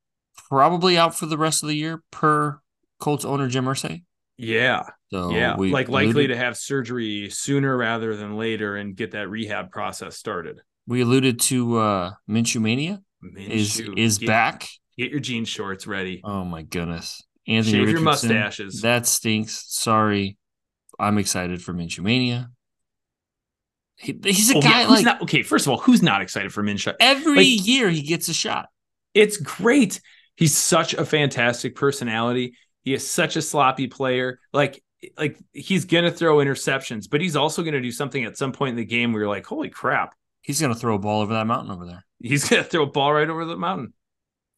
probably 0.50 0.98
out 0.98 1.16
for 1.16 1.26
the 1.26 1.38
rest 1.38 1.64
of 1.64 1.70
the 1.70 1.76
year 1.76 2.04
per 2.12 2.60
Colts 3.00 3.26
owner 3.26 3.48
Jim 3.48 3.66
Irsay. 3.66 4.04
Yeah, 4.38 4.84
So 5.12 5.32
yeah, 5.32 5.56
like 5.56 5.90
likely 5.90 6.06
alluded, 6.06 6.30
to 6.30 6.38
have 6.38 6.56
surgery 6.56 7.30
sooner 7.30 7.76
rather 7.76 8.16
than 8.16 8.38
later 8.38 8.78
and 8.78 8.96
get 8.96 9.12
that 9.12 9.30
rehab 9.30 9.70
process 9.70 10.16
started. 10.16 10.62
we 10.88 11.02
alluded 11.02 11.40
to 11.42 11.78
uh 11.78 12.12
Minshew 12.30 12.62
Mania 12.62 13.02
is 13.36 13.82
Minshew, 13.82 13.98
is 13.98 14.18
get, 14.18 14.28
back. 14.28 14.68
Get 14.98 15.12
your 15.12 15.20
jean 15.20 15.44
shorts 15.44 15.88
ready. 15.88 16.22
Oh 16.24 16.46
my 16.46 16.62
goodness, 16.62 17.22
Anthony 17.48 17.80
Shave 17.80 17.90
your 17.90 18.00
Richardson, 18.02 18.30
mustaches. 18.30 18.82
That 18.82 19.06
stinks. 19.06 19.66
Sorry, 19.68 20.38
I'm 20.98 21.18
excited 21.18 21.62
for 21.62 21.74
Minshew 21.74 22.04
Mania. 22.04 22.50
He, 24.00 24.18
he's 24.24 24.50
a 24.52 24.58
Oh, 24.58 24.62
guy 24.62 24.82
yeah, 24.84 24.88
like 24.88 25.06
not 25.06 25.22
okay. 25.24 25.44
First 25.44 25.66
of 25.68 25.72
all, 25.72 25.78
who's 25.78 26.02
not 26.02 26.22
excited 26.22 26.54
for 26.54 26.64
Minshew? 26.64 26.94
every 27.00 27.36
like- 27.58 27.68
year 27.68 27.90
he 27.90 28.02
gets 28.02 28.30
a 28.30 28.34
shot. 28.34 28.70
It's 29.14 29.38
great. 29.38 30.00
He's 30.36 30.56
such 30.56 30.94
a 30.94 31.06
fantastic 31.06 31.76
personality. 31.76 32.56
He 32.84 32.94
is 32.94 33.10
such 33.10 33.36
a 33.36 33.42
sloppy 33.42 33.88
player. 33.88 34.40
Like, 34.54 34.82
like 35.18 35.38
he's 35.52 35.84
gonna 35.86 36.12
throw 36.12 36.38
interceptions, 36.38 37.10
but 37.10 37.20
he's 37.22 37.36
also 37.36 37.62
gonna 37.64 37.82
do 37.82 37.92
something 37.92 38.24
at 38.24 38.38
some 38.38 38.52
point 38.54 38.72
in 38.72 38.76
the 38.78 38.86
game 38.86 39.12
where 39.12 39.24
you're 39.24 39.30
like, 39.30 39.46
holy 39.46 39.70
crap, 39.70 40.16
He's 40.42 40.62
gonna 40.62 40.76
throw 40.76 40.96
a 40.96 41.00
ball 41.00 41.22
over 41.22 41.34
that 41.34 41.46
mountain 41.48 41.72
over 41.72 41.86
there. 41.86 42.06
he's 42.22 42.48
gonna 42.48 42.64
throw 42.64 42.84
a 42.84 42.86
ball 42.88 43.12
right 43.14 43.30
over 43.30 43.44
the 43.46 43.58
mountain. 43.58 43.94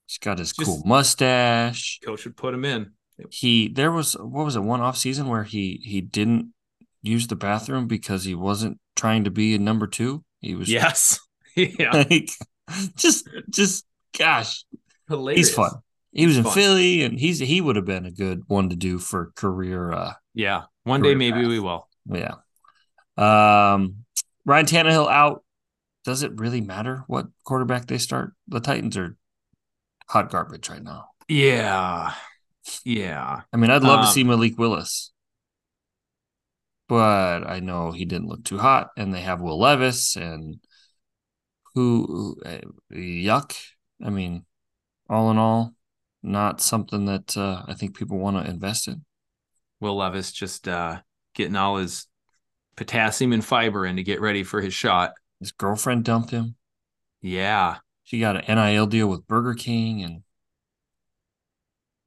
He's 0.07 0.19
got 0.19 0.37
his 0.37 0.51
Just- 0.53 0.67
cool 0.67 0.83
mustache. 0.85 1.99
Coach 2.05 2.25
would 2.25 2.37
put 2.37 2.53
him 2.53 2.65
in. 2.65 2.91
he 3.31 3.67
there 3.69 3.91
was 3.91 4.13
what 4.13 4.45
was 4.45 4.55
it 4.55 4.61
one 4.63 4.81
off 4.81 4.97
season 4.97 5.27
where 5.27 5.43
he 5.43 5.79
he 5.83 6.01
didn't 6.01 6.53
use 7.01 7.25
the 7.27 7.35
bathroom 7.35 7.87
because 7.87 8.23
he 8.25 8.35
wasn't 8.35 8.79
trying 9.01 9.23
to 9.25 9.31
be 9.31 9.55
a 9.55 9.59
number 9.59 9.87
two 9.87 10.23
he 10.41 10.53
was 10.55 10.69
Yes. 10.79 11.19
yeah. 11.55 11.91
like 12.09 12.29
just 12.95 13.27
just 13.49 13.85
gosh 14.17 14.63
Hilarious. 15.09 15.47
he's 15.47 15.55
fun 15.55 15.71
he 16.11 16.27
was 16.27 16.37
in 16.37 16.43
Fun. 16.43 16.53
philly 16.53 17.03
and 17.03 17.19
he's 17.19 17.39
he 17.39 17.61
would 17.61 17.75
have 17.75 17.85
been 17.85 18.05
a 18.05 18.11
good 18.11 18.43
one 18.47 18.69
to 18.69 18.75
do 18.75 18.99
for 18.99 19.31
career 19.35 19.91
uh 19.91 20.13
Yeah. 20.33 20.63
One 20.83 21.01
day 21.01 21.15
maybe 21.15 21.39
path. 21.41 21.47
we 21.49 21.59
will. 21.59 21.87
yeah 22.09 22.35
um 23.17 23.97
ryan 24.45 24.65
Tannehill 24.65 25.09
out 25.11 25.43
does 26.05 26.23
it 26.23 26.39
really 26.39 26.61
matter 26.61 27.03
what 27.07 27.27
quarterback 27.43 27.85
they 27.87 27.97
start 27.97 28.33
the 28.47 28.59
titans 28.59 28.97
are 28.97 29.15
hot 30.09 30.29
garbage 30.31 30.69
right 30.69 30.83
now 30.83 31.05
Yeah. 31.27 32.13
Yeah. 32.85 33.41
I 33.51 33.57
mean, 33.57 33.71
I'd 33.71 33.81
love 33.83 34.01
to 34.01 34.07
Um, 34.07 34.13
see 34.13 34.23
Malik 34.23 34.57
Willis, 34.57 35.11
but 36.91 37.49
I 37.49 37.61
know 37.61 37.93
he 37.93 38.03
didn't 38.03 38.27
look 38.27 38.43
too 38.43 38.57
hot, 38.57 38.89
and 38.97 39.13
they 39.13 39.21
have 39.21 39.39
Will 39.39 39.57
Levis 39.57 40.17
and 40.17 40.59
who, 41.73 42.35
uh, 42.45 42.57
yuck. 42.91 43.55
I 44.03 44.09
mean, 44.09 44.43
all 45.09 45.31
in 45.31 45.37
all, 45.37 45.73
not 46.21 46.59
something 46.59 47.05
that 47.05 47.37
uh, 47.37 47.63
I 47.65 47.75
think 47.75 47.95
people 47.95 48.17
want 48.17 48.43
to 48.43 48.51
invest 48.51 48.89
in. 48.89 49.05
Will 49.79 49.95
Levis 49.95 50.33
just 50.33 50.67
uh 50.67 50.99
getting 51.33 51.55
all 51.55 51.77
his 51.77 52.07
potassium 52.75 53.31
and 53.31 53.45
fiber 53.45 53.85
in 53.85 53.95
to 53.95 54.03
get 54.03 54.19
ready 54.19 54.43
for 54.43 54.59
his 54.59 54.73
shot. 54.73 55.13
His 55.39 55.53
girlfriend 55.53 56.03
dumped 56.03 56.31
him. 56.31 56.55
Yeah. 57.21 57.77
She 58.03 58.19
got 58.19 58.35
an 58.35 58.53
NIL 58.53 58.87
deal 58.87 59.07
with 59.07 59.27
Burger 59.27 59.53
King 59.53 60.03
and 60.03 60.23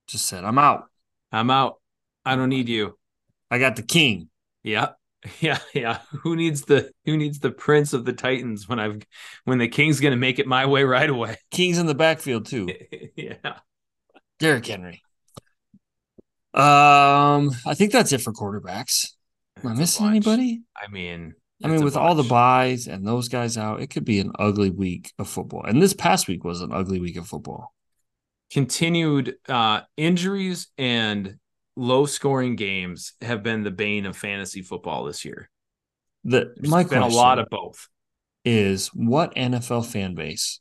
just 0.08 0.26
said, 0.26 0.44
"I'm 0.44 0.58
out. 0.58 0.90
I'm 1.32 1.50
out. 1.50 1.80
I 2.22 2.36
don't 2.36 2.50
need 2.50 2.68
you. 2.68 2.98
I 3.50 3.58
got 3.58 3.76
the 3.76 3.82
king." 3.82 4.28
Yeah. 4.64 4.90
Yeah, 5.40 5.58
yeah. 5.72 6.00
Who 6.22 6.36
needs 6.36 6.66
the 6.66 6.90
who 7.06 7.16
needs 7.16 7.38
the 7.38 7.50
prince 7.50 7.94
of 7.94 8.04
the 8.04 8.12
Titans 8.12 8.68
when 8.68 8.78
I've 8.78 9.00
when 9.44 9.56
the 9.56 9.68
king's 9.68 9.98
gonna 9.98 10.16
make 10.18 10.38
it 10.38 10.46
my 10.46 10.66
way 10.66 10.84
right 10.84 11.08
away? 11.08 11.38
King's 11.50 11.78
in 11.78 11.86
the 11.86 11.94
backfield 11.94 12.44
too. 12.44 12.74
yeah. 13.16 13.60
Derrick 14.38 14.66
Henry. 14.66 15.02
Um, 16.52 17.50
I 17.66 17.74
think 17.74 17.92
that's 17.92 18.12
it 18.12 18.20
for 18.20 18.32
quarterbacks. 18.32 19.08
Am 19.62 19.70
I 19.70 19.74
missing 19.74 20.06
anybody? 20.06 20.62
I 20.76 20.88
mean, 20.88 21.34
I 21.62 21.68
mean, 21.68 21.82
with 21.82 21.96
all 21.96 22.14
the 22.14 22.22
byes 22.24 22.86
and 22.86 23.06
those 23.06 23.28
guys 23.28 23.56
out, 23.58 23.80
it 23.80 23.88
could 23.90 24.04
be 24.04 24.20
an 24.20 24.32
ugly 24.38 24.70
week 24.70 25.12
of 25.18 25.28
football. 25.28 25.64
And 25.64 25.80
this 25.82 25.94
past 25.94 26.28
week 26.28 26.44
was 26.44 26.60
an 26.60 26.72
ugly 26.72 27.00
week 27.00 27.16
of 27.16 27.26
football. 27.26 27.72
continued 28.52 29.36
uh 29.48 29.80
injuries 29.96 30.68
and 30.78 31.38
low 31.76 32.06
scoring 32.06 32.56
games 32.56 33.14
have 33.22 33.42
been 33.42 33.62
the 33.62 33.70
bane 33.70 34.06
of 34.06 34.16
fantasy 34.16 34.62
football 34.62 35.04
this 35.04 35.24
year. 35.24 35.50
The 36.24 36.52
There's 36.56 36.70
my 36.70 36.84
been 36.84 37.02
a 37.02 37.08
lot 37.08 37.38
of 37.38 37.48
both. 37.50 37.88
is 38.44 38.88
what 38.88 39.34
NFL 39.34 39.86
fan 39.86 40.14
base 40.14 40.60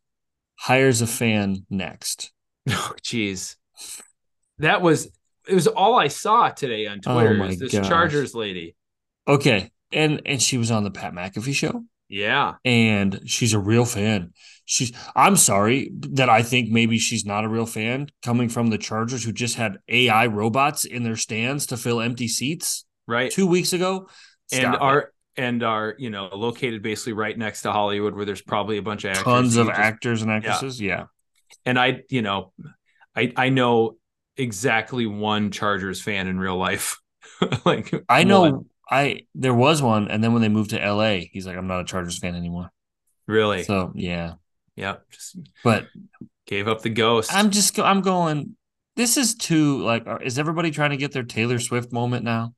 hires 0.56 1.02
a 1.02 1.08
fan 1.08 1.66
next? 1.70 2.32
Oh, 2.70 2.96
jeez. 3.02 3.58
That 4.60 4.82
was 4.82 5.12
it 5.48 5.54
was 5.54 5.68
all 5.68 5.96
I 6.00 6.08
saw 6.08 6.50
today 6.50 6.88
on 6.88 7.02
Oh 7.06 7.14
Twitter. 7.14 7.34
my 7.34 7.50
is 7.50 7.60
this 7.60 7.74
gosh. 7.74 7.88
Chargers 7.88 8.34
lady. 8.34 8.76
Okay, 9.28 9.72
and 9.92 10.22
and 10.26 10.42
she 10.42 10.58
was 10.58 10.72
on 10.72 10.84
the 10.84 10.92
Pat 10.92 11.14
McAfee 11.14 11.54
show, 11.54 11.84
Yeah. 12.10 12.56
and 12.66 13.22
she's 13.26 13.54
a 13.54 13.60
real 13.60 13.86
fan. 13.86 14.34
She's 14.66 14.92
I'm 15.16 15.36
sorry 15.36 15.92
that 16.12 16.30
I 16.30 16.42
think 16.44 16.70
maybe 16.70 16.98
she's 16.98 17.26
not 17.26 17.44
a 17.44 17.50
real 17.50 17.66
fan 17.66 18.08
coming 18.24 18.50
from 18.50 18.70
the 18.70 18.78
Chargers 18.78 19.24
who 19.24 19.32
just 19.34 19.56
had 19.56 19.78
AI 19.90 20.28
robots 20.28 20.86
in 20.86 21.04
their 21.04 21.16
stands 21.18 21.66
to 21.68 21.78
fill 21.78 22.00
empty 22.02 22.28
seats 22.28 22.86
Right. 23.08 23.30
two 23.32 23.48
weeks 23.48 23.74
ago. 23.74 24.08
and 24.52 24.62
Stop 24.62 24.76
it. 24.76 24.82
are 24.82 25.12
and 25.36 25.64
are, 25.64 25.96
you 25.98 26.10
know, 26.12 26.30
located 26.32 26.82
basically 26.84 27.14
right 27.14 27.38
next 27.38 27.64
to 27.64 27.72
Hollywood 27.72 28.14
where 28.16 28.24
there's 28.26 28.42
probably 28.44 28.78
a 28.78 28.82
bunch 28.84 29.04
of 29.04 29.12
actors. 29.12 29.24
tons 29.24 29.58
of 29.58 29.68
just- 29.68 29.80
actors 29.80 30.22
and 30.22 30.32
actresses. 30.32 30.80
Yeah. 30.80 31.06
and 31.66 31.78
I, 31.80 32.02
you 32.10 32.22
know, 32.22 32.54
I 33.16 33.34
I 33.36 33.50
know 33.50 33.98
exactly 34.38 35.06
one 35.06 35.52
Chargers 35.52 36.02
fan 36.02 36.28
in 36.28 36.40
real 36.40 36.58
life. 36.58 37.00
like 37.66 37.94
I 38.08 38.24
know 38.24 38.42
one. 38.42 38.66
I 38.94 39.22
there 39.36 39.54
was 39.54 39.82
one, 39.82 40.08
and 40.10 40.24
then 40.24 40.34
when 40.34 40.42
they 40.42 40.50
moved 40.50 40.72
to 40.72 40.78
LA, 40.78 41.22
he's 41.32 41.48
like, 41.48 41.58
I'm 41.58 41.68
not 41.68 41.82
a 41.82 41.86
Chargers 41.86 42.20
fan 42.20 42.36
anymore. 42.36 42.72
really. 43.28 43.64
So 43.64 43.92
yeah. 43.96 44.34
yeah, 44.76 44.98
just 45.12 45.38
But 45.64 45.86
gave 46.46 46.68
up 46.68 46.82
the 46.82 46.90
ghost. 46.90 47.34
I'm 47.34 47.50
just 47.50 47.78
I'm 47.80 48.02
going. 48.02 48.56
This 48.96 49.18
is 49.18 49.36
too 49.36 49.82
like. 49.82 50.06
Uh, 50.08 50.20
is 50.22 50.38
everybody 50.38 50.72
trying 50.72 50.92
to 50.92 50.98
get 50.98 51.12
their 51.12 51.24
Taylor 51.24 51.60
Swift 51.60 51.92
moment 51.92 52.24
now? 52.24 52.54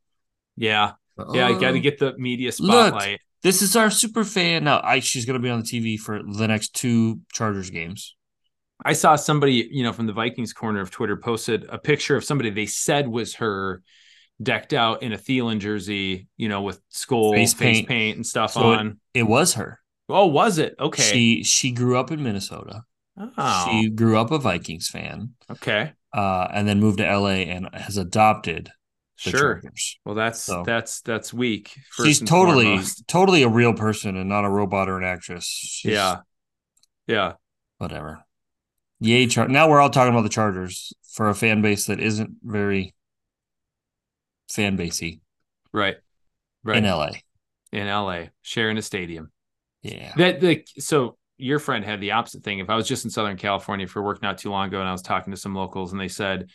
yeah. 0.56 0.94
Yeah, 1.32 1.48
I 1.48 1.54
got 1.54 1.72
to 1.72 1.80
get 1.80 1.98
the 1.98 2.14
media 2.18 2.52
Look, 2.60 2.88
spotlight. 2.88 3.22
This 3.42 3.62
is 3.62 3.78
our 3.78 3.90
super 3.90 4.26
fan. 4.26 4.66
Now, 4.66 4.82
I 4.84 5.00
she's 5.00 5.26
going 5.26 5.40
to 5.40 5.44
be 5.44 5.50
on 5.50 5.62
the 5.62 5.66
TV 5.66 5.98
for 5.98 6.22
the 6.22 6.46
next 6.46 6.74
two 6.74 7.22
Chargers 7.32 7.70
games. 7.70 8.18
I 8.84 8.92
saw 8.94 9.16
somebody, 9.16 9.70
you 9.72 9.84
know, 9.84 9.94
from 9.94 10.08
the 10.08 10.14
Vikings 10.14 10.52
corner 10.52 10.82
of 10.82 10.92
Twitter 10.92 11.16
posted 11.16 11.66
a 11.70 11.78
picture 11.78 12.18
of 12.18 12.26
somebody 12.26 12.50
they 12.50 12.66
said 12.66 13.08
was 13.08 13.36
her 13.36 13.82
decked 14.42 14.74
out 14.74 15.02
in 15.04 15.14
a 15.14 15.18
Thielen 15.18 15.60
jersey, 15.60 16.28
you 16.38 16.50
know, 16.50 16.62
with 16.62 16.82
skull 16.90 17.32
Face 17.34 17.54
face, 17.54 17.78
paint. 17.78 17.88
paint. 17.88 18.16
and 18.18 18.26
stuff 18.26 18.52
So 18.54 18.62
on. 18.62 19.00
It, 19.14 19.20
it 19.22 19.24
was 19.24 19.54
her. 19.56 19.80
oh, 20.10 20.26
was 20.28 20.58
it? 20.58 20.76
Okay. 20.80 21.04
She 21.04 21.44
she 21.44 21.72
grew 21.72 21.98
up 21.98 22.12
in 22.12 22.22
Minnesota. 22.24 22.84
oh, 23.18 23.68
She 23.70 23.90
grew 23.90 24.18
up 24.18 24.32
a 24.32 24.38
Vikings 24.40 24.90
fan, 24.90 25.34
okay. 25.50 25.94
uh, 26.14 26.48
and 26.54 26.68
then 26.68 26.80
moved 26.82 26.98
to 26.98 27.06
LA 27.06 27.46
and 27.48 27.70
has 27.74 27.96
adopted 27.98 28.70
the 29.24 29.30
Sure. 29.32 29.62
Chargers. 29.62 29.98
Well, 30.04 30.16
that's 30.16 30.42
So- 30.42 30.64
that's 30.66 31.00
that's 31.02 31.34
weak. 31.34 31.78
She's 32.04 32.20
totally 32.20 32.66
foremost. 32.66 33.08
totally 33.08 33.44
a 33.44 33.48
real 33.50 33.74
person 33.74 34.18
and 34.18 34.28
not 34.28 34.44
a 34.44 34.50
robot 34.50 34.90
or 34.90 34.98
an 34.98 35.06
actress. 35.06 35.46
She's- 35.46 35.94
yeah, 35.94 36.18
yeah. 37.08 37.34
whatever. 37.78 38.24
Yay, 39.00 39.28
Char- 39.28 39.48
now 39.48 39.70
we're 39.70 39.80
all 39.80 39.90
talking 39.90 40.12
about 40.14 40.24
the 40.24 40.30
Chargers 40.30 40.94
for 41.14 41.30
a 41.30 41.36
fan 41.36 41.62
base 41.62 41.86
that 41.86 42.00
isn't 42.02 42.32
very 42.44 42.94
fan 44.52 44.78
basey 44.78 45.20
Right, 45.74 45.96
right. 46.64 46.78
in 46.78 46.86
LA. 46.86 47.10
in 47.72 47.88
LA, 47.88 48.26
sharing 48.42 48.78
a 48.78 48.82
stadium. 48.82 49.32
Yeah. 49.82 50.14
That 50.18 50.40
the 50.40 50.64
so 50.80 51.18
your 51.38 51.60
friend 51.60 51.84
had 51.84 52.00
the 52.02 52.12
opposite 52.12 52.44
thing. 52.44 52.60
If 52.60 52.70
I 52.70 52.76
was 52.76 52.88
just 52.88 53.04
in 53.06 53.12
Southern 53.12 53.38
California 53.38 53.88
for 53.88 54.02
work 54.02 54.22
not 54.22 54.38
too 54.38 54.50
long 54.50 54.68
ago, 54.70 54.80
and 54.80 54.88
I 54.88 54.92
was 54.94 55.02
talking 55.02 55.32
to 55.32 55.38
some 55.38 55.54
locals, 55.54 55.92
and 55.92 56.00
they 56.00 56.08
said 56.08 56.50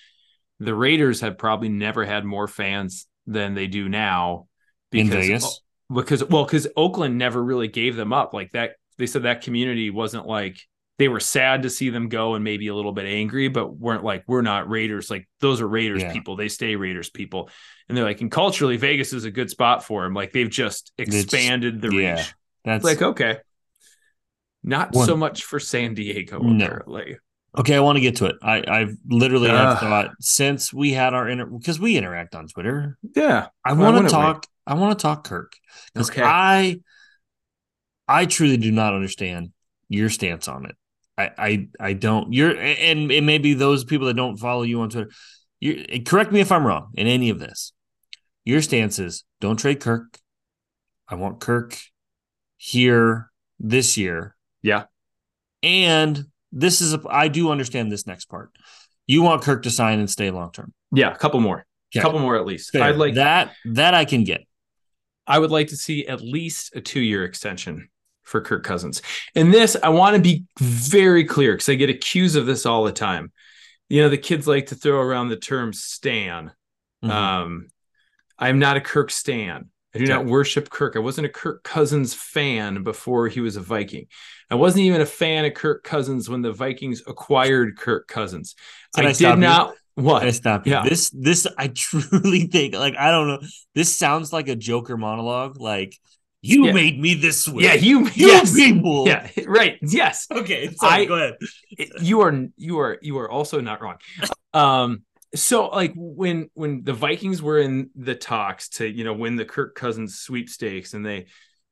the 0.59 0.75
Raiders 0.75 1.21
had 1.21 1.37
probably 1.39 1.69
never 1.69 2.05
had 2.05 2.25
more 2.25 2.49
fans 2.49 3.07
than 3.27 3.55
they 3.55 3.67
do 3.67 3.89
now 3.89 4.47
In 4.93 5.11
Vegas? 5.11 5.61
because 5.95 6.25
well, 6.25 6.45
because 6.45 6.67
Oakland 6.77 7.19
never 7.19 7.43
really 7.43 7.69
gave 7.69 7.95
them 7.97 8.13
up 8.13 8.33
like 8.33 8.53
that. 8.53 8.73
They 8.99 9.07
said 9.07 9.25
that 9.25 9.43
community 9.43 9.91
wasn't 9.91 10.27
like 10.27 10.59
they 11.01 11.09
were 11.09 11.19
sad 11.19 11.63
to 11.63 11.71
see 11.71 11.89
them 11.89 12.11
go 12.11 12.35
and 12.35 12.45
maybe 12.45 12.69
a 12.69 12.75
little 12.75 12.93
bit 12.93 13.07
angry, 13.07 13.49
but 13.49 13.75
weren't 13.75 14.05
like 14.05 14.23
we're 14.27 14.43
not 14.43 14.69
Raiders. 14.69 15.11
Like 15.11 15.27
those 15.41 15.63
are 15.63 15.67
Raiders 15.67 16.03
Yeah. 16.03 16.13
people. 16.13 16.37
They 16.37 16.49
stay 16.49 16.77
Raiders 16.77 17.09
people, 17.09 17.49
and 17.89 17.97
they're 17.97 18.05
like, 18.05 18.21
and 18.21 18.31
culturally, 18.31 18.77
Vegas 18.77 19.15
is 19.15 19.25
a 19.25 19.31
good 19.31 19.49
spot 19.49 19.83
for 19.83 20.03
them. 20.03 20.13
Like 20.13 20.33
they've 20.33 20.51
just 20.51 20.93
It's- 20.99 21.25
expanded 21.25 21.81
the 21.81 21.91
yeah. 21.95 22.17
reach. 22.17 22.35
That's 22.67 22.85
Like 22.85 23.01
okay, 23.01 23.39
not 24.63 24.93
One- 24.95 25.07
so 25.07 25.17
much 25.17 25.45
for 25.45 25.59
San 25.59 25.95
Diego 25.95 26.39
No. 26.41 26.67
apparently. 26.67 27.17
okay. 27.57 27.77
I 27.77 27.81
want 27.81 27.97
to 27.97 28.01
get 28.03 28.17
to 28.17 28.27
it. 28.27 28.37
I, 28.43 28.63
I've 28.69 28.97
literally 29.09 29.49
have 29.49 29.79
thought 29.81 30.11
since 30.21 30.71
we 30.73 30.93
had 30.93 31.15
our 31.15 31.27
inter 31.29 31.47
because 31.47 31.81
we 31.81 31.97
interact 31.97 32.35
on 32.35 32.47
Twitter. 32.47 32.99
Yeah, 33.17 33.47
I 33.65 33.73
want 33.73 33.97
to 33.97 34.03
we? 34.03 34.09
talk. 34.11 34.47
I 34.67 34.75
want 34.75 34.99
to 34.99 35.03
talk 35.03 35.25
Kirk 35.25 35.55
because 35.95 36.11
Okay. 36.11 36.23
I, 36.23 36.81
I 38.07 38.27
truly 38.27 38.59
do 38.59 38.71
not 38.71 38.93
understand 38.95 39.53
your 39.89 40.09
stance 40.11 40.47
on 40.47 40.67
it. 40.67 40.77
I, 41.21 41.31
I, 41.49 41.69
I 41.79 41.93
don't. 41.93 42.33
You're, 42.33 42.57
and 42.57 43.11
it 43.13 43.23
may 43.23 43.39
be 43.39 43.55
those 43.55 43.85
people 43.85 44.07
that 44.07 44.15
don't 44.15 44.37
follow 44.39 44.63
you 44.63 44.81
on 44.81 44.91
Twitter. 44.91 45.11
You 45.61 46.03
correct 46.05 46.33
me 46.33 46.41
if 46.41 46.51
I'm 46.51 46.67
wrong 46.67 46.91
in 46.95 47.07
any 47.07 47.31
of 47.31 47.39
this. 47.39 47.73
Your 48.45 48.63
stance 48.63 48.99
is 48.99 49.25
don't 49.41 49.59
trade 49.59 49.81
Kirk. 49.81 50.19
I 51.09 51.15
want 51.17 51.41
Kirk 51.41 51.77
here 52.57 53.31
this 53.59 53.97
year, 53.99 54.37
yeah, 54.63 54.85
and 55.63 56.25
this 56.53 56.81
is 56.81 56.95
a. 56.95 57.01
I 57.09 57.29
do 57.29 57.51
understand 57.51 57.91
this 57.93 58.07
next 58.07 58.27
part. 58.27 58.51
You 59.07 59.23
want 59.23 59.43
Kirk 59.43 59.63
to 59.65 59.71
sign 59.71 59.99
and 59.99 60.09
stay 60.09 60.31
long 60.31 60.53
term. 60.53 60.73
yeah. 60.93 61.13
A 61.13 61.17
couple 61.19 61.41
more, 61.41 61.67
Okay. 61.95 62.01
couple 62.03 62.21
more 62.21 62.37
at 62.37 62.47
least. 62.47 62.71
Fair. 62.73 62.83
I'd 62.85 62.97
like 62.97 63.15
that. 63.15 63.53
That 63.67 63.93
I 63.95 64.05
can 64.05 64.25
get. 64.25 64.47
I 65.27 65.39
would 65.39 65.51
like 65.51 65.69
to 65.69 65.77
see 65.77 66.07
at 66.07 66.21
least 66.23 66.75
a 66.75 66.81
two 66.81 67.01
year 67.01 67.25
extension 67.25 67.89
for 68.31 68.41
Kirk 68.41 68.65
Cousins. 68.65 69.03
And 69.35 69.53
this, 69.53 69.77
I 69.83 69.89
want 69.91 70.17
to 70.17 70.23
be 70.23 70.45
very 70.59 71.25
clear 71.25 71.53
because 71.55 71.69
I 71.69 71.75
get 71.75 71.91
accused 71.91 72.37
of 72.37 72.47
this 72.47 72.65
all 72.65 72.85
the 72.85 72.93
time. 72.93 73.33
You 73.89 74.03
know, 74.03 74.09
the 74.09 74.19
kids 74.19 74.47
like 74.47 74.67
to 74.67 74.77
throw 74.77 75.01
around 75.01 75.29
the 75.29 75.37
term 75.37 75.73
Stan. 75.73 76.53
Mhm. 77.05 77.11
Um, 77.11 77.69
I'm 78.39 78.59
not 78.59 78.77
a 78.77 78.81
Kirk 78.81 79.11
Stan. 79.11 79.71
I 79.95 79.99
do 79.99 80.07
not 80.07 80.25
worship 80.25 80.71
Kirk. 80.71 80.95
I 80.95 81.01
wasn't 81.01 81.27
a 81.27 81.31
Kirk 81.31 81.65
Cousins 81.65 82.15
fan 82.15 82.85
before 82.85 83.27
he 83.27 83.41
was 83.41 83.57
a 83.57 83.61
Viking. 83.61 84.07
I 84.49 84.55
wasn't 84.55 84.85
even 84.85 85.01
a 85.01 85.07
fan 85.07 85.45
of 85.45 85.55
Kirk 85.55 85.83
Cousins 85.83 86.29
when 86.29 86.43
the 86.43 86.53
Vikings 86.53 87.03
acquired 87.09 87.77
Kirk 87.77 88.07
Cousins. 88.07 88.55
Can 88.95 89.07
I 89.07 89.09
I, 89.09 89.13
did 89.13 89.21
you? 89.21 89.37
not. 89.37 89.75
What? 89.97 90.21
Can 90.21 90.29
I 90.29 90.33
stop 90.33 90.67
you? 90.67 90.73
Yeah. 90.73 90.85
This 90.89 91.11
this 91.11 91.47
I 91.59 91.69
truly 91.75 92.47
think 92.47 92.75
like 92.75 92.95
I 92.97 93.11
don't 93.11 93.27
know. 93.27 93.41
This 93.75 93.95
sounds 93.95 94.33
like 94.33 94.49
a 94.49 94.55
Joker 94.57 94.97
monologue. 94.97 95.61
Like 95.61 95.99
you 96.43 96.67
Yeah. 96.67 96.73
made 96.73 96.99
me 97.01 97.15
this 97.15 97.47
way. 97.49 97.65
yeah, 97.65 97.75
you. 97.75 98.01
you 98.15 98.29
yes. 98.29 98.55
people. 98.55 99.07
Yeah. 99.07 99.29
Right. 99.47 99.79
Yes. 99.83 100.27
Okay. 100.31 100.71
Sorry, 100.73 101.03
I- 101.03 101.05
go 101.05 101.15
ahead. 101.15 101.35
you 102.01 102.21
are 102.23 102.47
you 102.57 102.79
are 102.79 102.99
you 103.03 103.19
are 103.19 103.31
also 103.31 103.61
not 103.61 103.81
wrong 103.83 103.97
um 104.55 105.03
so 105.35 105.69
like 105.69 105.93
when 105.95 106.49
when 106.55 106.83
the 106.83 106.93
vikings 106.93 107.41
were 107.41 107.59
in 107.59 107.91
the 107.95 108.15
talks 108.17 108.69
to 108.69 108.87
you 108.87 109.05
know 109.05 109.13
win 109.13 109.37
the 109.37 109.45
kirk 109.45 109.75
cousins 109.77 110.19
sweepstakes 110.19 110.93
and 110.95 111.07
they 111.07 111.27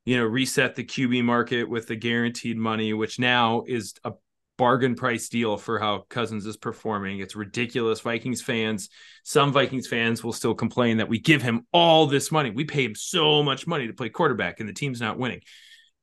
you 0.04 0.16
know 0.16 0.24
reset 0.24 0.76
the 0.76 0.85
qb 0.85 1.24
market 1.24 1.64
with 1.68 1.88
the 1.88 1.96
guaranteed 1.96 2.57
money 2.57 2.92
which 2.92 3.18
now 3.18 3.64
is 3.66 3.94
a 4.04 4.12
bargain 4.59 4.94
price 4.94 5.29
deal 5.29 5.57
for 5.57 5.79
how 5.79 6.05
cousins 6.11 6.44
is 6.44 6.57
performing 6.57 7.21
it's 7.21 7.37
ridiculous 7.37 8.01
vikings 8.01 8.42
fans 8.42 8.90
some 9.23 9.53
vikings 9.53 9.87
fans 9.87 10.23
will 10.23 10.33
still 10.33 10.55
complain 10.55 10.99
that 10.99 11.09
we 11.09 11.18
give 11.18 11.40
him 11.40 11.64
all 11.73 12.07
this 12.07 12.31
money 12.31 12.51
we 12.51 12.64
pay 12.64 12.85
him 12.85 12.94
so 12.94 13.42
much 13.42 13.66
money 13.66 13.87
to 13.87 13.92
play 13.94 14.09
quarterback 14.09 14.61
and 14.61 14.68
the 14.68 14.73
team's 14.75 15.01
not 15.01 15.18
winning 15.18 15.40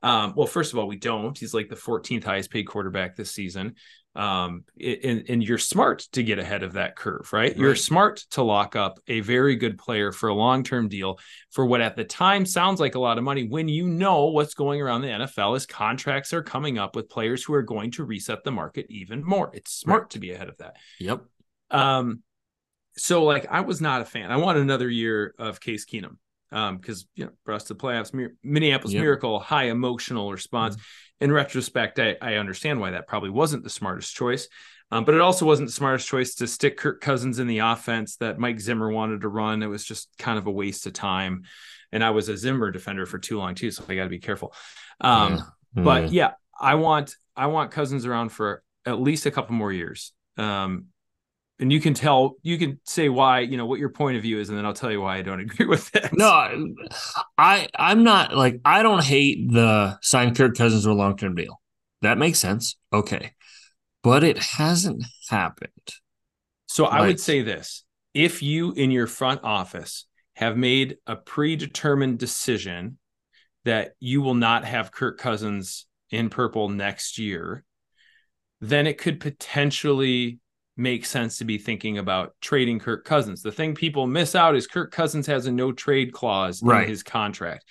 um, 0.04 0.34
well, 0.36 0.46
first 0.46 0.72
of 0.72 0.78
all, 0.78 0.88
we 0.88 0.98
don't. 0.98 1.36
He's 1.36 1.56
like 1.56 1.68
the 1.68 1.76
14th 1.76 2.24
highest 2.24 2.52
paid 2.52 2.65
quarterback 2.68 3.15
this 3.15 3.32
season. 3.32 3.74
Um, 4.15 4.63
and, 4.80 5.25
and 5.28 5.43
you're 5.43 5.58
smart 5.58 6.08
to 6.13 6.23
get 6.23 6.39
ahead 6.39 6.63
of 6.63 6.73
that 6.73 6.95
curve, 6.95 7.34
right? 7.34 7.56
You're 7.56 7.75
smart 7.75 8.23
to 8.32 8.43
lock 8.43 8.78
up 8.78 8.99
a 9.10 9.19
very 9.19 9.58
good 9.58 9.78
player 9.78 10.13
for 10.13 10.30
a 10.30 10.34
long 10.34 10.63
term 10.63 10.88
deal 10.88 11.19
for 11.51 11.65
what 11.65 11.82
at 11.82 11.97
the 11.97 12.06
time 12.06 12.45
sounds 12.45 12.80
like 12.80 12.95
a 12.95 12.99
lot 12.99 13.17
of 13.17 13.25
money 13.25 13.45
when 13.45 13.67
you 13.67 13.88
know 13.89 14.28
what's 14.28 14.54
going 14.54 14.82
around 14.82 15.01
the 15.01 15.10
NFL 15.10 15.58
is 15.58 15.65
contracts 15.65 16.32
are 16.32 16.41
coming 16.41 16.78
up 16.78 16.95
with 16.95 17.10
players 17.10 17.43
who 17.43 17.54
are 17.56 17.62
going 17.62 17.91
to 17.91 18.06
reset 18.06 18.45
the 18.45 18.51
market 18.51 18.86
even 18.89 19.21
more. 19.21 19.51
It's 19.54 19.73
smart 19.73 20.12
to 20.12 20.19
be 20.19 20.32
ahead 20.32 20.47
of 20.47 20.58
that. 20.60 20.78
Yep. 20.99 21.21
Um, 21.71 22.23
so 22.95 23.25
like 23.25 23.47
I 23.51 23.62
was 23.62 23.82
not 23.82 24.01
a 24.01 24.06
fan. 24.06 24.32
I 24.32 24.38
want 24.38 24.58
another 24.58 24.89
year 24.89 25.36
of 25.38 25.60
Case 25.60 25.86
Keenum. 25.86 26.17
Um, 26.51 26.78
because 26.78 27.06
you 27.15 27.25
know, 27.25 27.32
for 27.43 27.54
us 27.54 27.65
to 27.65 27.75
playoffs, 27.75 28.13
Minneapolis 28.41 28.93
Yep. 28.93 29.01
Miracle, 29.01 29.39
high 29.39 29.65
emotional 29.65 30.32
response. 30.32 30.78
In 31.21 31.32
retrospect, 31.32 31.99
I, 31.99 32.15
I 32.21 32.36
understand 32.36 32.80
why 32.80 32.91
that 32.91 33.08
probably 33.08 33.30
wasn't 33.30 33.63
the 33.63 33.69
smartest 33.69 34.15
choice. 34.15 34.47
Um, 34.91 35.04
but 35.06 35.15
it 35.15 35.21
also 35.21 35.45
wasn't 35.45 35.69
the 35.69 35.73
smartest 35.73 36.08
choice 36.08 36.36
to 36.36 36.47
stick 36.47 36.78
Kirk 36.78 37.01
Cousins 37.01 37.39
in 37.39 37.47
the 37.47 37.60
offense 37.60 38.17
that 38.17 38.38
Mike 38.38 38.60
Zimmer 38.60 38.91
wanted 38.91 39.21
to 39.21 39.30
run. 39.30 39.63
It 39.63 39.67
was 39.67 39.84
just 39.84 40.10
kind 40.19 40.38
of 40.38 40.45
a 40.45 40.51
waste 40.51 40.86
of 40.86 40.93
time. 40.93 41.43
And 41.91 42.04
I 42.04 42.12
was 42.12 42.30
a 42.30 42.38
Zimmer 42.38 42.69
defender 42.69 43.06
for 43.06 43.17
too 43.17 43.39
long 43.39 43.56
too, 43.56 43.71
so 43.71 43.84
I 43.88 43.95
got 43.95 44.04
to 44.04 44.10
be 44.10 44.19
careful. 44.19 44.54
Um, 45.01 45.43
but 45.73 46.06
Mm. 46.06 46.12
yeah, 46.12 46.32
I 46.60 46.75
want 46.75 47.15
I 47.36 47.47
want 47.47 47.71
Cousins 47.71 48.06
around 48.06 48.30
for 48.30 48.63
at 48.86 49.01
least 49.01 49.25
a 49.25 49.32
couple 49.32 49.56
more 49.56 49.73
years. 49.73 50.13
Um, 50.38 50.86
and 51.60 51.72
you 51.72 51.80
can 51.80 51.94
tell 51.94 52.36
you 52.41 52.58
can 52.58 52.80
say 52.86 53.10
why 53.10 53.39
you 53.39 53.58
know 53.58 53.65
what 53.65 53.80
your 53.80 53.89
point 53.89 54.18
of 54.18 54.24
view 54.24 54.39
is, 54.39 54.50
and 54.50 54.58
then 54.58 54.65
I'll 54.65 54.74
tell 54.74 54.91
you 54.91 55.02
why 55.02 55.18
I 55.18 55.22
don't 55.22 55.39
agree 55.41 55.65
with 55.65 55.96
it. 55.96 56.10
no, 56.13 56.28
I- 57.38 57.68
I'm 57.78 58.04
not 58.04 58.36
like 58.36 58.60
I 58.65 58.84
don't 58.84 59.04
hate 59.04 59.52
the 59.52 59.98
sign 60.02 60.36
Kirk 60.36 60.56
Cousins 60.58 60.84
to 60.84 60.91
a 60.91 60.94
long 60.94 61.18
term 61.18 61.36
deal. 61.36 61.62
That 62.02 62.18
makes 62.18 62.39
sense. 62.39 62.76
Okay. 62.94 63.32
But 64.04 64.24
it 64.24 64.38
hasn't 64.38 65.04
happened. 65.30 65.72
So 66.68 66.86
I 66.86 67.02
would 67.02 67.20
say 67.20 67.41
this: 67.41 67.84
if 68.13 68.44
you 68.44 68.72
in 68.74 68.91
your 68.91 69.08
front 69.08 69.41
office 69.44 70.06
have 70.36 70.58
made 70.58 70.98
a 71.08 71.15
predetermined 71.15 72.20
decision 72.20 72.98
that 73.63 73.94
you 74.00 74.22
will 74.22 74.36
not 74.36 74.66
have 74.66 74.91
Kirk 74.91 75.18
Cousins 75.18 75.88
in 76.12 76.30
purple 76.30 76.70
next 76.70 77.18
year, 77.18 77.64
then 78.62 78.86
it 78.86 78.97
could 78.97 79.20
potentially 79.20 80.39
make 80.78 81.05
sense 81.05 81.38
to 81.38 81.45
be 81.45 81.57
thinking 81.57 81.97
about 81.97 82.34
trading 82.41 82.80
Kirk 82.80 83.05
Cousins. 83.05 83.41
The 83.41 83.51
thing 83.51 83.76
people 83.76 84.07
miss 84.07 84.36
out 84.36 84.55
is 84.55 84.67
Kirk 84.67 84.91
Cousins 84.91 85.28
has 85.28 85.45
a 85.45 85.51
no 85.51 85.71
trade 85.71 86.11
clause 86.11 86.61
Right. 86.61 86.84
in 86.84 86.89
his 86.89 87.03
contract. 87.03 87.65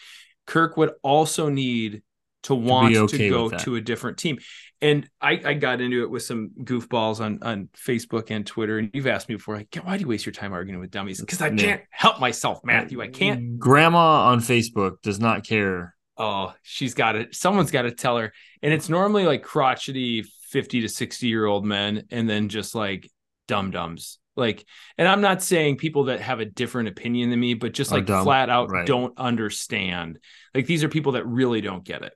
Kirk 0.47 0.77
would 0.77 0.93
also 1.03 1.49
need 1.49 2.03
to 2.45 2.55
want 2.55 2.95
to, 2.95 3.01
okay 3.01 3.31
go 3.31 3.49
to 3.49 3.77
a 3.77 3.81
different 3.81 4.19
team. 4.19 4.39
And 4.83 5.09
I, 5.21 5.41
I 5.45 5.55
got 5.55 5.81
into 5.81 6.03
it 6.03 6.11
with 6.11 6.23
some 6.25 6.51
goofballs 6.63 7.21
on, 7.21 7.39
on 7.43 7.71
Facebook 7.75 8.31
and 8.31 8.47
Twitter. 8.47 8.79
And 8.79 8.91
you've 8.93 9.07
asked 9.07 9.31
me 9.31 9.35
before, 9.37 9.57
like, 9.57 9.75
why 9.83 9.97
do 9.97 10.03
you 10.03 10.09
waste 10.09 10.27
your 10.27 10.35
time 10.35 10.53
arguing 10.53 10.79
with 10.79 10.91
dummies? 10.91 11.21
Because 11.21 11.41
I 11.41 11.49
can't 11.49 11.81
help 11.89 12.21
myself, 12.21 12.59
uh, 12.59 12.67
Matthew. 12.67 13.01
I 13.01 13.09
can't. 13.09 13.59
Grandma 13.59 14.27
on 14.27 14.41
Facebook 14.41 15.01
does 15.03 15.19
not 15.19 15.47
care. 15.47 15.95
Oh, 16.19 16.53
she's 16.63 16.93
got 16.93 17.17
it. 17.17 17.35
Someone's 17.35 17.71
got 17.71 17.83
to 17.83 17.93
tell 17.93 18.19
her. 18.19 18.33
And 18.63 18.75
it's 18.75 18.91
normally 18.91 19.25
like 19.25 19.43
crotchety 19.43 20.25
50 20.55 20.83
to 20.83 20.89
60 20.89 21.27
year 21.27 21.47
old 21.47 21.65
men 21.65 22.05
and 22.13 22.31
then 22.31 22.49
just 22.49 22.77
like 22.77 23.11
dum 23.49 23.73
dums 23.73 24.21
Like, 24.37 24.65
and 24.97 25.09
I'm 25.09 25.21
not 25.21 25.43
saying 25.43 25.79
people 25.79 26.05
that 26.05 26.21
have 26.21 26.39
a 26.39 26.45
different 26.45 26.89
opinion 26.89 27.31
than 27.31 27.41
me, 27.41 27.55
but 27.55 27.73
just 27.75 27.91
like 27.91 28.07
dumb. 28.07 28.23
flat 28.23 28.49
out 28.51 28.71
Right. 28.71 28.87
don't 28.87 29.19
understand. 29.19 30.21
Like 30.55 30.67
these 30.67 30.85
are 30.85 30.89
people 30.89 31.13
that 31.13 31.27
really 31.27 31.61
don't 31.61 31.83
get 31.83 32.03
it. 32.03 32.13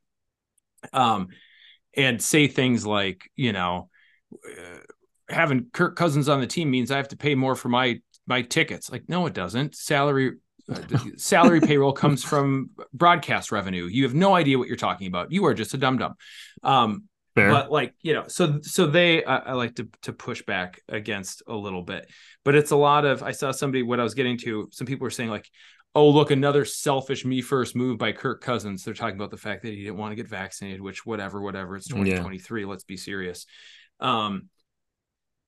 Um, 0.93 1.29
and 1.97 2.23
say 2.23 2.47
things 2.47 2.87
like, 2.87 3.29
you 3.35 3.53
know, 3.53 3.91
uh, 4.33 4.79
having 5.29 5.67
Kirk 5.73 5.97
Cousins 5.97 6.29
on 6.29 6.41
the 6.41 6.47
team 6.47 6.71
means 6.71 6.93
I 6.93 6.99
have 6.99 7.09
to 7.09 7.17
pay 7.17 7.35
more 7.35 7.57
for 7.57 7.69
my 7.69 8.01
my 8.29 8.43
tickets. 8.43 8.89
Like, 8.93 9.09
no, 9.09 9.27
it 9.27 9.35
doesn't. 9.35 9.75
Salary 9.75 10.37
uh, 10.73 10.81
salary 11.17 11.61
payroll 11.61 11.93
comes 11.93 12.23
from 12.23 12.71
broadcast 12.93 13.51
revenue. 13.51 13.87
You 13.87 14.05
have 14.05 14.15
no 14.15 14.37
idea 14.37 14.59
what 14.59 14.69
you're 14.69 14.77
talking 14.77 15.09
about. 15.09 15.33
You 15.33 15.45
are 15.47 15.55
just 15.55 15.75
a 15.75 15.77
dum 15.79 15.99
dum. 15.99 16.15
Um, 16.63 17.09
Fair. 17.39 17.51
but 17.51 17.71
like 17.71 17.95
you 18.03 18.15
know 18.15 18.25
so 18.29 18.61
so 18.63 18.87
they 18.87 19.25
I, 19.25 19.37
I 19.39 19.53
like 19.53 19.77
to 19.77 19.89
to 20.03 20.13
push 20.13 20.43
back 20.43 20.81
against 20.89 21.43
a 21.47 21.55
little 21.55 21.83
bit. 21.83 22.11
But 22.45 22.55
it's 22.55 22.71
a 22.71 22.77
lot 22.77 23.05
of 23.05 23.23
i 23.23 23.33
saw 23.33 23.51
somebody 23.51 23.83
what 23.83 24.01
i 24.01 24.03
was 24.03 24.15
getting 24.15 24.39
to 24.39 24.69
some 24.71 24.87
people 24.87 25.05
were 25.05 25.11
saying 25.11 25.31
like 25.31 25.49
oh 25.95 26.09
look 26.11 26.31
another 26.31 26.65
selfish 26.65 27.25
me 27.25 27.41
first 27.41 27.75
move 27.75 27.99
by 27.99 28.13
kirk 28.13 28.41
cousins. 28.41 28.85
They're 28.85 28.95
talking 28.95 29.17
about 29.17 29.31
the 29.31 29.37
fact 29.37 29.63
that 29.63 29.73
he 29.73 29.85
didn't 29.85 29.97
want 29.97 30.13
to 30.13 30.17
get 30.17 30.29
vaccinated 30.29 30.81
which 30.81 31.07
whatever 31.07 31.41
whatever 31.41 31.77
it's 31.77 31.89
2023 31.89 32.65
let's 32.65 32.85
be 32.85 32.97
serious. 32.97 33.47
Um 34.01 34.49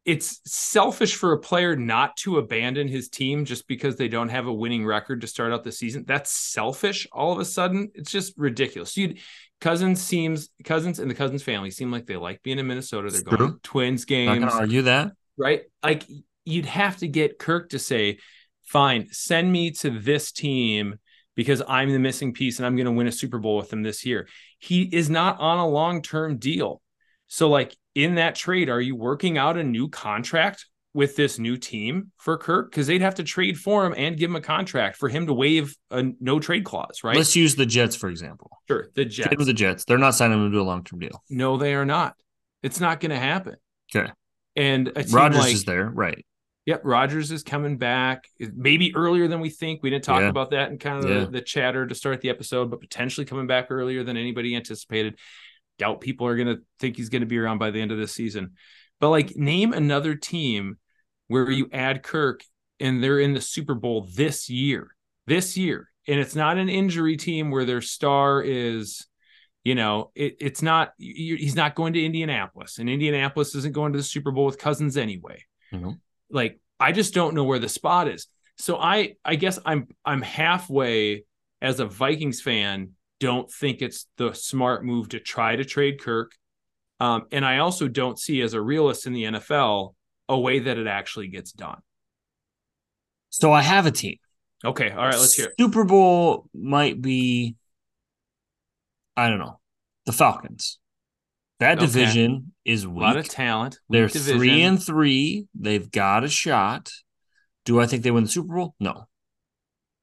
it's 0.04 0.40
selfish 0.46 1.14
for 1.14 1.32
a 1.32 1.38
player 1.38 1.76
not 1.76 2.16
to 2.16 2.38
abandon 2.38 2.88
his 2.88 3.08
team 3.08 3.44
just 3.44 3.68
because 3.68 3.96
they 3.96 4.08
don't 4.08 4.30
have 4.30 4.46
a 4.46 4.52
winning 4.52 4.84
record 4.86 5.20
to 5.20 5.26
start 5.26 5.52
out 5.52 5.62
the 5.62 5.72
season. 5.72 6.04
That's 6.06 6.30
selfish 6.30 7.06
all 7.12 7.32
of 7.32 7.38
a 7.38 7.44
sudden. 7.44 7.90
It's 7.94 8.10
just 8.10 8.32
ridiculous. 8.38 8.96
You 8.96 9.16
Cousins 9.60 10.00
seems 10.00 10.48
Cousins 10.64 10.98
and 10.98 11.10
the 11.10 11.14
Cousins 11.14 11.42
family 11.42 11.70
seem 11.70 11.90
like 11.92 12.06
they 12.06 12.16
like 12.16 12.42
being 12.42 12.58
in 12.58 12.66
Minnesota. 12.66 13.10
They're 13.10 13.20
It's 13.20 13.28
going 13.28 13.36
true. 13.36 13.52
to 13.52 13.58
Twins 13.62 14.04
games, 14.06 14.38
gonna 14.40 14.52
argue 14.52 14.82
that. 14.82 15.12
right? 15.36 15.62
Like 15.82 16.04
you'd 16.46 16.66
have 16.66 16.96
to 16.98 17.08
get 17.08 17.38
Kirk 17.38 17.68
to 17.70 17.78
say, 17.78 18.18
"Fine, 18.64 19.08
send 19.12 19.52
me 19.52 19.70
to 19.72 19.90
this 19.90 20.32
team 20.32 20.98
because 21.36 21.62
I'm 21.68 21.92
the 21.92 21.98
missing 21.98 22.32
piece 22.32 22.58
and 22.58 22.64
I'm 22.66 22.74
going 22.74 22.86
to 22.86 22.92
win 22.92 23.06
a 23.06 23.12
Super 23.12 23.38
Bowl 23.38 23.58
with 23.58 23.68
them 23.68 23.82
this 23.82 24.06
year." 24.06 24.26
He 24.58 24.82
is 24.82 25.10
not 25.10 25.38
on 25.40 25.58
a 25.58 25.68
long-term 25.68 26.38
deal. 26.38 26.80
So 27.26 27.50
like 27.50 27.76
in 27.94 28.16
that 28.16 28.34
trade, 28.34 28.68
are 28.68 28.80
you 28.80 28.94
working 28.96 29.38
out 29.38 29.56
a 29.56 29.64
new 29.64 29.88
contract 29.88 30.66
with 30.92 31.16
this 31.16 31.38
new 31.38 31.56
team 31.56 32.10
for 32.18 32.36
Kirk? 32.36 32.70
Because 32.70 32.86
they'd 32.86 33.00
have 33.00 33.16
to 33.16 33.22
trade 33.24 33.58
for 33.58 33.86
him 33.86 33.94
and 33.96 34.16
give 34.16 34.30
him 34.30 34.36
a 34.36 34.40
contract 34.40 34.96
for 34.96 35.08
him 35.08 35.26
to 35.26 35.32
waive 35.32 35.76
a 35.90 36.04
no 36.20 36.38
trade 36.40 36.64
clause, 36.64 37.02
right? 37.04 37.16
Let's 37.16 37.36
use 37.36 37.54
the 37.56 37.66
Jets 37.66 37.96
for 37.96 38.08
example. 38.08 38.50
sure. 38.68 38.88
The 38.94 39.04
Trade 39.04 39.10
Jets. 39.10 39.36
with 39.38 39.46
the 39.46 39.52
Jets. 39.54 39.84
They're 39.84 39.98
not 39.98 40.14
signing 40.14 40.44
him 40.44 40.52
to 40.52 40.60
a 40.60 40.62
long 40.62 40.84
term 40.84 40.98
deal. 41.00 41.22
no, 41.30 41.56
they 41.56 41.74
are 41.74 41.84
not. 41.86 42.14
It's 42.62 42.80
not 42.80 43.00
going 43.00 43.10
to 43.10 43.18
happen. 43.18 43.56
Okay. 43.94 44.10
And 44.56 44.92
Rodgers 45.10 45.40
like, 45.40 45.54
is 45.54 45.64
there, 45.64 45.88
right? 45.88 46.24
Yep, 46.66 46.82
Rodgers 46.84 47.30
is 47.32 47.42
coming 47.42 47.78
back. 47.78 48.24
Maybe 48.38 48.94
earlier 48.94 49.26
than 49.28 49.40
we 49.40 49.48
think. 49.48 49.82
We 49.82 49.90
didn't 49.90 50.04
talk 50.04 50.20
Yeah. 50.20 50.28
about 50.28 50.50
that 50.50 50.70
in 50.70 50.78
kind 50.78 51.02
of 51.02 51.10
Yeah. 51.10 51.20
the, 51.20 51.26
the 51.26 51.40
chatter 51.40 51.86
to 51.86 51.94
start 51.94 52.20
the 52.20 52.28
episode, 52.28 52.70
but 52.70 52.80
potentially 52.80 53.24
coming 53.24 53.46
back 53.46 53.68
earlier 53.70 54.04
than 54.04 54.16
anybody 54.16 54.54
anticipated. 54.54 55.18
Doubt 55.80 56.00
people 56.02 56.26
are 56.26 56.36
going 56.36 56.48
to 56.56 56.62
think 56.78 56.96
he's 56.96 57.08
going 57.08 57.22
to 57.22 57.26
be 57.26 57.38
around 57.38 57.56
by 57.58 57.70
the 57.70 57.80
end 57.80 57.90
of 57.90 57.98
this 57.98 58.12
season. 58.12 58.52
But 59.00 59.08
like, 59.08 59.34
name 59.34 59.72
another 59.72 60.14
team 60.14 60.76
where 61.28 61.50
you 61.50 61.68
add 61.72 62.02
Kirk 62.02 62.42
and 62.78 63.02
they're 63.02 63.18
in 63.18 63.32
the 63.32 63.40
Super 63.40 63.74
Bowl 63.74 64.06
this 64.14 64.50
year. 64.50 64.94
This 65.26 65.56
year, 65.56 65.88
and 66.08 66.20
it's 66.20 66.34
not 66.34 66.58
an 66.58 66.68
injury 66.68 67.16
team 67.16 67.50
where 67.50 67.64
their 67.64 67.80
star 67.80 68.42
is. 68.42 69.06
You 69.64 69.74
know, 69.74 70.10
it, 70.14 70.36
it's 70.40 70.60
not. 70.62 70.92
you- 70.98 71.36
He's 71.36 71.54
not 71.54 71.74
going 71.74 71.92
to 71.92 72.04
Indianapolis, 72.04 72.78
and 72.78 72.88
Indianapolis 72.90 73.54
isn't 73.54 73.74
going 73.74 73.92
to 73.92 73.98
the 73.98 74.02
Super 74.02 74.30
Bowl 74.32 74.46
with 74.46 74.58
Cousins 74.58 74.96
anyway 74.96 75.44
Mhm. 75.72 75.98
like 76.30 76.58
I 76.78 76.92
just 76.92 77.14
don't 77.14 77.34
know 77.34 77.44
where 77.44 77.58
the 77.58 77.68
spot 77.68 78.08
is. 78.08 78.26
So 78.58 78.76
I 78.76 79.14
I 79.24 79.36
guess 79.36 79.58
I'm 79.64 79.88
I'm 80.04 80.22
halfway 80.22 81.24
as 81.62 81.78
a 81.80 81.86
Vikings 81.86 82.40
fan 82.40 82.92
don't 83.20 83.50
think 83.50 83.82
it's 83.82 84.06
the 84.16 84.32
smart 84.32 84.84
move 84.84 85.10
to 85.10 85.20
try 85.20 85.54
to 85.54 85.64
trade 85.64 86.00
Kirk. 86.00 86.32
Um, 86.98 87.26
and 87.32 87.44
I 87.44 87.58
also 87.58 87.86
don't 87.88 88.18
see 88.18 88.42
as 88.42 88.54
a 88.54 88.60
realist 88.60 89.06
in 89.06 89.12
the 89.12 89.24
NFL 89.24 89.94
a 90.28 90.38
way 90.38 90.58
that 90.58 90.78
it 90.78 90.86
actually 90.86 91.28
gets 91.28 91.52
done. 91.52 91.80
So 93.30 93.52
I 93.52 93.62
have 93.62 93.86
a 93.86 93.90
team. 93.90 94.16
Okay, 94.64 94.90
all 94.90 94.96
right, 95.06 95.18
let's 95.18 95.34
hear 95.34 95.46
it. 95.46 95.54
Super 95.58 95.84
Bowl 95.84 96.48
might 96.52 97.00
be, 97.00 97.56
I 99.16 99.28
don't 99.28 99.38
know, 99.38 99.60
the 100.04 100.12
Falcons. 100.12 100.78
That 101.60 101.78
Okay. 101.78 101.86
division 101.86 102.52
is 102.64 102.84
A 102.84 102.90
lot 102.90 103.16
of 103.16 103.28
talent. 103.28 103.78
They're 103.88 104.04
weak 104.06 104.12
three 104.14 104.62
and 104.62 104.82
three. 104.82 105.46
They've 105.54 105.90
got 105.90 106.24
a 106.24 106.28
shot. 106.28 106.90
Do 107.64 107.80
I 107.80 107.86
think 107.86 108.02
they 108.02 108.10
win 108.10 108.24
the 108.24 108.30
Super 108.30 108.54
Bowl? 108.54 108.74
No. 108.80 109.08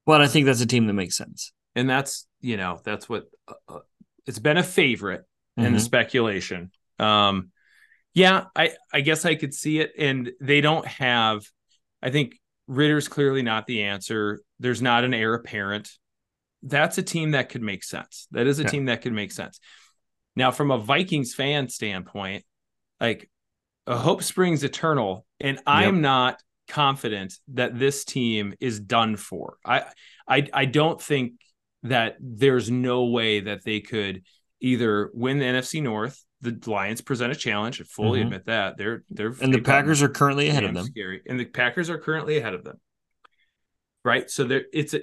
But 0.05 0.21
I 0.21 0.27
think 0.27 0.45
that's 0.45 0.61
a 0.61 0.67
team 0.67 0.87
that 0.87 0.93
makes 0.93 1.17
sense. 1.17 1.51
And 1.77 1.89
that's 1.89 2.27
you 2.41 2.57
know 2.57 2.81
that's 2.83 3.07
what 3.07 3.25
uh, 3.47 3.53
uh, 3.69 3.79
it's 4.25 4.39
been 4.39 4.57
a 4.57 4.63
favorite 4.63 5.23
in 5.57 5.73
the 5.73 5.79
Mhm. 5.79 5.83
speculation. 5.83 6.71
Um, 6.99 7.51
yeah, 8.13 8.45
I 8.55 8.71
I 8.91 9.01
guess 9.01 9.25
I 9.25 9.35
could 9.35 9.53
see 9.53 9.79
it, 9.79 9.93
and 9.97 10.31
they 10.41 10.59
don't 10.59 10.87
have. 10.87 11.45
I 12.01 12.09
think 12.09 12.39
Ridder's 12.67 13.07
clearly 13.07 13.43
not 13.43 13.67
the 13.67 13.83
answer. 13.83 14.41
There's 14.59 14.81
not 14.81 15.03
an 15.03 15.13
heir 15.13 15.35
apparent. 15.35 15.91
That's 16.63 16.97
a 16.97 17.03
team 17.03 17.31
that 17.31 17.49
could 17.49 17.61
make 17.61 17.83
sense. 17.83 18.27
That 18.31 18.47
is 18.47 18.59
a 18.59 18.63
Yeah. 18.63 18.71
team 18.71 18.85
that 18.85 19.03
could 19.03 19.13
make 19.13 19.31
sense. 19.31 19.59
Now, 20.35 20.51
from 20.51 20.71
a 20.71 20.77
Vikings 20.79 21.35
fan 21.35 21.69
standpoint, 21.69 22.43
like 22.99 23.29
a 23.85 23.97
hope 23.97 24.23
springs 24.23 24.63
eternal, 24.63 25.25
and 25.39 25.59
I'm 25.67 26.01
not 26.01 26.41
confident 26.67 27.37
that 27.53 27.77
this 27.77 28.03
team 28.03 28.55
is 28.59 28.79
done 28.79 29.15
for. 29.15 29.57
I 29.65 29.85
I 30.27 30.47
I 30.53 30.65
don't 30.65 31.01
think 31.01 31.33
that 31.83 32.15
there's 32.19 32.69
no 32.71 33.05
way 33.05 33.41
that 33.41 33.63
they 33.63 33.79
could 33.79 34.23
either 34.59 35.11
win 35.13 35.39
the 35.39 35.45
NFC 35.45 35.81
North. 35.81 36.23
The 36.41 36.57
Lions 36.65 37.01
present 37.01 37.31
a 37.31 37.35
challenge. 37.35 37.81
I 37.81 37.83
fully 37.85 38.19
Mhm. 38.19 38.23
admit 38.23 38.45
that 38.45 38.77
they're 38.77 39.03
they're 39.09 39.33
And 39.41 39.53
the 39.53 39.61
Packers 39.61 40.01
are 40.03 40.09
currently 40.09 40.49
ahead 40.49 40.63
of 40.63 40.73
them. 40.73 40.85
Scary, 40.85 41.21
and 41.27 41.39
the 41.39 41.45
Packers 41.45 41.89
are 41.89 41.97
currently 41.97 42.37
ahead 42.37 42.53
of 42.53 42.63
them. 42.63 42.79
Right, 44.03 44.29
so 44.29 44.43
there 44.45 44.65
it's 44.73 44.93
a, 44.93 45.01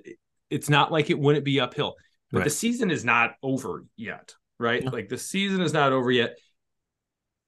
it's 0.51 0.71
not 0.71 0.91
like 0.93 1.11
it 1.11 1.19
wouldn't 1.19 1.45
be 1.45 1.61
uphill, 1.61 1.97
but 2.31 2.39
Right. 2.39 2.45
the 2.45 2.51
season 2.51 2.91
is 2.91 3.05
not 3.05 3.35
over 3.43 3.85
yet. 3.97 4.35
Right, 4.59 4.85
No. 4.85 4.91
like 4.93 5.09
the 5.09 5.19
season 5.19 5.61
is 5.61 5.73
not 5.73 5.93
over 5.93 6.11
yet. 6.11 6.39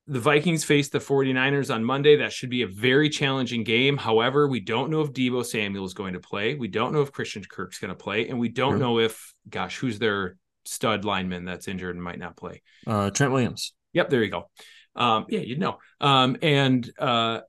The 0.09 0.21
Vikings 0.21 0.63
face 0.63 0.89
the 0.89 0.99
49ers 0.99 1.75
on 1.75 1.85
Monday. 1.85 2.17
That 2.17 2.33
should 2.33 2.51
be 2.51 2.63
a 2.63 2.69
very 2.69 3.09
challenging 3.09 3.65
game. 3.65 3.97
However, 3.97 4.47
we 4.47 4.61
don't 4.61 4.91
know 4.91 5.01
if 5.01 5.13
Deebo 5.13 5.45
Samuel 5.45 5.85
is 5.85 5.95
going 5.95 6.13
to 6.13 6.21
play. 6.21 6.55
We 6.55 6.69
don't 6.69 6.93
know 6.93 7.03
if 7.03 7.11
Christian 7.11 7.43
Kirk's 7.43 7.81
going 7.81 7.89
to 7.89 7.97
play. 7.97 8.29
And 8.29 8.39
we 8.39 8.49
don't 8.49 8.79
know 8.79 9.01
if, 9.01 9.35
gosh, 9.49 9.79
who's 9.79 9.99
their 9.99 10.37
stud 10.65 11.05
lineman 11.05 11.45
that's 11.45 11.69
injured 11.69 11.97
and 11.97 12.05
might 12.05 12.19
not 12.19 12.37
play. 12.37 12.63
Uh, 12.87 13.11
Trent 13.11 13.33
Williams. 13.33 13.73
Yep, 13.93 14.11
there 14.11 14.23
you 14.23 14.31
go. 14.31 14.49
Um, 14.95 15.27
yeah, 15.29 15.41
you'd 15.41 15.59
know. 15.59 15.79
Um, 16.01 16.37
and 16.43 16.89
uh, 16.99 17.41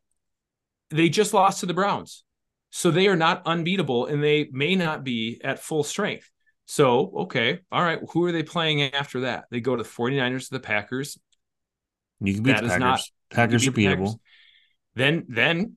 they 0.89 1.09
just 1.09 1.33
lost 1.33 1.59
to 1.59 1.65
the 1.65 1.73
Browns. 1.73 2.23
So 2.71 2.91
they 2.91 3.07
are 3.07 3.15
not 3.15 3.43
unbeatable 3.45 4.07
and 4.07 4.23
they 4.23 4.49
may 4.51 4.75
not 4.75 5.03
be 5.03 5.39
at 5.43 5.59
full 5.59 5.83
strength. 5.83 6.29
So, 6.65 7.13
okay, 7.19 7.59
all 7.71 7.81
right. 7.81 7.99
Who 8.11 8.25
are 8.25 8.31
they 8.31 8.43
playing 8.43 8.81
after 8.93 9.21
that? 9.21 9.45
They 9.49 9.61
go 9.61 9.75
to 9.75 9.83
the 9.83 9.89
49ers, 9.89 10.49
the 10.49 10.59
Packers. 10.59 11.17
You 12.21 12.33
can 12.35 12.43
beat 12.43 12.51
That 12.55 12.61
the 12.63 12.67
Packers. 12.69 12.79
not- 12.79 13.01
Packers 13.31 13.67
are 13.67 13.71
beat 13.71 13.83
the 13.83 13.95
Packers. 13.95 14.09
beatable. 14.15 14.19
Then, 14.95 15.25
then 15.29 15.73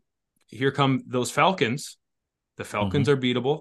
here 0.47 0.71
come 0.73 1.03
those 1.07 1.31
Falcons. 1.31 1.97
The 2.57 2.65
Falcons 2.65 3.09
Mm-hmm. 3.09 3.19
are 3.19 3.23
beatable. 3.23 3.61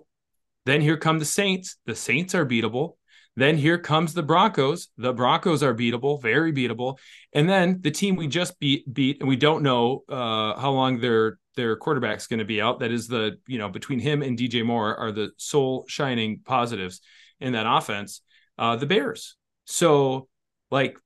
Then 0.66 0.82
here 0.82 0.98
come 0.98 1.20
the 1.20 1.26
Saints. 1.26 1.78
The 1.86 1.96
Saints 1.96 2.36
are 2.36 2.46
beatable. 2.46 2.96
Then 3.36 3.58
here 3.58 3.78
comes 3.78 4.14
the 4.14 4.24
Broncos. 4.24 4.90
The 4.98 5.14
Broncos 5.14 5.64
are 5.64 5.74
beatable, 5.74 6.22
very 6.22 6.52
beatable. 6.52 6.98
And 7.34 7.48
then 7.48 7.80
the 7.82 7.92
team 7.92 8.16
we 8.18 8.28
just 8.28 8.60
beat 8.60 8.92
beat, 8.94 9.20
and 9.22 9.30
we 9.30 9.38
don't 9.38 9.64
know 9.64 10.04
uh, 10.10 10.60
how 10.60 10.72
long 10.72 11.00
their 11.00 11.38
their 11.56 11.76
quarterback's 11.78 12.28
going 12.28 12.40
to 12.40 12.46
be 12.46 12.60
out. 12.60 12.80
That 12.80 12.92
is 12.92 13.08
the 13.08 13.38
you 13.48 13.58
know 13.58 13.70
between 13.70 14.00
him 14.00 14.22
and 14.24 14.38
DJ 14.38 14.66
Moore 14.66 14.96
are 14.98 15.12
the 15.14 15.32
sole 15.38 15.86
shining 15.88 16.42
positives 16.44 17.00
in 17.40 17.54
that 17.54 17.66
offense. 17.68 18.22
Uh, 18.58 18.76
the 18.76 18.86
Bears. 18.88 19.38
So 19.66 20.28
like 20.70 20.98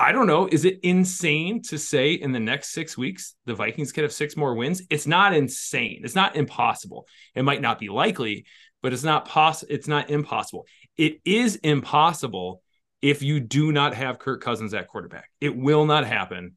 I 0.00 0.12
don't 0.12 0.28
know. 0.28 0.48
Is 0.50 0.64
it 0.64 0.78
insane 0.82 1.62
to 1.62 1.78
say 1.78 2.12
in 2.12 2.30
the 2.32 2.38
next 2.40 2.70
six 2.70 2.96
weeks 2.96 3.34
the 3.46 3.54
Vikings 3.54 3.90
could 3.90 4.04
have 4.04 4.12
six 4.12 4.36
more 4.36 4.54
wins? 4.54 4.82
It's 4.90 5.06
not 5.06 5.34
insane. 5.34 6.02
It's 6.04 6.14
not 6.14 6.36
impossible. 6.36 7.06
It 7.34 7.42
might 7.42 7.60
not 7.60 7.80
be 7.80 7.88
likely, 7.88 8.46
but 8.80 8.92
it's 8.92 9.02
not 9.02 9.26
poss. 9.26 9.64
It's 9.64 9.88
not 9.88 10.08
impossible. 10.08 10.66
It 10.96 11.20
is 11.24 11.56
impossible 11.56 12.62
if 13.02 13.22
you 13.22 13.40
do 13.40 13.72
not 13.72 13.94
have 13.94 14.20
Kirk 14.20 14.40
Cousins 14.40 14.72
at 14.72 14.86
quarterback. 14.86 15.30
It 15.40 15.56
will 15.56 15.84
not 15.84 16.06
happen. 16.06 16.56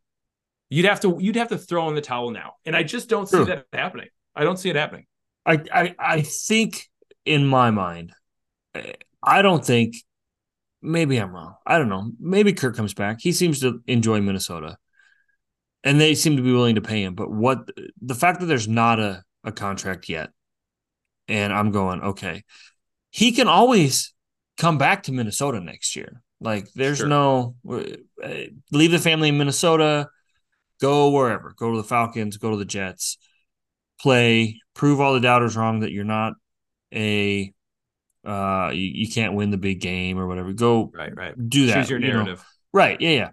You'd 0.69 0.85
have 0.85 0.99
to. 1.01 1.17
You'd 1.19 1.35
have 1.35 1.49
to 1.49 1.57
throw 1.57 1.89
in 1.89 1.95
the 1.95 2.01
towel 2.01 2.29
now, 2.31 2.53
and 2.63 2.75
I 2.75 2.83
just 2.83 3.09
don't 3.09 3.27
see 3.27 3.37
True. 3.37 3.45
that 3.45 3.65
happening. 3.73 4.07
I 4.35 4.43
don't 4.43 4.57
see 4.57 4.69
it 4.69 4.75
happening. 4.75 5.05
I, 5.45 5.63
I 5.73 5.95
I 5.99 6.21
think 6.21 6.87
in 7.25 7.45
my 7.45 7.71
mind, 7.71 8.13
I 9.21 9.41
don't 9.41 9.65
think. 9.65 9.95
Maybe 10.81 11.17
I'm 11.17 11.31
wrong. 11.31 11.55
I 11.65 11.77
don't 11.77 11.89
know. 11.89 12.11
Maybe 12.19 12.53
Kirk 12.53 12.75
comes 12.75 12.93
back. 12.93 13.19
He 13.21 13.31
seems 13.31 13.59
to 13.61 13.81
enjoy 13.87 14.21
Minnesota. 14.21 14.77
and 15.83 15.99
they 15.99 16.13
seem 16.15 16.37
to 16.37 16.43
be 16.43 16.51
willing 16.53 16.75
to 16.75 16.81
pay 16.81 17.03
him. 17.03 17.15
But 17.15 17.31
what 17.31 17.69
the 18.01 18.15
fact 18.15 18.39
that 18.39 18.45
there's 18.45 18.67
not 18.67 18.99
a, 18.99 19.23
a 19.43 19.51
contract 19.51 20.09
yet, 20.09 20.29
and 21.27 21.51
I'm 21.53 21.71
going, 21.71 22.01
okay, 22.01 22.43
he 23.09 23.31
can 23.31 23.47
always 23.47 24.13
come 24.57 24.77
back 24.77 25.03
to 25.03 25.11
Minnesota 25.11 25.59
next 25.59 25.95
year. 25.95 26.21
Like 26.39 26.67
there's 26.73 26.99
Sure. 26.99 27.07
no 27.07 27.55
uh, 27.69 27.83
leave 28.71 28.91
the 28.91 28.99
family 28.99 29.29
in 29.29 29.37
Minnesota, 29.37 30.07
go 30.79 31.09
wherever, 31.11 31.53
go 31.57 31.71
to 31.71 31.77
the 31.77 31.83
Falcons, 31.87 32.37
go 32.37 32.51
to 32.51 32.57
the 32.57 32.65
Jets, 32.65 33.17
play, 33.99 34.59
prove 34.73 34.99
all 34.99 35.13
the 35.13 35.19
doubters 35.19 35.55
wrong 35.55 35.79
that 35.81 35.91
you're 35.91 36.03
not 36.03 36.33
a 36.93 37.53
uh 38.25 38.71
you, 38.73 38.91
you 39.05 39.11
can't 39.11 39.33
win 39.33 39.49
the 39.49 39.57
big 39.57 39.81
game 39.81 40.19
or 40.19 40.27
whatever. 40.27 40.53
Go 40.53 40.91
Right, 40.93 41.15
right. 41.15 41.49
do 41.49 41.67
that. 41.67 41.75
Choose 41.81 41.89
your 41.89 41.99
you 41.99 42.07
know. 42.07 42.13
narrative. 42.13 42.45
Right. 42.73 42.99
Yeah. 43.01 43.31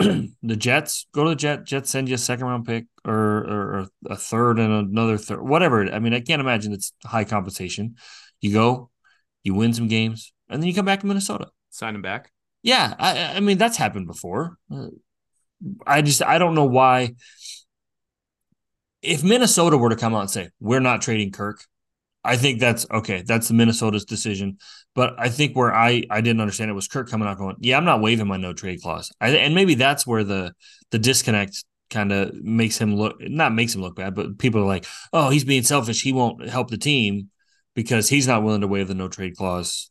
Yeah. 0.00 0.16
the 0.42 0.56
Jets 0.56 1.06
go 1.12 1.24
to 1.24 1.30
the 1.30 1.36
Jet. 1.36 1.64
Jets 1.64 1.90
send 1.90 2.08
you 2.08 2.14
a 2.14 2.18
second 2.18 2.46
round 2.46 2.64
pick 2.66 2.86
or, 3.04 3.14
or, 3.14 3.60
or 3.80 3.88
a 4.06 4.16
third 4.16 4.58
and 4.58 4.72
another 4.72 5.18
third, 5.18 5.42
whatever. 5.42 5.92
I 5.92 5.98
mean, 5.98 6.14
I 6.14 6.20
can't 6.20 6.40
imagine 6.40 6.72
it's 6.72 6.92
high 7.04 7.24
compensation. 7.24 7.96
You 8.40 8.52
go, 8.54 8.90
you 9.44 9.52
win 9.54 9.74
some 9.74 9.88
games, 9.88 10.32
and 10.48 10.62
then 10.62 10.68
you 10.68 10.74
come 10.74 10.86
back 10.86 11.00
to 11.00 11.06
Minnesota. 11.06 11.48
Sign 11.68 11.94
him 11.94 12.00
back. 12.02 12.32
Yeah. 12.62 12.94
I, 12.98 13.36
I 13.36 13.40
mean, 13.40 13.58
that's 13.58 13.76
happened 13.76 14.06
before. 14.06 14.56
Uh, 14.72 14.86
I 15.86 16.00
just, 16.00 16.22
I 16.22 16.38
don't 16.38 16.54
know 16.54 16.64
why. 16.64 17.14
If 19.02 19.22
Minnesota 19.22 19.76
were 19.76 19.90
to 19.90 19.96
come 19.96 20.14
out 20.14 20.20
and 20.22 20.30
say, 20.30 20.48
we're 20.60 20.80
not 20.80 21.02
trading 21.02 21.30
Kirk, 21.32 21.62
I 22.22 22.36
think 22.36 22.60
that's 22.60 22.86
okay. 22.90 23.22
That's 23.26 23.48
the 23.48 23.54
Minnesota's 23.54 24.04
decision. 24.04 24.58
But 24.94 25.14
I 25.18 25.28
think 25.28 25.56
where 25.56 25.74
I 25.74 26.04
I 26.10 26.20
didn't 26.20 26.40
understand 26.40 26.70
it 26.70 26.74
was 26.74 26.88
Kirk 26.88 27.08
coming 27.08 27.26
out 27.26 27.38
going, 27.38 27.56
yeah, 27.60 27.76
I'm 27.76 27.84
not 27.84 28.00
waiving 28.02 28.26
my 28.26 28.36
no 28.36 28.52
trade 28.52 28.82
clause. 28.82 29.10
I, 29.20 29.30
and 29.30 29.54
maybe 29.54 29.74
that's 29.74 30.06
where 30.06 30.24
the 30.24 30.52
the 30.90 30.98
disconnect 30.98 31.64
kind 31.88 32.12
of 32.12 32.34
makes 32.34 32.78
him 32.78 32.94
look 32.94 33.16
not 33.20 33.54
makes 33.54 33.74
him 33.74 33.80
look 33.80 33.96
bad, 33.96 34.14
but 34.14 34.38
people 34.38 34.60
are 34.60 34.66
like, 34.66 34.86
oh, 35.12 35.30
he's 35.30 35.44
being 35.44 35.62
selfish. 35.62 36.02
He 36.02 36.12
won't 36.12 36.48
help 36.48 36.70
the 36.70 36.78
team 36.78 37.30
because 37.74 38.08
he's 38.08 38.26
not 38.26 38.42
willing 38.42 38.60
to 38.60 38.68
waive 38.68 38.88
the 38.88 38.94
no 38.94 39.08
trade 39.08 39.36
clause. 39.36 39.90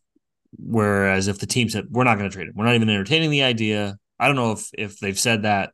Whereas 0.56 1.28
if 1.28 1.38
the 1.38 1.46
team 1.46 1.68
said 1.68 1.86
we're 1.90 2.04
not 2.04 2.18
going 2.18 2.28
to 2.30 2.34
trade 2.34 2.48
him, 2.48 2.54
we're 2.56 2.64
not 2.64 2.74
even 2.74 2.90
entertaining 2.90 3.30
the 3.30 3.42
idea. 3.42 3.96
I 4.18 4.26
don't 4.26 4.36
know 4.36 4.52
if 4.52 4.70
if 4.76 4.98
they've 4.98 5.18
said 5.18 5.42
that. 5.42 5.72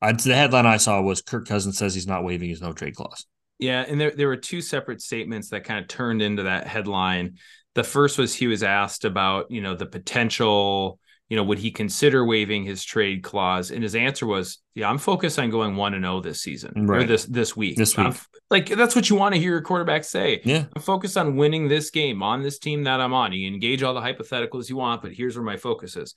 I, 0.00 0.12
the 0.12 0.34
headline 0.34 0.66
I 0.66 0.76
saw 0.76 1.00
was 1.02 1.22
Kirk 1.22 1.46
Cousins 1.46 1.76
says 1.76 1.92
he's 1.94 2.06
not 2.06 2.22
waiving 2.22 2.48
his 2.48 2.62
no 2.62 2.72
trade 2.72 2.94
clause. 2.94 3.26
Yeah, 3.58 3.84
and 3.86 4.00
there 4.00 4.10
there 4.12 4.28
were 4.28 4.36
two 4.36 4.60
separate 4.60 5.00
statements 5.02 5.50
that 5.50 5.64
kind 5.64 5.80
of 5.80 5.88
turned 5.88 6.22
into 6.22 6.44
that 6.44 6.66
headline. 6.66 7.38
The 7.74 7.84
first 7.84 8.18
was 8.18 8.34
he 8.34 8.46
was 8.46 8.62
asked 8.62 9.04
about, 9.04 9.50
you 9.50 9.60
know, 9.60 9.74
the 9.74 9.86
potential, 9.86 10.98
you 11.28 11.36
know, 11.36 11.44
would 11.44 11.58
he 11.58 11.70
consider 11.70 12.24
waiving 12.24 12.64
his 12.64 12.84
trade 12.84 13.22
clause? 13.22 13.70
And 13.70 13.82
his 13.82 13.94
answer 13.94 14.26
was, 14.26 14.58
"Yeah, 14.74 14.88
I'm 14.88 14.98
focused 14.98 15.38
on 15.38 15.50
going 15.50 15.76
1 15.76 15.94
and 15.94 16.04
0 16.04 16.20
this 16.20 16.40
season 16.40 16.72
or 16.88 16.94
Right. 16.98 17.08
this 17.08 17.24
this 17.26 17.56
week." 17.56 17.76
This 17.76 17.96
I'm 17.98 18.10
week. 18.10 18.18
like 18.50 18.66
that's 18.68 18.96
what 18.96 19.10
you 19.10 19.16
want 19.16 19.34
to 19.34 19.40
hear 19.40 19.50
your 19.52 19.62
quarterback 19.62 20.04
say. 20.04 20.40
Yeah, 20.44 20.64
I'm 20.74 20.82
focused 20.82 21.16
on 21.16 21.36
winning 21.36 21.68
this 21.68 21.90
game 21.90 22.22
on 22.22 22.42
this 22.42 22.58
team 22.58 22.84
that 22.84 23.00
I'm 23.00 23.12
on. 23.12 23.32
You 23.32 23.46
engage 23.48 23.82
all 23.82 23.94
the 23.94 24.00
hypotheticals 24.00 24.68
you 24.70 24.76
want, 24.76 25.02
but 25.02 25.12
here's 25.12 25.36
where 25.36 25.44
my 25.44 25.56
focus 25.56 25.96
is. 25.96 26.14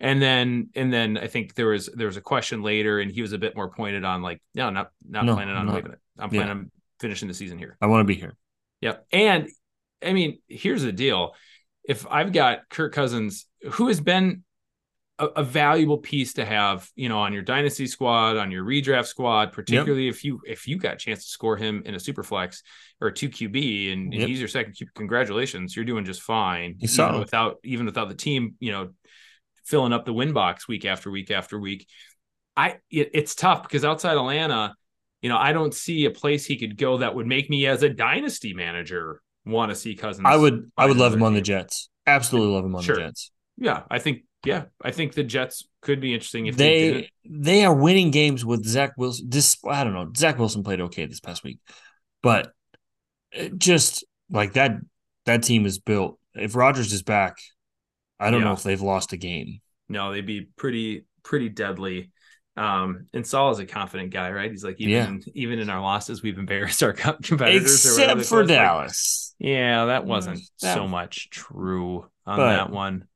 And 0.00 0.20
then 0.22 0.68
and 0.74 0.92
then 0.92 1.16
I 1.18 1.26
think 1.26 1.54
there 1.54 1.68
was 1.68 1.86
there 1.86 2.06
was 2.06 2.16
a 2.16 2.22
question 2.22 2.62
later, 2.62 3.00
and 3.00 3.10
he 3.10 3.22
was 3.22 3.32
a 3.32 3.38
bit 3.38 3.54
more 3.56 3.70
pointed 3.70 4.04
on 4.04 4.22
like, 4.22 4.40
no, 4.54 4.70
not 4.70 4.90
not 5.08 5.24
No, 5.24 5.34
planning 5.34 5.54
on 5.56 5.66
not- 5.66 5.74
waiving 5.74 5.92
it. 5.92 5.98
I'm 6.18 6.32
yeah. 6.34 6.40
planning 6.42 6.58
on 6.64 6.70
finishing 7.02 7.28
the 7.28 7.34
season 7.34 7.58
here. 7.58 7.76
I 7.82 7.86
want 7.86 8.00
to 8.00 8.04
be 8.04 8.18
here. 8.18 8.34
Yep. 8.80 9.06
And 9.12 9.50
I 10.02 10.14
mean, 10.14 10.38
here's 10.48 10.82
the 10.82 10.92
deal. 10.92 11.34
If 11.84 12.06
I've 12.08 12.32
got 12.32 12.68
Kirk 12.70 12.94
Cousins, 12.94 13.46
who 13.72 13.88
has 13.88 14.00
been 14.00 14.44
a, 15.18 15.26
a 15.26 15.42
valuable 15.44 15.98
piece 15.98 16.34
to 16.34 16.44
have, 16.44 16.88
you 16.94 17.08
know, 17.08 17.18
on 17.18 17.32
your 17.32 17.42
dynasty 17.42 17.86
squad, 17.86 18.36
on 18.36 18.50
your 18.50 18.64
redraft 18.64 19.06
squad, 19.06 19.52
particularly 19.52 20.08
if 20.08 20.24
you 20.24 20.40
if 20.46 20.66
you 20.66 20.78
got 20.78 20.94
a 20.94 20.96
chance 20.96 21.24
to 21.24 21.28
score 21.30 21.56
him 21.56 21.82
in 21.84 21.94
a 21.94 22.00
super 22.00 22.22
flex 22.22 22.62
or 23.00 23.08
a 23.08 23.12
two 23.12 23.28
QB 23.28 23.92
and, 23.92 24.12
and 24.12 24.14
Yep. 24.14 24.28
he's 24.28 24.38
your 24.38 24.48
second 24.48 24.74
QB, 24.74 24.88
congratulations, 24.94 25.76
you're 25.76 25.84
doing 25.84 26.04
just 26.04 26.22
fine. 26.22 26.76
He's 26.78 26.98
even 26.98 27.18
without 27.18 27.58
even 27.64 27.86
without 27.86 28.08
the 28.08 28.14
team, 28.14 28.54
you 28.58 28.72
know, 28.72 28.90
filling 29.64 29.92
up 29.92 30.04
the 30.04 30.12
win 30.12 30.32
box 30.32 30.66
week 30.66 30.84
after 30.84 31.10
week 31.10 31.30
after 31.30 31.58
week. 31.58 31.86
I 32.56 32.78
it, 32.90 33.10
it's 33.14 33.34
tough 33.34 33.62
because 33.62 33.84
outside 33.84 34.16
Atlanta, 34.16 34.74
you 35.22 35.28
know, 35.28 35.38
I 35.38 35.52
don't 35.52 35.72
see 35.72 36.04
a 36.04 36.10
place 36.10 36.44
he 36.44 36.56
could 36.56 36.76
go 36.76 36.98
that 36.98 37.14
would 37.14 37.26
make 37.26 37.48
me 37.48 37.66
as 37.66 37.82
a 37.82 37.88
dynasty 37.88 38.52
manager 38.54 39.22
want 39.44 39.70
to 39.70 39.76
see 39.76 39.94
Cousins. 39.94 40.26
I 40.26 40.36
would 40.36 40.70
I 40.76 40.86
would 40.86 40.96
love 40.96 41.12
him 41.12 41.18
another 41.20 41.28
on 41.28 41.34
the. 41.34 41.40
Jets. 41.40 41.88
Absolutely 42.06 42.54
love 42.54 42.64
him 42.64 42.74
on 42.74 42.82
Sure. 42.82 42.96
the 42.96 43.02
Jets. 43.02 43.30
Yeah, 43.56 43.82
I 43.90 43.98
think 43.98 44.24
yeah, 44.44 44.64
I 44.82 44.90
think 44.90 45.14
the 45.14 45.22
Jets 45.22 45.68
could 45.82 46.00
be 46.00 46.12
interesting 46.14 46.46
if 46.46 46.56
they, 46.56 46.90
They 46.90 47.10
they 47.24 47.64
are 47.64 47.74
winning 47.74 48.10
games 48.10 48.44
with 48.44 48.64
Zach 48.64 48.92
Wilson. 48.96 49.28
This 49.28 49.56
I 49.68 49.84
don't 49.84 49.94
know. 49.94 50.10
Zach 50.16 50.38
Wilson 50.38 50.62
played 50.64 50.80
okay 50.80 51.06
this 51.06 51.20
past 51.20 51.44
week, 51.44 51.58
but 52.22 52.52
just 53.56 54.04
like 54.30 54.54
that 54.54 54.72
that 55.26 55.42
team 55.42 55.66
is 55.66 55.78
built. 55.78 56.18
If 56.34 56.56
Rodgers 56.56 56.92
is 56.92 57.02
back, 57.02 57.36
I 58.18 58.30
don't 58.30 58.42
know 58.42 58.52
if 58.52 58.62
they've 58.62 58.80
lost 58.80 59.12
a 59.12 59.16
game. 59.16 59.60
No, 59.88 60.12
they'd 60.12 60.26
be 60.26 60.48
pretty 60.56 61.04
pretty 61.22 61.48
deadly. 61.48 62.11
Um, 62.56 63.06
and 63.14 63.26
Saul 63.26 63.50
is 63.50 63.58
a 63.60 63.66
confident 63.66 64.12
guy, 64.12 64.30
right? 64.30 64.50
He's 64.50 64.64
like 64.64 64.80
even 64.80 65.22
even 65.34 65.58
in 65.58 65.70
our 65.70 65.80
losses, 65.80 66.22
we've 66.22 66.38
embarrassed 66.38 66.82
our 66.82 66.92
competitors, 67.22 67.84
Except 67.84 68.20
for 68.26 68.28
call 68.28 68.40
us. 68.40 68.48
Like, 68.48 68.48
Dallas. 68.48 69.34
yeah, 69.38 69.84
that 69.86 70.04
wasn't 70.04 70.40
That- 70.60 70.74
so 70.74 70.86
much 70.86 71.30
true 71.30 72.06
on 72.26 72.36
But- 72.36 72.48
that 72.56 72.70
one. 72.70 73.06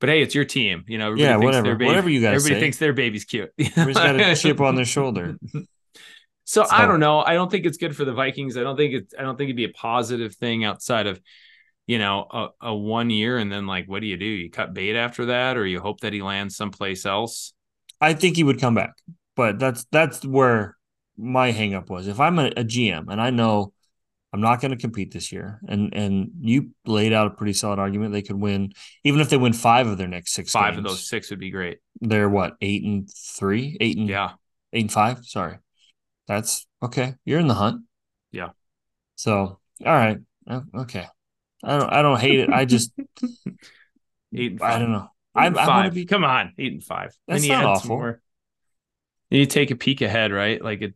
But 0.00 0.08
hey, 0.08 0.22
it's 0.22 0.34
your 0.34 0.46
team. 0.46 0.84
You 0.88 0.96
know, 0.96 1.08
everybody 1.08 1.22
Yeah, 1.28 1.36
whatever. 1.36 1.62
their 1.66 1.74
baby, 1.76 1.86
Whatever 1.88 2.08
you 2.08 2.20
guys 2.22 2.36
Everybody 2.36 2.54
say. 2.54 2.60
thinks 2.60 2.78
their 2.78 2.94
baby's 2.94 3.26
cute. 3.26 3.50
Everybody's 3.58 3.94
got 3.96 4.18
a 4.18 4.34
chip 4.34 4.58
on 4.60 4.74
their 4.74 4.84
shoulder. 4.86 5.36
So, 6.44 6.66
I 6.68 6.84
don't 6.86 6.98
know. 6.98 7.20
I 7.20 7.34
don't 7.34 7.48
think 7.48 7.64
it's 7.64 7.76
good 7.76 7.94
for 7.94 8.04
the 8.04 8.12
Vikings. 8.12 8.56
I 8.56 8.62
don't 8.64 8.76
think 8.76 8.92
it's. 8.92 9.14
I 9.16 9.22
don't 9.22 9.36
think 9.36 9.48
it'd 9.50 9.56
be 9.56 9.66
a 9.66 9.68
positive 9.68 10.34
thing 10.34 10.64
outside 10.64 11.06
of, 11.06 11.20
you 11.86 11.98
know, 12.00 12.26
a, 12.28 12.48
a 12.70 12.74
one 12.74 13.08
year 13.08 13.38
and 13.38 13.52
then 13.52 13.68
like, 13.68 13.88
what 13.88 14.00
do 14.00 14.08
you 14.08 14.16
do? 14.16 14.24
You 14.24 14.50
cut 14.50 14.74
bait 14.74 14.96
after 14.96 15.26
that, 15.26 15.56
or 15.56 15.64
you 15.64 15.78
hope 15.80 16.00
that 16.00 16.12
he 16.12 16.22
lands 16.22 16.56
someplace 16.56 17.06
else. 17.06 17.52
I 18.00 18.14
think 18.14 18.36
he 18.36 18.44
would 18.44 18.60
come 18.60 18.74
back, 18.74 18.94
but 19.36 19.58
that's 19.58 19.86
that's 19.92 20.24
where 20.24 20.76
my 21.16 21.52
hangup 21.52 21.88
was. 21.88 22.08
If 22.08 22.20
I'm 22.20 22.38
a, 22.38 22.46
a 22.46 22.64
GM 22.64 23.06
and 23.10 23.20
I 23.20 23.30
know 23.30 23.72
I'm 24.32 24.40
not 24.40 24.60
going 24.60 24.70
to 24.70 24.76
compete 24.76 25.12
this 25.12 25.32
year, 25.32 25.60
and 25.66 25.92
and 25.94 26.30
you 26.40 26.70
laid 26.86 27.12
out 27.12 27.26
a 27.26 27.30
pretty 27.30 27.52
solid 27.52 27.78
argument, 27.78 28.12
they 28.12 28.22
could 28.22 28.40
win 28.40 28.72
even 29.04 29.20
if 29.20 29.28
they 29.28 29.36
win 29.36 29.52
five 29.52 29.86
of 29.86 29.98
their 29.98 30.08
next 30.08 30.32
six. 30.32 30.52
Five 30.52 30.78
of 30.78 30.84
those 30.84 31.08
six 31.08 31.30
would 31.30 31.40
be 31.40 31.50
great. 31.50 31.78
They're 32.00 32.28
what 32.28 32.54
eight 32.60 32.84
and 32.84 33.08
three, 33.12 33.76
eight 33.80 33.96
and 33.98 34.08
Yeah, 34.08 34.32
eight 34.72 34.82
and 34.82 34.92
five. 34.92 35.24
Sorry, 35.24 35.58
that's 36.28 36.66
okay. 36.82 37.14
You're 37.24 37.40
in 37.40 37.48
the 37.48 37.54
hunt. 37.54 37.82
Yeah. 38.30 38.50
So 39.16 39.58
all 39.84 39.92
right, 39.92 40.18
okay. 40.76 41.06
I 41.64 41.78
don't. 41.78 41.92
I 41.92 42.02
don't 42.02 42.20
hate 42.20 42.40
it. 42.40 42.50
I 42.50 42.64
just. 42.64 42.92
eight. 44.34 44.62
I 44.62 44.78
don't 44.78 44.92
know. 44.92 45.08
Eight 45.36 45.40
I, 45.42 45.46
and 45.46 45.56
I 45.58 45.66
want 45.66 45.84
to 45.84 45.90
five. 45.90 45.94
be. 45.94 46.04
Come 46.06 46.24
on, 46.24 46.54
eight 46.58 46.72
and 46.72 46.82
five. 46.82 47.16
That's 47.28 47.42
and 47.42 47.44
you 47.44 47.52
not 47.52 47.64
awful. 47.64 47.88
more. 47.88 48.20
You 49.30 49.46
take 49.46 49.70
a 49.70 49.76
peek 49.76 50.00
ahead, 50.02 50.32
right? 50.32 50.62
Like 50.62 50.82
it. 50.82 50.94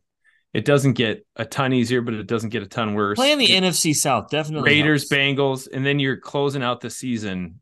It 0.53 0.65
doesn't 0.65 0.93
get 0.93 1.27
a 1.35 1.45
ton 1.45 1.73
easier, 1.73 2.01
but 2.01 2.15
it 2.15 2.29
doesn't 2.29 2.51
get 2.51 2.63
a 2.63 2.67
ton 2.69 2.95
worse. 2.95 3.17
Playing 3.17 3.39
the 3.39 3.53
It- 3.53 3.63
NFC 3.65 3.93
South 3.93 4.31
definitely. 4.31 4.71
Raiders, 4.71 5.03
helps. 5.11 5.13
Bengals, 5.13 5.69
and 5.73 5.85
then 5.85 5.99
you're 5.99 6.17
closing 6.17 6.63
out 6.63 6.81
the 6.81 6.91
season 6.91 7.61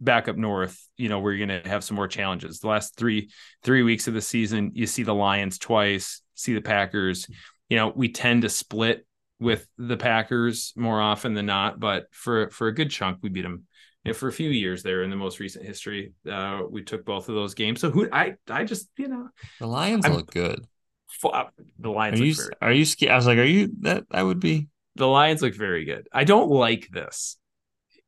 back 0.00 0.26
up 0.26 0.36
north. 0.36 0.84
You 0.96 1.08
know 1.08 1.20
where 1.20 1.32
you're 1.32 1.46
going 1.46 1.62
to 1.62 1.68
have 1.68 1.84
some 1.84 1.94
more 1.94 2.08
challenges. 2.08 2.58
The 2.58 2.66
last 2.66 2.96
three 2.96 3.30
three 3.62 3.84
weeks 3.84 4.08
of 4.08 4.14
the 4.14 4.20
season, 4.20 4.72
you 4.74 4.86
see 4.88 5.04
the 5.04 5.14
Lions 5.14 5.58
twice, 5.58 6.20
see 6.34 6.54
the 6.54 6.60
Packers. 6.60 7.28
You 7.68 7.76
know 7.76 7.92
we 7.94 8.08
tend 8.08 8.42
to 8.42 8.48
split 8.48 9.06
with 9.38 9.68
the 9.78 9.96
Packers 9.96 10.72
more 10.74 11.00
often 11.00 11.34
than 11.34 11.46
not, 11.46 11.78
but 11.78 12.06
for 12.10 12.50
for 12.50 12.66
a 12.66 12.74
good 12.74 12.90
chunk, 12.90 13.18
we 13.22 13.28
beat 13.28 13.42
them. 13.42 13.67
And 14.08 14.16
for 14.16 14.28
a 14.28 14.32
few 14.32 14.50
years 14.50 14.82
there 14.82 15.02
in 15.02 15.10
the 15.10 15.16
most 15.16 15.38
recent 15.40 15.64
history, 15.64 16.12
uh, 16.30 16.62
we 16.68 16.82
took 16.82 17.04
both 17.04 17.28
of 17.28 17.34
those 17.34 17.54
games. 17.54 17.80
So 17.80 17.90
who 17.90 18.08
I 18.12 18.34
I 18.48 18.64
just 18.64 18.88
you 18.96 19.08
know 19.08 19.28
The 19.60 19.66
Lions 19.66 20.04
I'm- 20.04 20.14
look 20.14 20.30
good. 20.32 20.64
fu- 21.08 21.30
the 21.78 21.90
Are 21.90 21.94
Lions. 21.94 22.20
you? 22.20 22.26
look 22.28 22.36
very- 22.36 22.50
Are 22.62 22.72
you 22.72 22.84
scared? 22.84 23.12
I 23.12 23.16
was 23.16 23.26
like, 23.26 23.38
are 23.38 23.44
you? 23.44 23.70
That 23.80 24.04
I 24.10 24.22
would 24.22 24.40
be. 24.40 24.68
the 24.96 25.06
Lions 25.06 25.42
look 25.42 25.54
very 25.54 25.84
good. 25.84 26.08
I 26.12 26.24
don't 26.24 26.50
like 26.50 26.88
this 26.90 27.36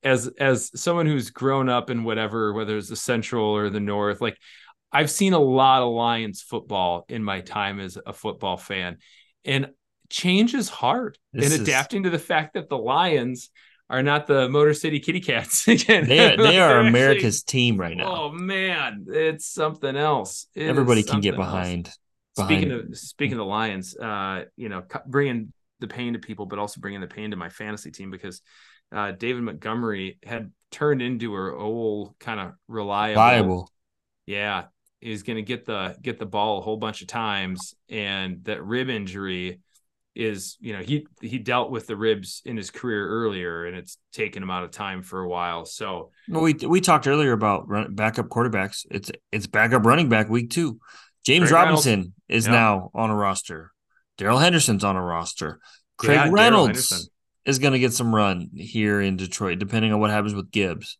as 0.03 0.27
as 0.39 0.71
someone 0.81 1.07
who's 1.07 1.31
grown 1.31 1.69
up 1.69 1.91
in 1.91 2.05
whatever, 2.05 2.53
whether 2.53 2.77
it's 2.77 2.89
the 2.89 2.97
Central 2.97 3.45
or 3.57 3.71
the 3.71 3.81
North. 3.81 4.21
Like 4.21 4.39
I've 4.93 5.11
seen 5.11 5.35
a 5.35 5.39
lot 5.39 5.83
of 5.83 5.93
Lions 5.93 6.43
football 6.43 7.05
in 7.09 7.23
my 7.23 7.43
time 7.43 7.79
as 7.79 7.97
a 8.05 8.13
football 8.13 8.57
fan, 8.57 8.99
and 9.45 9.69
change 10.09 10.55
is 10.55 10.69
hard. 10.69 11.17
This 11.33 11.53
and 11.53 11.55
is- 11.63 11.69
adapting 11.69 12.03
to 12.05 12.11
the 12.11 12.19
fact 12.19 12.55
that 12.55 12.69
the 12.69 12.79
Lions 12.79 13.51
are 13.91 14.03
not 14.03 14.27
the 14.27 14.49
Motor 14.49 14.73
City 14.73 15.01
Kitty 15.01 15.21
Cats 15.21 15.69
again. 15.69 16.07
They 16.09 16.33
are, 16.33 16.37
they 16.39 16.59
are 16.59 16.77
actually- 16.79 16.89
America's 16.89 17.43
team 17.43 17.77
right 17.77 17.97
now. 17.97 18.15
Oh 18.29 18.33
man, 18.33 19.05
it's 19.09 19.47
something 19.47 19.95
else. 19.97 20.47
It 20.55 20.69
Everybody 20.69 21.03
can 21.03 21.21
get 21.21 21.35
something 21.35 21.45
else. 21.45 21.53
behind. 21.53 21.91
Speaking 22.39 22.71
of 22.73 22.97
speaking 22.97 23.33
of 23.35 23.39
the 23.39 23.45
Lions, 23.45 23.95
uh, 23.97 24.45
you 24.57 24.69
know, 24.71 24.85
bringing 25.07 25.53
the 25.81 25.89
pain 25.89 26.13
to 26.15 26.19
people, 26.21 26.47
but 26.47 26.59
also 26.59 26.81
bringing 26.81 27.01
the 27.01 27.07
pain 27.09 27.33
to 27.33 27.37
my 27.37 27.49
fantasy 27.51 27.91
team 27.91 28.11
because 28.11 28.41
uh, 28.93 29.11
David 29.13 29.43
Montgomery 29.43 30.19
had 30.25 30.53
turned 30.71 31.03
into 31.03 31.35
a 31.37 31.55
old 31.57 32.15
kind 32.21 32.39
of 32.41 32.53
reliable, 32.69 33.17
viable. 33.21 33.71
yeah, 34.27 34.65
is 35.01 35.23
going 35.25 35.37
to 35.37 35.43
get 35.43 35.67
the 35.67 35.97
get 36.01 36.19
the 36.19 36.27
ball 36.27 36.59
a 36.59 36.61
whole 36.63 36.77
bunch 36.77 37.03
of 37.03 37.09
times, 37.09 37.75
and 37.89 38.45
that 38.45 38.65
rib 38.65 38.89
injury 38.89 39.61
is 40.15 40.57
you 40.61 40.73
know 40.73 40.81
he 40.81 41.07
he 41.21 41.39
dealt 41.39 41.71
with 41.71 41.87
the 41.87 41.97
ribs 41.97 42.43
in 42.45 42.57
his 42.57 42.71
career 42.71 43.07
earlier, 43.09 43.67
and 43.67 43.77
it's 43.77 43.97
taken 44.13 44.43
him 44.43 44.51
out 44.51 44.65
of 44.65 44.71
time 44.71 45.03
for 45.03 45.21
a 45.21 45.29
while. 45.29 45.65
So 45.65 46.11
Well, 46.29 46.43
we 46.43 46.55
we 46.55 46.81
talked 46.81 47.07
earlier 47.07 47.33
about 47.33 47.69
run, 47.69 47.95
backup 47.95 48.29
quarterbacks. 48.29 48.87
It's 48.91 49.11
it's 49.31 49.47
backup 49.47 49.87
running 49.87 50.09
back 50.09 50.29
week 50.29 50.51
two. 50.51 50.81
James 51.25 51.51
Craig 51.51 51.63
Reynolds. 51.63 51.87
Robinson 51.87 52.15
is 52.29 52.47
Yeah. 52.47 52.53
now 52.53 52.91
on 52.95 53.11
a 53.11 53.15
roster. 53.15 53.73
Darrell 54.19 54.39
Henderson's 54.39 54.85
on 54.85 54.97
a 54.97 55.03
roster. 55.03 55.61
Craig 55.97 56.17
Yeah, 56.17 56.31
Reynolds 56.31 57.11
is 57.45 57.59
going 57.59 57.73
to 57.73 57.79
get 57.79 57.93
some 57.93 58.15
run 58.15 58.51
here 58.55 59.01
in 59.01 59.17
Detroit, 59.17 59.59
depending 59.59 59.93
on 59.93 60.01
what 60.01 60.11
happens 60.11 60.35
with 60.35 60.51
Gibbs. 60.51 60.99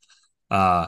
Uh, 0.51 0.87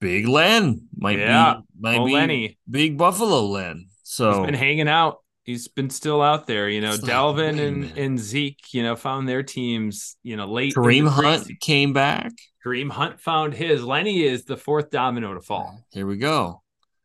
Big 0.00 0.26
Len 0.28 0.88
might 0.96 1.18
Yeah. 1.18 1.56
be 1.56 1.62
might 1.80 1.98
Oh, 1.98 2.06
be 2.06 2.12
Lenny. 2.12 2.58
Big 2.70 2.96
Buffalo 2.96 3.46
Len. 3.46 3.88
So 4.02 4.32
He's 4.38 4.46
been 4.46 4.54
hanging 4.54 4.88
out. 4.88 5.18
He's 5.48 5.66
been 5.66 5.88
still 5.88 6.20
out 6.20 6.46
there. 6.46 6.68
You 6.68 6.82
know, 6.82 6.92
It's 6.92 7.02
like, 7.02 7.10
Dalvin 7.10 7.54
wait 7.54 7.60
and, 7.60 7.98
and 7.98 8.18
Zeke, 8.18 8.74
you 8.74 8.82
know, 8.82 8.96
found 8.96 9.26
their 9.26 9.42
teams, 9.42 10.18
you 10.22 10.36
know, 10.36 10.44
late. 10.44 10.74
Kareem 10.74 11.08
Hunt 11.08 11.48
came 11.60 11.94
back. 11.94 12.32
Kareem 12.62 12.90
Hunt 12.90 13.18
found 13.18 13.54
his. 13.54 13.82
Lenny 13.82 14.24
is 14.24 14.44
the 14.44 14.58
fourth 14.58 14.90
domino 14.90 15.32
to 15.32 15.40
fall. 15.40 15.82
Here 15.90 16.06
we 16.06 16.18
go. 16.18 16.62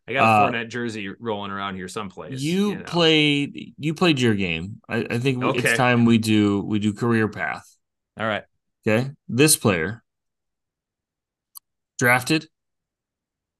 I 0.09 0.11
got 0.11 0.23
a 0.25 0.27
Uh, 0.27 0.51
Fournette 0.51 0.67
jersey 0.69 1.09
rolling 1.21 1.51
around 1.51 1.75
here 1.75 1.87
someplace. 1.87 2.41
You, 2.41 2.75
know. 2.75 2.83
played. 2.83 3.75
You 3.77 3.93
played 3.93 4.19
your 4.19 4.35
game. 4.35 4.81
I, 4.89 5.07
I 5.09 5.19
think 5.19 5.41
Okay. 5.41 5.59
it's 5.59 5.77
time 5.77 6.03
we 6.03 6.17
do 6.17 6.63
we 6.63 6.79
do 6.79 6.91
career 6.91 7.29
path. 7.29 7.65
All 8.19 8.27
right. 8.27 8.43
Okay. 8.85 9.11
This 9.29 9.55
player 9.55 10.03
drafted 11.97 12.49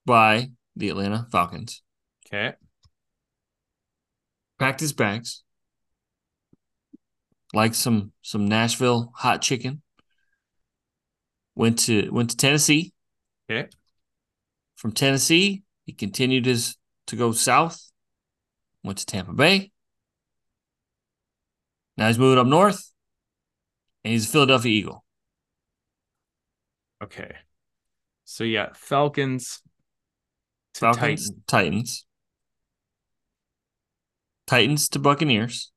by 0.04 0.50
the 0.76 0.90
Atlanta 0.90 1.26
Falcons, 1.32 1.82
Okay. 2.26 2.54
Packed 4.58 4.80
his 4.80 4.92
bags, 4.92 5.42
like 7.52 7.74
some 7.74 8.12
some 8.22 8.46
Nashville 8.46 9.12
hot 9.16 9.42
chicken. 9.42 9.82
Went 11.54 11.78
to 11.80 12.10
went 12.10 12.30
to 12.30 12.36
Tennessee. 12.36 12.92
Okay. 13.50 13.68
From 14.76 14.92
Tennessee, 14.92 15.62
he 15.86 15.92
continued 15.92 16.46
his 16.46 16.76
to 17.06 17.16
go 17.16 17.32
south. 17.32 17.90
Went 18.82 18.98
to 18.98 19.06
Tampa 19.06 19.32
Bay. 19.32 19.70
Now 21.96 22.08
he's 22.08 22.18
moving 22.18 22.38
up 22.38 22.46
north, 22.46 22.90
and 24.02 24.12
he's 24.12 24.28
a 24.28 24.32
Philadelphia 24.32 24.72
Eagle. 24.72 25.04
Okay. 27.02 27.32
So 28.24 28.42
yeah, 28.42 28.70
Falcons 28.74 29.60
Falcons, 30.74 31.30
Titans. 31.30 31.32
Titans, 31.46 32.06
Titans 34.46 34.88
to 34.90 34.98
Buccaneers, 34.98 35.72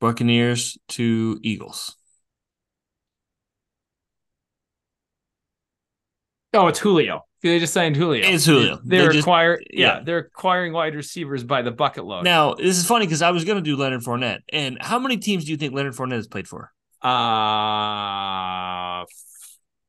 Buccaneers 0.00 0.76
to 0.88 1.38
Eagles. 1.42 1.96
Oh, 6.52 6.66
it's 6.66 6.80
Julio. 6.80 7.22
They 7.42 7.58
just 7.58 7.72
signed 7.72 7.96
Julio. 7.96 8.26
It's 8.26 8.44
Julio. 8.44 8.80
They're 8.84 9.06
They 9.06 9.12
just- 9.14 9.20
acquire 9.20 9.60
yeah, 9.70 9.98
yeah. 9.98 10.00
they're 10.04 10.18
acquiring 10.18 10.72
wide 10.72 10.94
receivers 10.94 11.44
by 11.44 11.62
the 11.62 11.70
bucket 11.70 12.04
load. 12.04 12.24
Now, 12.24 12.54
this 12.54 12.76
is 12.76 12.84
funny 12.86 13.06
because 13.06 13.22
I 13.22 13.30
was 13.30 13.44
going 13.44 13.56
to 13.56 13.62
do 13.62 13.76
Leonard 13.76 14.02
Fournette. 14.02 14.40
And 14.52 14.76
how 14.80 14.98
many 14.98 15.16
teams 15.16 15.44
do 15.44 15.52
you 15.52 15.56
think 15.56 15.72
Leonard 15.72 15.94
Fournette 15.94 16.16
has 16.16 16.26
played 16.28 16.48
for? 16.48 16.72
uh 17.02 17.06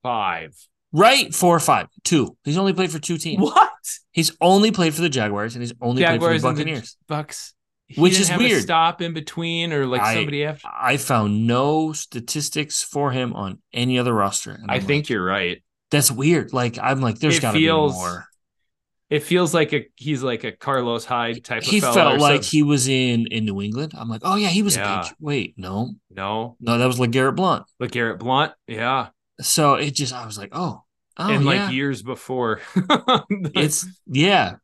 five. 0.04 0.56
Right? 0.94 1.34
Four 1.34 1.56
or 1.56 1.60
five. 1.60 1.88
Two. 2.06 2.38
He's 2.46 2.58
only 2.58 2.74
played 2.74 2.92
for 2.92 3.00
two 3.00 3.18
teams. 3.18 3.42
What? 3.42 3.71
He's 4.12 4.36
only 4.42 4.72
played 4.72 4.94
for 4.94 5.02
the 5.02 5.10
Jaguars 5.10 5.56
and 5.56 5.62
he's 5.64 5.74
only 5.82 6.02
Jaguars 6.02 6.20
played 6.20 6.34
and 6.34 6.42
for 6.42 6.48
the 6.50 6.64
the 6.64 6.72
Buccaneers. 6.72 6.98
Bucks. 7.08 7.54
He 7.88 8.00
Which 8.00 8.14
didn't 8.14 8.22
is 8.22 8.30
have 8.30 8.40
a 8.42 8.44
weird. 8.46 8.62
stop 8.62 9.02
in 9.02 9.14
between 9.14 9.74
or 9.74 9.86
like 9.86 10.02
I- 10.02 10.14
somebody 10.16 10.46
after. 10.46 10.68
I 10.74 10.98
found 10.98 11.46
no 11.46 11.92
statistics 11.94 12.82
for 12.84 13.12
him 13.12 13.34
on 13.34 13.60
any 13.74 14.00
other 14.00 14.14
roster. 14.14 14.60
I 14.70 14.76
I'm 14.76 14.82
think 14.82 15.06
like, 15.06 15.10
you're 15.10 15.26
right. 15.26 15.62
that's 15.90 16.10
weird. 16.10 16.54
Like, 16.54 16.78
I'm 16.82 17.02
like, 17.02 17.20
there's 17.20 17.38
It 17.38 17.42
got 17.42 17.52
to 17.52 17.58
be 17.60 17.68
more. 17.70 18.26
It 19.10 19.24
feels 19.24 19.54
like 19.54 19.74
a 19.74 19.86
he's 19.98 20.24
like 20.24 20.46
a 20.46 20.54
Carlos 20.54 21.04
Hyde 21.04 21.44
type 21.44 21.64
he 21.64 21.80
of 21.80 21.84
fella 21.84 21.94
felt 21.96 22.20
like 22.22 22.44
some- 22.44 22.50
he 22.50 22.64
was 22.64 22.88
in 22.88 23.28
in 23.28 23.44
New 23.44 23.62
England. 23.62 23.92
I'm 23.98 24.08
like, 24.08 24.22
oh 24.24 24.36
yeah, 24.36 24.48
he 24.48 24.64
was 24.64 24.78
Yeah. 24.78 24.84
a 24.84 24.98
Patriot. 25.02 25.18
Wait, 25.20 25.54
no, 25.58 25.96
no, 26.10 26.56
no, 26.62 26.78
that 26.78 26.86
was 26.86 26.98
like 26.98 27.12
Garrett 27.12 27.36
Blount. 27.36 27.66
like 27.78 27.92
Garrett 27.92 28.20
Blount, 28.20 28.54
yeah. 28.68 29.10
So 29.42 29.74
it 29.74 29.92
just, 29.96 30.14
I 30.14 30.26
was 30.26 30.38
like, 30.38 30.52
oh, 30.54 30.84
oh 31.30 31.34
and 31.34 31.44
yeah. 31.46 31.50
like 31.66 31.74
years 31.74 32.02
before. 32.02 32.62
it's 33.30 33.86
yeah. 34.08 34.56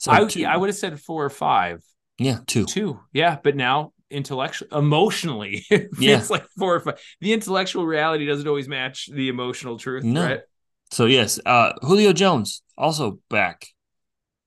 So 0.00 0.12
I 0.12 0.24
two- 0.24 0.44
I 0.44 0.56
would 0.56 0.68
have 0.68 0.76
said 0.76 1.00
four 1.00 1.24
or 1.24 1.30
five. 1.30 1.82
yeah 2.18 2.38
two. 2.46 2.64
Two. 2.66 3.00
Yeah, 3.12 3.38
but 3.42 3.56
now 3.56 3.92
intellectual 4.10 4.68
emotionally 4.76 5.64
it 5.70 5.94
feels 5.96 5.98
Yeah. 5.98 6.26
like 6.30 6.46
four 6.58 6.76
or 6.76 6.80
five. 6.80 7.00
The 7.20 7.32
intellectual 7.32 7.86
reality 7.86 8.26
doesn't 8.26 8.46
always 8.46 8.68
match 8.68 9.08
the 9.12 9.28
emotional 9.28 9.78
truth, 9.78 10.04
No. 10.04 10.24
right? 10.24 10.40
So 10.92 11.06
yes, 11.06 11.40
uh, 11.44 11.72
Julio 11.82 12.12
Jones 12.12 12.62
also 12.78 13.18
back. 13.30 13.66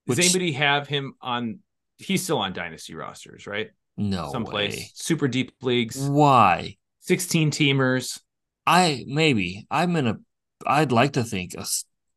Does 0.07 0.18
anybody 0.20 0.53
have 0.53 0.88
him 0.88 1.14
on 1.22 1.60
he's 1.97 2.24
still 2.24 2.38
on 2.39 2.53
dynasty 2.53 2.95
rosters, 2.95 3.45
right? 3.45 3.70
No 3.97 4.32
Someplace. 4.32 4.76
way. 4.78 4.89
Super 4.93 5.28
deep 5.28 5.51
leagues, 5.62 5.97
Why? 5.99 6.78
16 7.01 7.51
teamers. 7.51 8.20
I 8.66 9.03
maybe 9.07 9.68
I'm 9.70 9.95
in 9.97 10.07
a. 10.07 10.18
I'd 10.66 10.91
like 10.91 11.14
to 11.14 11.24
think 11.24 11.53
a 11.55 11.66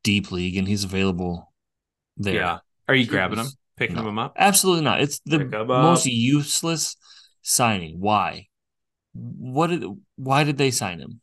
deep 0.02 0.32
league, 0.32 0.56
and 0.56 0.66
he's 0.66 0.84
available 0.84 1.52
there. 2.16 2.34
Yeah. 2.34 2.58
Are 2.88 2.94
you 2.94 3.06
grabbing 3.06 3.38
him? 3.38 3.46
Picking 3.76 3.96
no. 3.96 4.08
him 4.08 4.18
up? 4.18 4.34
Absolutely 4.36 4.84
not. 4.84 5.00
It's 5.00 5.20
the 5.24 5.44
most 5.66 6.06
useless 6.06 6.96
signing. 7.42 8.00
Why? 8.00 8.48
What 9.14 9.68
did? 9.68 9.84
Why 10.16 10.44
did 10.44 10.58
they 10.58 10.70
sign 10.70 10.98
him? 10.98 11.20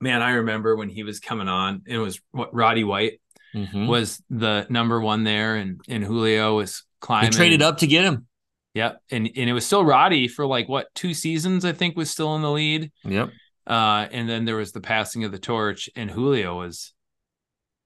Man, 0.00 0.22
I 0.22 0.32
remember 0.32 0.76
when 0.76 0.88
he 0.88 1.02
was 1.02 1.18
coming 1.20 1.48
on, 1.48 1.82
it 1.86 1.98
was 1.98 2.20
what 2.30 2.54
Roddy 2.54 2.84
White 2.84 3.20
Mhm. 3.54 3.86
was 3.88 4.22
the 4.30 4.66
number 4.68 5.00
one 5.00 5.24
there, 5.24 5.56
and 5.56 5.80
and 5.88 6.04
Julio 6.04 6.56
was 6.56 6.84
climbing. 7.00 7.30
They 7.30 7.36
traded 7.36 7.62
up 7.62 7.78
to 7.78 7.86
get 7.86 8.04
him. 8.04 8.26
Yep, 8.74 9.02
and 9.10 9.26
and 9.34 9.50
it 9.50 9.52
was 9.52 9.66
still 9.66 9.84
Roddy 9.84 10.28
for 10.28 10.46
like 10.46 10.68
what 10.68 10.86
two 10.94 11.14
seasons? 11.14 11.64
I 11.64 11.72
think 11.72 11.96
was 11.96 12.10
still 12.10 12.36
in 12.36 12.42
the 12.42 12.50
lead. 12.50 12.92
Yep. 13.04 13.30
Uh, 13.68 14.08
and 14.10 14.28
then 14.28 14.46
there 14.46 14.56
was 14.56 14.72
the 14.72 14.80
passing 14.80 15.24
of 15.24 15.30
the 15.32 15.38
torch, 15.38 15.90
and 15.94 16.10
Julio 16.10 16.58
was 16.58 16.92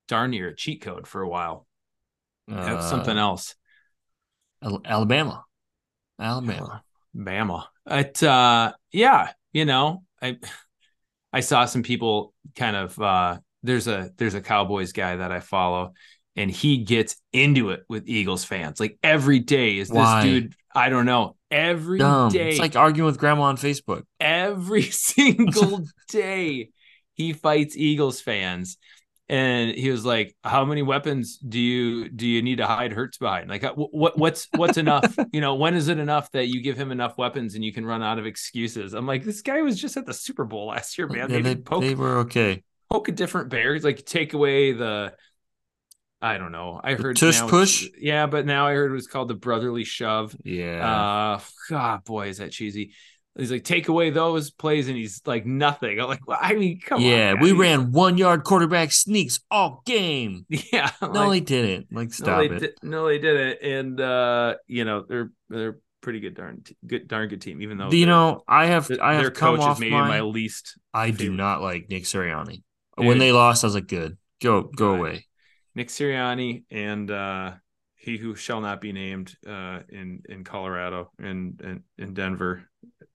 darn 0.08 0.30
near 0.30 0.48
a 0.48 0.54
cheat 0.56 0.80
code 0.82 1.06
for 1.08 1.22
a 1.22 1.28
while. 1.28 1.66
That 2.46 2.74
was 2.76 2.88
something 2.88 3.18
Uh, 3.18 3.20
else. 3.22 3.54
Al- 4.62 4.82
Alabama. 4.84 5.44
Alabama. 6.20 6.82
Bama. 7.16 7.64
It 7.86 8.22
uh 8.22 8.72
yeah, 8.92 9.32
you 9.52 9.64
know, 9.64 10.04
I 10.20 10.38
I 11.32 11.40
saw 11.40 11.64
some 11.64 11.82
people 11.82 12.32
kind 12.54 12.76
of 12.76 12.98
uh 13.00 13.38
there's 13.62 13.88
a 13.88 14.10
there's 14.16 14.34
a 14.34 14.40
Cowboys 14.40 14.92
guy 14.92 15.16
that 15.16 15.32
I 15.32 15.40
follow 15.40 15.94
and 16.36 16.50
he 16.50 16.78
gets 16.78 17.16
into 17.32 17.70
it 17.70 17.82
with 17.88 18.08
Eagles 18.08 18.44
fans. 18.44 18.80
Like 18.80 18.98
every 19.02 19.40
day 19.40 19.78
is 19.78 19.88
this 19.88 19.96
Why? 19.96 20.22
dude, 20.22 20.54
I 20.74 20.88
don't 20.88 21.06
know. 21.06 21.36
Every 21.52 21.98
day, 21.98 22.04
Dumb. 22.04 22.34
It's 22.34 22.58
like 22.58 22.76
arguing 22.76 23.06
with 23.06 23.18
grandma 23.18 23.44
on 23.44 23.56
Facebook. 23.56 24.04
every 24.18 24.82
single 24.90 25.84
day 26.08 26.70
he 27.14 27.32
fights 27.34 27.76
Eagles 27.76 28.20
fans. 28.20 28.78
And 29.28 29.70
he 29.70 29.90
was 29.90 30.04
like, 30.04 30.34
"How 30.44 30.64
many 30.64 30.82
weapons 30.82 31.38
do 31.38 31.58
you 31.58 32.08
do 32.10 32.26
you 32.26 32.42
need 32.42 32.56
to 32.56 32.66
hide 32.66 32.92
Hurts 32.92 33.16
behind? 33.16 33.48
Like, 33.48 33.64
uh, 33.64 33.72
what 33.74 34.18
what's 34.18 34.48
what's 34.56 34.76
enough? 34.76 35.16
you 35.32 35.40
know, 35.40 35.54
when 35.54 35.74
is 35.74 35.88
it 35.88 35.98
enough 35.98 36.30
that 36.32 36.48
you 36.48 36.60
give 36.60 36.76
him 36.76 36.90
enough 36.90 37.16
weapons 37.16 37.54
and 37.54 37.64
you 37.64 37.72
can 37.72 37.86
run 37.86 38.02
out 38.02 38.18
of 38.18 38.26
excuses?" 38.26 38.92
I'm 38.92 39.06
like, 39.06 39.24
this 39.24 39.40
guy 39.40 39.62
was 39.62 39.80
just 39.80 39.96
at 39.96 40.04
the 40.04 40.12
Super 40.12 40.44
Bowl 40.44 40.66
last 40.66 40.98
year, 40.98 41.06
man. 41.06 41.30
Yeah, 41.30 41.36
Maybe 41.36 41.42
they, 41.42 41.56
poke 41.56 41.82
they 41.82 41.94
were 41.94 42.18
okay. 42.18 42.62
poke 42.90 43.08
a 43.08 43.12
different 43.12 43.48
bear. 43.48 43.78
Like, 43.78 44.04
take 44.04 44.34
away 44.34 44.72
the. 44.72 45.14
I 46.22 46.38
don't 46.38 46.52
know. 46.52 46.80
I 46.82 46.94
heard 46.94 47.16
tush 47.16 47.40
push? 47.42 47.88
Yeah, 47.98 48.26
but 48.26 48.46
now 48.46 48.66
I 48.68 48.74
heard 48.74 48.90
it 48.92 48.94
was 48.94 49.08
called 49.08 49.28
the 49.28 49.34
brotherly 49.34 49.84
shove. 49.84 50.34
Yeah. 50.44 51.34
Uh, 51.36 51.40
God, 51.68 52.04
boy, 52.04 52.28
is 52.28 52.38
that 52.38 52.52
cheesy. 52.52 52.92
He's 53.36 53.50
like, 53.50 53.64
take 53.64 53.88
away 53.88 54.10
those 54.10 54.50
plays, 54.50 54.88
and 54.88 54.96
he's 54.96 55.22
like, 55.26 55.46
nothing. 55.46 55.98
I'm 55.98 56.06
like, 56.06 56.26
well, 56.26 56.38
I 56.40 56.54
mean, 56.54 56.80
come 56.80 57.00
yeah, 57.00 57.30
on. 57.30 57.36
Yeah, 57.36 57.42
we 57.42 57.52
ran 57.52 57.90
one 57.90 58.18
yard 58.18 58.44
quarterback 58.44 58.92
sneaks 58.92 59.40
all 59.50 59.82
game. 59.86 60.46
Yeah, 60.72 60.90
No, 61.02 61.28
they 61.30 61.40
didn't. 61.40 61.86
Like, 61.90 62.08
no, 62.08 62.12
stop 62.12 62.38
they 62.40 62.46
it. 62.54 62.58
di- 62.60 62.88
no, 62.88 63.06
they 63.08 63.18
didn't. 63.18 63.58
And 63.62 64.00
uh, 64.00 64.54
you 64.68 64.84
know, 64.84 65.04
they're 65.08 65.30
they're 65.48 65.78
pretty 66.02 66.20
good, 66.20 66.34
darn 66.34 66.62
t- 66.62 66.76
good, 66.86 67.08
darn 67.08 67.28
good 67.28 67.40
team. 67.40 67.62
Even 67.62 67.78
though 67.78 67.90
you 67.90 68.06
know, 68.06 68.42
I 68.46 68.66
have 68.66 68.86
th- 68.86 69.00
I 69.00 69.14
their 69.14 69.24
have 69.24 69.34
come 69.34 69.56
coach 69.56 69.72
is 69.76 69.80
maybe 69.80 69.92
my. 69.92 70.08
my 70.08 70.20
least. 70.20 70.78
I 70.92 71.10
do 71.10 71.32
not 71.32 71.62
like 71.62 71.88
Nick 71.88 72.04
Sirianni. 72.04 72.62
Dude. 72.98 73.06
When 73.06 73.18
they 73.18 73.32
lost, 73.32 73.64
I 73.64 73.66
was 73.66 73.74
like, 73.74 73.88
good, 73.88 74.18
go 74.42 74.62
go 74.62 74.90
Right. 74.90 74.98
away. 74.98 75.26
Nick 75.74 75.88
Sirianni 75.88 76.64
and 76.70 77.10
uh, 77.10 77.52
he 77.94 78.16
who 78.16 78.34
shall 78.34 78.60
not 78.60 78.80
be 78.80 78.92
named 78.92 79.34
uh, 79.46 79.80
in 79.88 80.22
in 80.28 80.44
Colorado 80.44 81.10
and 81.18 81.60
in, 81.62 81.82
in, 81.98 82.14
Denver, 82.14 82.64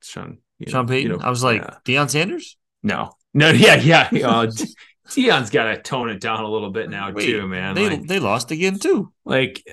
Sean. 0.02 0.40
you 0.60 0.72
Sean 0.72 0.86
know- 0.86 0.94
you 0.94 1.02
Payton. 1.04 1.18
know, 1.20 1.26
I 1.26 1.30
was 1.30 1.44
like, 1.44 1.62
yeah. 1.62 1.78
Deion 1.86 2.10
Sanders. 2.10 2.58
no, 2.84 3.12
no, 3.34 3.50
yeah, 3.52 3.76
yeah. 3.80 4.10
Uh, 4.28 4.52
Deion's 5.10 5.50
got 5.50 5.66
to 5.74 5.82
tone 5.82 6.10
it 6.10 6.20
down 6.20 6.44
a 6.44 6.48
little 6.50 6.70
bit 6.72 6.90
now 6.90 7.12
Wait, 7.12 7.26
too, 7.26 7.48
man. 7.48 7.76
They 7.76 7.90
like, 7.90 8.08
they 8.08 8.20
lost 8.20 8.52
again 8.52 8.78
too. 8.78 9.14
like 9.24 9.64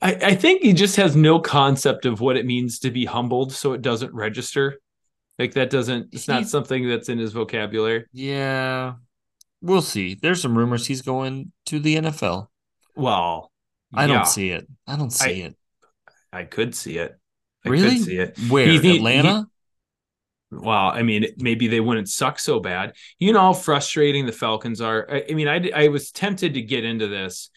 I, 0.00 0.14
I 0.14 0.34
think 0.34 0.62
he 0.62 0.72
just 0.72 0.96
has 0.96 1.16
no 1.16 1.40
concept 1.40 2.06
of 2.06 2.20
what 2.20 2.36
it 2.36 2.46
means 2.46 2.78
to 2.80 2.90
be 2.90 3.04
humbled, 3.04 3.52
so 3.52 3.72
it 3.72 3.82
doesn't 3.82 4.14
register. 4.14 4.78
Like 5.38 5.54
that 5.54 5.68
doesn't. 5.68 6.14
It's 6.14 6.28
not 6.28 6.46
something 6.48 6.88
that's 6.88 7.08
in 7.08 7.18
his 7.18 7.32
vocabulary. 7.32 8.04
Yeah, 8.12 8.94
we'll 9.64 9.82
see. 9.82 10.14
There's 10.14 10.40
some 10.42 10.56
rumors 10.56 10.86
he's 10.86 11.02
going 11.02 11.52
to 11.66 11.78
the 11.80 11.96
NFL. 11.96 12.48
Well, 12.94 13.50
I 13.92 14.06
don't 14.06 14.26
see 14.26 14.50
it. 14.50 14.66
I 14.86 14.96
don't 14.96 15.12
see 15.12 15.40
it. 15.42 15.56
I 16.32 16.44
could 16.44 16.74
see 16.74 16.98
it. 16.98 17.18
I 17.64 17.68
Really? 17.70 17.96
could 17.96 18.04
see 18.04 18.16
it. 18.18 18.38
Where 18.48 18.66
He- 18.66 18.78
he- 18.78 18.96
Atlanta? 18.96 19.46
Well, 20.50 20.88
I 20.90 21.02
mean, 21.02 21.26
maybe 21.38 21.66
they 21.66 21.80
wouldn't 21.80 22.08
suck 22.08 22.38
so 22.38 22.60
bad. 22.60 22.92
You 23.18 23.32
know 23.32 23.40
how 23.40 23.52
frustrating 23.54 24.26
the 24.26 24.32
Falcons 24.32 24.80
are. 24.80 25.06
I, 25.10 25.24
I 25.30 25.34
mean, 25.34 25.48
I 25.48 25.70
I 25.74 25.88
was 25.88 26.12
tempted 26.12 26.54
to 26.54 26.62
get 26.62 26.84
into 26.84 27.08
this, 27.08 27.50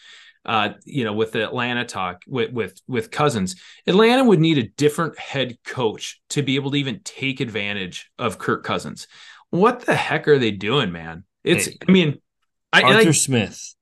uh, 0.45 0.69
you 0.85 1.03
know, 1.03 1.13
with 1.13 1.31
the 1.33 1.43
Atlanta 1.43 1.85
talk 1.85 2.23
with 2.27 2.51
with 2.51 2.81
with 2.87 3.11
Cousins. 3.11 3.55
Atlanta 3.85 4.23
would 4.23 4.39
need 4.39 4.57
a 4.57 4.63
different 4.69 5.19
head 5.19 5.57
coach 5.63 6.19
to 6.29 6.41
be 6.41 6.55
able 6.55 6.71
to 6.71 6.77
even 6.77 7.01
take 7.03 7.39
advantage 7.39 8.09
of 8.17 8.39
Kirk 8.39 8.63
Cousins. 8.63 9.07
What 9.51 9.81
the 9.85 9.95
heck 9.95 10.27
are 10.27 10.39
they 10.39 10.51
doing, 10.51 10.91
man? 10.91 11.23
It's. 11.47 11.65
Hey. 11.67 11.77
I 11.87 11.91
mean, 11.91 12.17
I, 12.73 12.81
and 12.81 12.89
I 12.89 12.95
Arthur 12.97 13.13
Smith. 13.13 13.73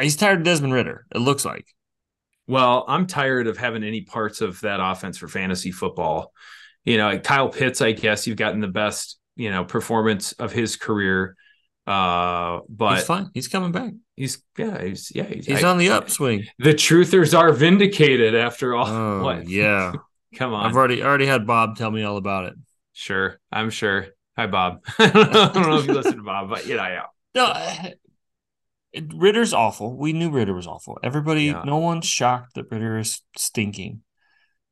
He's 0.00 0.16
tired 0.16 0.38
of 0.38 0.44
Desmond 0.44 0.72
Ridder. 0.72 1.06
It 1.14 1.18
looks 1.18 1.44
like. 1.44 1.66
Well, 2.46 2.84
I'm 2.88 3.06
tired 3.06 3.46
of 3.46 3.56
having 3.56 3.84
any 3.84 4.00
parts 4.02 4.40
of 4.40 4.60
that 4.62 4.80
offense 4.82 5.18
for 5.18 5.28
fantasy 5.28 5.70
football. 5.70 6.32
You 6.84 6.96
know, 6.96 7.18
Kyle 7.18 7.48
Pitts, 7.48 7.80
I 7.80 7.92
guess 7.92 8.26
you've 8.26 8.36
gotten 8.36 8.60
the 8.60 8.68
best, 8.68 9.18
you 9.36 9.50
know, 9.50 9.64
performance 9.64 10.32
of 10.32 10.50
his 10.50 10.76
career. 10.76 11.36
Uh, 11.86 12.60
but 12.68 12.96
he's 12.96 13.04
fine. 13.04 13.30
He's 13.34 13.48
coming 13.48 13.72
back. 13.72 13.92
he's 14.16 14.42
yeah, 14.56 14.82
he's 14.82 15.12
yeah, 15.14 15.24
he's, 15.24 15.46
He's 15.46 15.64
I- 15.64 15.68
on 15.68 15.78
the 15.78 15.90
upswing. 15.90 16.46
The 16.58 16.74
truthers 16.74 17.36
are 17.38 17.52
vindicated 17.52 18.34
after 18.34 18.74
all. 18.74 18.86
Oh 18.88 19.22
what? 19.24 19.48
yeah. 19.48 19.92
Come 20.36 20.54
on. 20.54 20.66
I've 20.66 20.76
already 20.76 21.02
already 21.02 21.26
had 21.26 21.46
Bob 21.46 21.76
tell 21.76 21.90
me 21.90 22.02
all 22.02 22.16
about 22.16 22.46
it. 22.46 22.54
sure. 22.92 23.38
I'm 23.52 23.70
sure. 23.70 24.06
Hi, 24.36 24.46
Bob. 24.46 24.80
I 24.98 25.08
don't 25.52 25.68
know 25.68 25.78
if 25.78 25.86
you 25.86 25.92
listen 26.00 26.16
to 26.16 26.22
Bob, 26.22 26.48
but 26.50 26.66
you 26.66 26.76
know, 26.76 26.82
yeah. 26.84 27.02
No, 27.34 27.44
I- 27.46 27.94
Ridder's 29.14 29.54
awful. 29.54 29.96
We 29.96 30.12
knew 30.12 30.30
Ridder 30.30 30.52
was 30.52 30.66
awful. 30.66 30.98
Everybody, 31.02 31.44
Yeah. 31.44 31.62
no 31.64 31.78
one's 31.78 32.06
shocked 32.06 32.54
that 32.54 32.70
Ritter 32.70 32.98
is 32.98 33.22
stinking. 33.36 34.02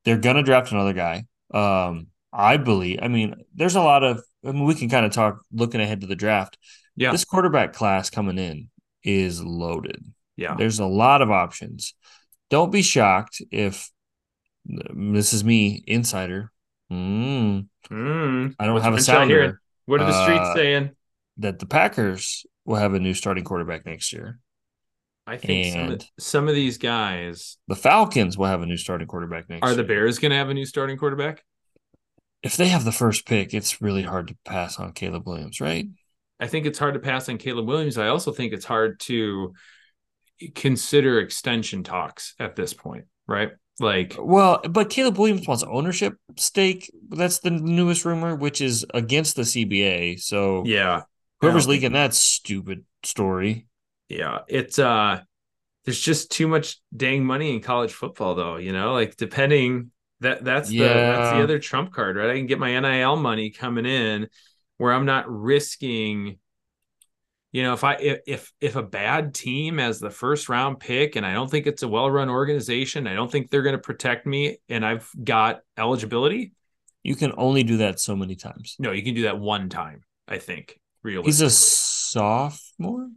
They're 0.05 0.19
gonna 0.19 0.43
draft 0.43 0.73
another 0.73 0.93
guy. 0.93 1.25
Um, 1.53 2.09
I 2.33 2.59
believe. 2.59 2.99
I 3.03 3.09
mean, 3.09 3.35
there's 3.55 3.77
a 3.77 3.81
lot 3.83 4.03
of. 4.05 4.23
I 4.45 4.53
mean, 4.53 4.65
we 4.65 4.75
can 4.75 4.89
kind 4.91 5.05
of 5.07 5.13
talk 5.13 5.43
looking 5.53 5.81
ahead 5.81 6.03
to 6.03 6.07
the 6.07 6.17
draft. 6.17 6.59
Yeah. 6.97 7.13
This 7.13 7.25
quarterback 7.25 7.73
class 7.73 8.11
coming 8.11 8.39
in 8.39 8.69
is 9.03 9.43
loaded. 9.43 10.05
Yeah. 10.37 10.55
There's 10.55 10.79
a 10.81 10.87
lot 10.87 11.23
of 11.23 11.31
options. 11.31 11.95
Don't 12.51 12.71
be 12.71 12.83
shocked 12.83 13.41
if 13.51 13.91
this 14.67 15.33
is 15.33 15.45
me, 15.45 15.83
insider. 15.87 16.53
Mm, 16.93 17.69
Mm. 17.91 18.55
I 18.59 18.65
don't 18.67 18.75
What's 18.75 18.85
have 18.85 18.95
a 18.95 18.97
hearing? 18.97 19.05
sounder 19.05 19.61
What 19.87 20.01
are 20.01 20.07
the 20.07 20.23
streets 20.23 20.41
Uh, 20.41 20.55
saying? 20.55 20.91
that 21.39 21.59
the 21.59 21.67
Packers 21.67 22.45
will 22.65 22.77
have 22.77 22.95
a 22.95 23.01
new 23.01 23.15
starting 23.15 23.45
quarterback 23.45 23.87
next 23.87 24.13
year. 24.13 24.39
I 25.27 25.37
think 25.37 25.73
some 25.75 25.91
of, 25.93 26.03
some 26.19 26.49
of 26.49 26.55
these 26.55 26.79
guys 26.79 27.57
The 27.69 27.77
Falcons 27.77 28.37
will 28.37 28.47
have 28.47 28.63
a 28.63 28.67
new 28.67 28.77
starting 28.77 29.07
quarterback 29.07 29.49
next 29.49 29.63
are 29.63 29.69
year. 29.71 29.77
the 29.77 29.85
Bears 29.85 30.19
going 30.19 30.31
to 30.31 30.37
have 30.37 30.49
a 30.51 30.55
new 30.55 30.67
starting 30.67 30.97
quarterback. 30.99 31.45
if 32.43 32.57
they 32.57 32.69
have 32.69 32.85
the 32.85 32.93
first 32.93 33.27
pick, 33.27 33.55
it's 33.55 33.81
really 33.81 34.03
hard 34.03 34.29
to 34.29 34.37
pass 34.45 34.79
on 34.79 34.93
Caleb 34.93 35.27
Williams, 35.27 35.61
right? 35.61 35.87
I 36.41 36.47
think 36.47 36.67
it's 36.67 36.79
hard 36.79 36.95
to 36.95 37.01
pass 37.01 37.29
on 37.29 37.39
Caleb 37.39 37.67
Williams. 37.69 37.99
I 37.99 38.09
also 38.09 38.33
think 38.33 38.53
it's 38.53 38.65
hard 38.65 38.99
to 39.01 39.53
consider 40.55 41.21
extension 41.21 41.83
talks 41.85 42.35
at 42.39 42.57
this 42.57 42.73
point, 42.73 43.05
right? 43.29 43.51
Like, 43.79 44.17
Well, 44.19 44.61
but 44.69 44.91
Caleb 44.91 45.19
Williams 45.19 45.47
wants 45.47 45.63
ownership 45.63 46.17
stake. 46.37 46.91
That's 47.09 47.39
the 47.39 47.51
newest 47.51 48.05
rumor, 48.05 48.37
which 48.37 48.61
is 48.61 48.85
against 48.93 49.37
the 49.37 49.43
CBA. 49.43 50.17
So 50.17 50.65
yeah, 50.67 51.03
whoever's 51.41 51.69
leaking 51.69 51.93
that 51.93 52.15
stupid 52.15 52.85
story. 53.03 53.67
yeah, 54.09 54.41
it's 54.49 54.79
uh, 54.79 55.21
there's 55.85 56.01
just 56.01 56.31
too 56.31 56.47
much 56.49 56.79
dang 56.95 57.25
money 57.25 57.55
in 57.55 57.61
college 57.61 57.93
football, 57.93 58.35
though. 58.35 58.57
You 58.57 58.73
know, 58.73 58.93
like 58.93 59.17
depending 59.17 59.93
that 60.21 60.45
that's 60.45 60.69
the 60.69 60.79
that's 60.81 61.33
the 61.33 61.43
other 61.43 61.59
trump 61.59 61.93
card, 61.93 62.17
right? 62.17 62.31
I 62.31 62.37
can 62.37 62.47
get 62.47 62.59
my 62.59 62.79
NIL 62.79 63.17
money 63.17 63.51
coming 63.51 63.87
in 63.87 64.29
where 64.77 64.93
I'm 64.93 65.07
not 65.07 65.31
risking. 65.31 66.39
You 67.53 67.65
know, 67.65 67.73
if 67.73 67.83
I 67.83 67.95
if 67.95 68.53
if 68.61 68.77
a 68.77 68.83
bad 68.83 69.35
team 69.35 69.79
has 69.79 69.99
the 69.99 70.11
first 70.11 70.49
round 70.49 70.79
pick 70.79 71.17
and 71.17 71.27
I 71.27 71.33
don't 71.33 71.51
think 71.51 71.67
it's 71.67 71.83
a 71.83 71.89
well 71.89 72.11
run 72.11 72.29
organization, 72.29 73.07
I 73.07 73.15
don't 73.15 73.31
think 73.31 73.51
they're 73.51 73.63
going 73.63 73.75
to 73.75 73.83
protect 73.83 74.27
me, 74.27 74.59
and 74.69 74.87
I've 74.87 75.09
got 75.23 75.61
eligibility. 75.77 76.53
You 77.03 77.17
can 77.17 77.33
only 77.37 77.63
do 77.65 77.79
that 77.79 77.99
so 77.99 78.15
many 78.15 78.37
times. 78.37 78.77
No, 78.79 78.93
you 78.93 79.03
can 79.03 79.15
do 79.15 79.23
that 79.23 79.39
one 79.39 79.69
time. 79.69 80.03
I 80.29 80.39
think 80.39 80.79
realistically. 81.03 81.29
He's 81.29 81.41
a 81.41 81.51
sophomore, 81.51 83.09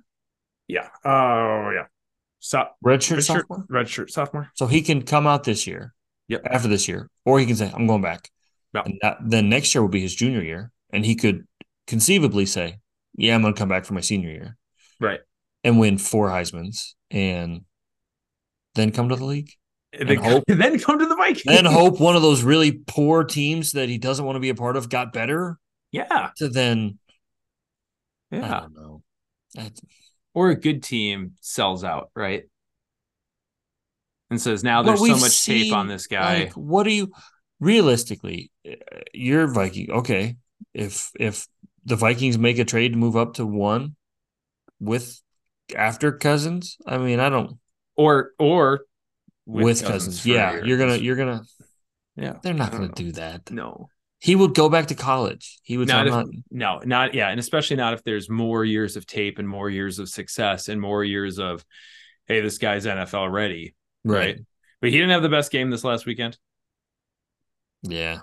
yeah. 0.68 0.90
Oh 1.06 1.72
yeah. 1.74 1.86
So 2.40 2.66
redshirt 2.84 3.18
redshirt, 3.18 3.24
sophomore. 3.24 3.66
redshirt 3.70 4.10
sophomore. 4.10 4.52
So 4.56 4.66
he 4.66 4.82
can 4.82 5.04
come 5.04 5.28
out 5.28 5.44
this 5.44 5.68
year. 5.68 5.94
Yep. 6.30 6.42
After 6.46 6.68
this 6.70 6.88
year, 6.88 7.10
or 7.26 7.40
he 7.40 7.46
can 7.46 7.56
say, 7.56 7.72
"I'm 7.74 7.86
going 7.86 8.02
back." 8.02 8.30
Yep. 8.74 8.86
And 8.86 9.00
that, 9.02 9.18
then 9.22 9.50
next 9.50 9.76
year 9.76 9.82
will 9.82 9.90
be 9.90 10.02
his 10.02 10.16
junior 10.16 10.42
year, 10.42 10.72
and 10.92 11.06
he 11.06 11.16
could 11.16 11.46
conceivably 11.86 12.46
say, 12.46 12.80
"Yeah, 13.16 13.36
I'm 13.36 13.42
going 13.42 13.54
to 13.54 13.60
come 13.60 13.70
back 13.70 13.86
for 13.86 13.94
my 13.94 14.02
senior 14.02 14.30
year 14.30 14.58
Right. 15.00 15.20
and 15.64 15.80
win 15.80 15.98
four 15.98 16.30
Heisman's, 16.30 16.96
and 17.12 17.62
then 18.76 18.92
come 18.92 19.10
to 19.10 19.16
the 19.16 19.26
league." 19.26 19.52
And 19.94 20.10
then, 20.10 20.18
hope- 20.18 20.44
then 20.48 20.80
come 20.80 21.00
to 21.00 21.06
the 21.06 21.16
Vikings. 21.16 21.44
Then 21.46 21.66
hope 21.66 22.00
one 22.00 22.16
of 22.16 22.22
those 22.24 22.42
really 22.44 22.72
poor 22.72 23.24
teams 23.24 23.74
that 23.74 23.90
he 23.90 23.98
doesn't 23.98 24.26
want 24.26 24.36
to 24.38 24.40
be 24.40 24.50
a 24.50 24.56
part 24.56 24.76
of 24.76 24.90
got 24.90 25.14
better 25.14 25.60
Yeah. 25.92 26.32
to 26.38 26.50
then. 26.50 26.98
yeah. 28.32 28.58
I 28.58 28.60
don't 28.62 28.74
know. 28.74 29.04
That- 29.56 29.80
Or 30.34 30.50
a 30.50 30.56
good 30.60 30.82
team 30.82 31.34
sells 31.42 31.84
out, 31.84 32.10
right? 32.16 32.44
And 34.32 34.42
says 34.42 34.64
now 34.64 34.82
there's 34.82 35.00
so 35.00 35.18
much 35.18 35.46
tape 35.46 35.72
on 35.74 35.88
this 35.88 36.08
guy. 36.08 36.46
Like, 36.46 36.54
what 36.54 36.84
do 36.86 36.92
you 36.92 37.12
realistically? 37.60 38.52
uh, 38.68 38.72
You're 39.14 39.46
Viking. 39.48 39.92
Okay, 39.92 40.38
if 40.74 41.12
if 41.20 41.46
the 41.86 41.96
Vikings 41.96 42.38
make 42.38 42.60
a 42.60 42.66
trade 42.66 42.94
to 42.94 42.98
move 42.98 43.16
up 43.16 43.36
to 43.36 43.46
one 43.46 43.96
with 44.80 45.22
after 45.76 46.12
Cousins, 46.12 46.78
I 46.86 46.98
mean, 46.98 47.20
I 47.20 47.30
don't 47.30 47.58
or 47.96 48.32
or 48.40 48.82
with, 49.46 49.84
Cousins. 49.84 50.22
for 50.22 50.28
Yeah, 50.30 50.52
years. 50.54 50.68
you're 50.68 50.78
gonna 50.78 50.98
you're 50.98 51.16
gonna. 51.16 51.42
Yeah. 52.16 52.38
They're 52.44 52.54
not 52.54 52.72
gonna 52.72 52.88
don't 52.88 52.96
do 52.96 53.12
that. 53.14 53.50
No. 53.52 53.90
He 54.20 54.36
would 54.36 54.54
go 54.56 54.70
back 54.70 54.88
to 54.88 54.96
college. 54.96 55.60
He 55.64 55.78
would. 55.78 55.88
Not 55.90 56.08
if, 56.08 56.14
not, 56.14 56.26
no, 56.50 56.80
not 56.86 57.14
yeah, 57.14 57.30
and 57.30 57.40
especially 57.40 57.76
not 57.76 57.94
if 57.94 58.04
there's 58.06 58.30
more 58.30 58.64
years 58.64 58.96
of 58.96 59.06
tape 59.06 59.38
and 59.38 59.50
more 59.50 59.70
years 59.70 60.00
of 60.00 60.08
success 60.08 60.70
and 60.70 60.80
more 60.80 61.04
years 61.04 61.40
of, 61.40 61.66
hey, 62.28 62.40
this 62.40 62.58
guy's 62.58 62.86
NFL 62.86 63.30
ready, 63.32 63.76
right. 64.06 64.40
But 64.80 64.92
he 64.92 64.98
didn't 64.98 65.10
have 65.12 65.24
the 65.24 65.30
best 65.30 65.52
game 65.52 65.70
this 65.72 65.84
last 65.84 66.06
weekend. 66.06 66.38
Yeah, 67.82 68.20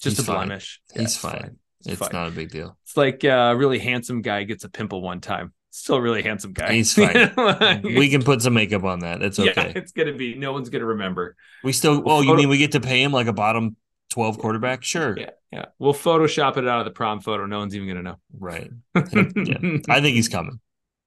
Just 0.00 0.18
He's 0.18 0.28
a 0.28 0.30
fine. 0.30 0.48
blemish. 0.48 0.80
he's 0.92 0.96
Yeah, 0.96 1.02
it's 1.02 1.16
fine. 1.16 1.56
It's 1.86 1.98
fine. 2.00 2.10
not 2.12 2.28
a 2.28 2.30
big 2.30 2.50
deal. 2.50 2.76
It's 2.84 2.96
like 2.96 3.24
uh, 3.24 3.28
a 3.52 3.56
really 3.56 3.78
handsome 3.78 4.22
guy 4.22 4.44
gets 4.44 4.64
a 4.64 4.68
pimple 4.68 5.02
one 5.02 5.20
time. 5.20 5.52
Still 5.70 5.96
a 5.96 6.00
really 6.00 6.22
handsome 6.22 6.52
guy. 6.52 6.72
He's 6.72 6.94
fine. 6.94 7.32
Like, 7.36 7.82
we 7.82 8.08
can 8.08 8.22
put 8.22 8.42
some 8.42 8.54
makeup 8.54 8.84
on 8.84 9.00
that. 9.00 9.22
It's 9.22 9.38
Yeah, 9.38 9.50
okay. 9.50 9.72
it's 9.74 9.92
gonna 9.92 10.12
be. 10.12 10.34
No 10.34 10.52
one's 10.52 10.68
gonna 10.68 10.86
remember. 10.86 11.36
We 11.62 11.72
still. 11.72 12.00
Well, 12.00 12.18
Oh, 12.18 12.20
you 12.22 12.36
mean 12.36 12.48
we 12.48 12.58
get 12.58 12.72
to 12.72 12.80
pay 12.80 13.02
him 13.02 13.12
like 13.12 13.26
a 13.26 13.32
bottom 13.32 13.76
twelve 14.08 14.38
quarterback? 14.38 14.84
Sure. 14.84 15.18
Yeah, 15.18 15.30
yeah. 15.50 15.64
We'll 15.78 15.94
Photoshop 15.94 16.56
it 16.56 16.68
out 16.68 16.78
of 16.78 16.84
the 16.84 16.92
prom 16.92 17.20
photo. 17.20 17.44
No 17.46 17.58
one's 17.58 17.74
even 17.74 17.88
gonna 17.88 18.02
know. 18.02 18.16
Right. 18.38 18.70
yeah. 18.94 19.78
I 19.88 20.00
think 20.00 20.14
he's 20.14 20.28
coming. 20.28 20.60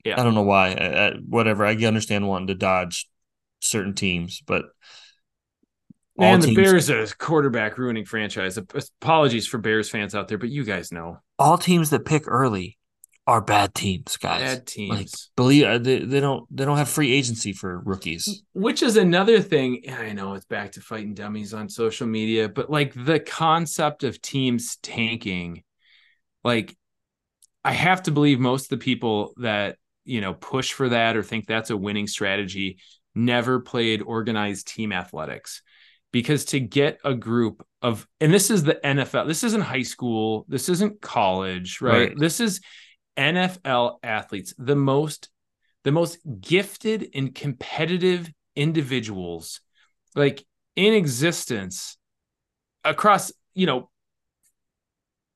Yeah. 0.04 0.20
I 0.20 0.24
don't 0.24 0.36
know 0.36 0.44
why. 0.44 0.72
I, 0.74 1.08
I, 1.08 1.14
whatever. 1.28 1.66
I 1.66 1.74
understand 1.76 2.28
wanting 2.28 2.48
to 2.48 2.56
dodge 2.56 3.10
certain 3.62 3.94
teams, 3.94 4.42
but 4.46 4.66
Man, 6.18 6.40
the 6.40 6.48
teams, 6.48 6.58
Bears 6.58 6.90
are 6.90 7.02
a 7.02 7.08
quarterback 7.08 7.78
ruining 7.78 8.06
franchise. 8.06 8.58
Apologies 8.58 9.48
for 9.48 9.58
Bears 9.58 9.90
fans 9.90 10.16
out 10.16 10.28
there, 10.28 10.38
but 10.38 10.50
you 10.50 10.64
guys 10.64 10.92
know 10.92 11.20
all 11.38 11.58
teams 11.58 11.90
that 11.92 12.06
pick 12.06 12.24
early 12.28 12.78
are 13.28 13.42
bad 13.42 13.76
teams, 13.76 14.16
guys. 14.18 14.42
bad 14.42 14.58
Like, 14.58 14.66
teams. 14.66 15.30
believe 15.36 15.66
uh, 15.66 15.78
they, 15.78 16.00
they 16.00 16.20
don't 16.20 16.46
they 16.56 16.66
don't 16.66 16.78
have 16.78 16.90
free 16.90 17.14
agency 17.14 17.54
for 17.54 17.80
rookies. 17.80 18.44
Which 18.54 18.82
is 18.82 18.96
another 18.96 19.42
thing. 19.42 19.84
I 19.92 20.14
know 20.14 20.34
it's 20.34 20.46
back 20.46 20.72
to 20.74 20.82
fighting 20.82 21.14
dummies 21.14 21.54
on 21.54 21.70
social 21.70 22.08
media, 22.08 22.50
but 22.50 22.70
like 22.70 22.94
the 22.96 23.20
concept 23.20 24.04
of 24.04 24.22
teams 24.22 24.78
tanking, 24.78 25.64
like 26.44 26.76
I 27.64 27.74
have 27.74 28.04
to 28.04 28.12
believe 28.12 28.40
most 28.40 28.66
of 28.66 28.70
the 28.80 28.84
people 28.84 29.34
that 29.38 29.78
you 30.06 30.22
know 30.22 30.34
push 30.34 30.72
for 30.72 30.90
that 30.90 31.18
or 31.18 31.22
think 31.22 31.46
that's 31.46 31.70
a 31.70 31.78
winning 31.78 32.08
strategy 32.08 32.80
never 33.14 33.60
played 33.60 34.02
organized 34.02 34.68
team 34.68 34.94
athletics. 34.94 35.62
Because 36.12 36.46
to 36.46 36.60
get 36.60 37.00
a 37.04 37.14
group 37.14 37.66
of, 37.82 38.08
and 38.22 38.34
this 38.34 38.50
is 38.50 38.64
the 38.64 38.80
NFL, 38.84 39.28
this 39.28 39.44
isn't 39.44 39.62
high 39.62 39.84
school, 39.84 40.46
this 40.48 40.70
isn't 40.70 41.02
college, 41.02 41.82
right? 41.82 42.10
Right. 42.10 42.18
This 42.18 42.40
is 42.40 42.62
NFL 43.18 43.98
athletes, 44.04 44.54
the 44.58 44.76
most 44.76 45.30
the 45.84 45.92
most 45.92 46.18
gifted 46.42 47.10
and 47.16 47.34
competitive 47.34 48.30
individuals 48.58 49.62
like 50.16 50.44
in 50.76 50.94
existence 50.94 51.98
across, 52.84 53.32
you 53.54 53.66
know, 53.66 53.90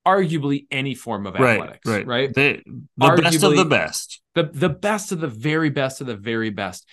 arguably 0.06 0.66
any 0.72 0.96
form 0.96 1.28
of 1.28 1.36
Right, 1.36 1.60
athletics, 1.60 1.88
right, 1.88 2.06
right? 2.06 2.34
They, 2.34 2.64
the 2.98 3.22
best 3.22 3.44
of 3.44 3.56
the 3.56 3.66
best. 3.66 4.22
the 4.36 4.44
the 4.44 4.70
best 4.70 5.12
of 5.12 5.20
the 5.20 5.28
very 5.28 5.70
best 5.70 6.02
of 6.02 6.08
the 6.08 6.16
very 6.16 6.50
best. 6.50 6.88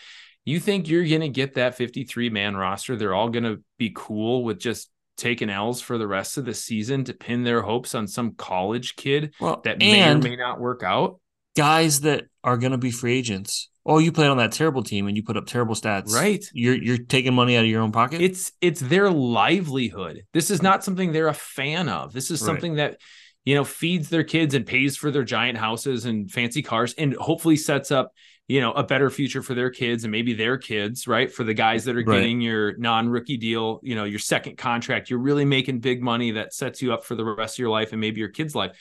You 0.48 0.60
think 0.60 0.88
you're 0.88 1.06
going 1.06 1.20
to 1.20 1.28
get 1.28 1.54
that 1.54 1.74
53 1.76 2.30
man 2.30 2.56
roster? 2.56 2.96
They're 2.96 3.14
all 3.14 3.28
going 3.28 3.44
to 3.44 3.62
be 3.78 3.92
cool 3.94 4.44
with 4.44 4.58
just 4.58 4.90
taking 5.18 5.50
L's 5.50 5.82
for 5.82 5.98
the 5.98 6.06
rest 6.06 6.38
of 6.38 6.46
the 6.46 6.54
season 6.54 7.04
to 7.04 7.12
pin 7.12 7.42
their 7.42 7.60
hopes 7.60 7.94
on 7.94 8.06
some 8.06 8.32
college 8.32 8.96
kid 8.96 9.34
Well, 9.40 9.60
that 9.64 9.78
may 9.78 10.08
or 10.08 10.16
may 10.16 10.36
not 10.36 10.58
work 10.58 10.82
out, 10.82 11.20
guys 11.54 12.00
that 12.00 12.24
are 12.42 12.56
going 12.56 12.72
to 12.72 12.78
be 12.78 12.90
free 12.90 13.18
agents. 13.18 13.68
Oh, 13.84 13.98
you 13.98 14.10
played 14.10 14.28
on 14.28 14.38
that 14.38 14.52
terrible 14.52 14.82
team 14.82 15.06
and 15.06 15.16
you 15.18 15.22
put 15.22 15.36
up 15.36 15.44
terrible 15.46 15.74
stats. 15.74 16.12
right? 16.14 16.42
You're 16.54 16.76
you're 16.82 16.98
taking 16.98 17.34
money 17.34 17.56
out 17.56 17.64
of 17.64 17.70
your 17.70 17.82
own 17.82 17.92
pocket. 17.92 18.22
It's 18.22 18.52
it's 18.62 18.80
their 18.80 19.10
livelihood. 19.10 20.22
This 20.32 20.50
is 20.50 20.62
not 20.62 20.82
something 20.82 21.12
they're 21.12 21.28
a 21.28 21.34
fan 21.34 21.90
of. 21.90 22.14
This 22.14 22.30
is 22.30 22.40
Right. 22.40 22.46
something 22.46 22.74
that 22.76 23.00
you 23.44 23.54
know 23.54 23.64
feeds 23.64 24.08
their 24.08 24.24
kids 24.24 24.54
and 24.54 24.64
pays 24.64 24.96
for 24.96 25.10
their 25.10 25.24
giant 25.24 25.58
houses 25.58 26.04
and 26.06 26.30
fancy 26.30 26.62
cars 26.62 26.94
and 26.94 27.14
hopefully 27.14 27.56
sets 27.56 27.90
up 27.90 28.12
you 28.48 28.60
know 28.60 28.72
a 28.72 28.82
better 28.82 29.10
future 29.10 29.42
for 29.42 29.54
their 29.54 29.70
kids 29.70 30.04
and 30.04 30.10
maybe 30.10 30.32
their 30.34 30.56
kids 30.58 31.06
right 31.06 31.32
for 31.32 31.44
the 31.44 31.54
guys 31.54 31.84
that 31.84 31.94
are 31.94 32.02
Right. 32.04 32.16
getting 32.20 32.40
your 32.40 32.76
non-rookie 32.78 33.36
deal 33.36 33.78
you 33.82 33.94
know 33.94 34.04
your 34.04 34.18
second 34.18 34.56
contract 34.56 35.10
you're 35.10 35.18
really 35.20 35.44
making 35.44 35.80
big 35.80 36.02
money 36.02 36.32
that 36.32 36.52
sets 36.54 36.82
you 36.82 36.92
up 36.92 37.04
for 37.04 37.14
the 37.14 37.24
rest 37.24 37.54
of 37.56 37.58
your 37.60 37.70
life 37.70 37.92
and 37.92 38.00
maybe 38.00 38.18
your 38.20 38.30
kids 38.30 38.54
life 38.54 38.72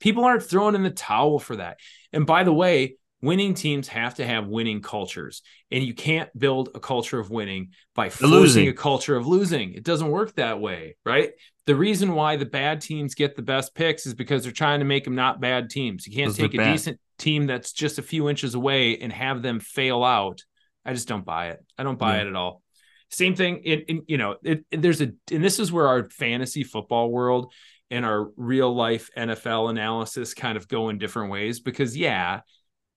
people 0.00 0.24
aren't 0.24 0.42
throwing 0.44 0.74
in 0.74 0.82
the 0.84 0.90
towel 0.90 1.38
for 1.38 1.56
that 1.56 1.78
and 2.12 2.24
by 2.26 2.44
the 2.44 2.52
way 2.52 2.94
winning 3.20 3.52
teams 3.54 3.88
have 3.88 4.14
to 4.14 4.24
have 4.24 4.46
winning 4.46 4.80
cultures 4.80 5.42
and 5.72 5.82
you 5.82 5.92
can't 5.92 6.30
build 6.38 6.68
a 6.76 6.80
culture 6.80 7.18
of 7.18 7.30
winning 7.30 7.70
by 7.96 8.08
forcing 8.08 8.30
losing. 8.38 8.68
a 8.68 8.72
culture 8.72 9.16
of 9.16 9.26
losing 9.26 9.74
it 9.74 9.82
doesn't 9.82 10.08
work 10.10 10.32
that 10.36 10.60
way 10.60 10.94
right 11.04 11.32
the 11.66 11.74
reason 11.74 12.14
why 12.14 12.36
the 12.36 12.46
bad 12.46 12.80
teams 12.80 13.16
get 13.16 13.34
the 13.34 13.42
best 13.42 13.74
picks 13.74 14.06
is 14.06 14.14
because 14.14 14.44
they're 14.44 14.52
trying 14.52 14.78
to 14.78 14.84
make 14.86 15.02
them 15.04 15.16
not 15.16 15.40
bad 15.40 15.68
teams 15.68 16.06
you 16.06 16.14
can't 16.14 16.34
take 16.36 16.54
a 16.54 16.58
bad. 16.58 16.72
decent 16.72 17.00
team 17.18 17.46
that's 17.46 17.72
just 17.72 17.98
a 17.98 18.02
few 18.02 18.28
inches 18.28 18.54
away 18.54 18.96
and 18.98 19.12
have 19.12 19.42
them 19.42 19.60
fail 19.60 20.04
out 20.04 20.42
i 20.84 20.92
just 20.92 21.08
don't 21.08 21.24
buy 21.24 21.48
it. 21.50 21.64
I 21.76 21.82
don't 21.82 21.98
buy 21.98 22.16
Yeah. 22.16 22.22
it 22.22 22.26
at 22.28 22.36
all. 22.36 22.62
Same 23.10 23.34
thing 23.34 23.58
in, 23.64 23.80
in 23.88 24.02
you 24.06 24.16
know 24.18 24.36
it, 24.42 24.64
it- 24.70 24.82
there's 24.82 25.00
a 25.00 25.12
and 25.30 25.42
this 25.44 25.58
is 25.58 25.70
where 25.72 25.88
our 25.88 26.08
fantasy 26.10 26.64
football 26.64 27.10
world 27.10 27.52
and 27.90 28.04
our 28.04 28.28
real 28.36 28.74
life 28.74 29.08
nfl 29.16 29.70
analysis 29.70 30.34
kind 30.34 30.56
of 30.58 30.68
go 30.68 30.90
in 30.90 30.98
different 30.98 31.30
ways 31.30 31.60
because 31.60 31.96
yeah 31.96 32.40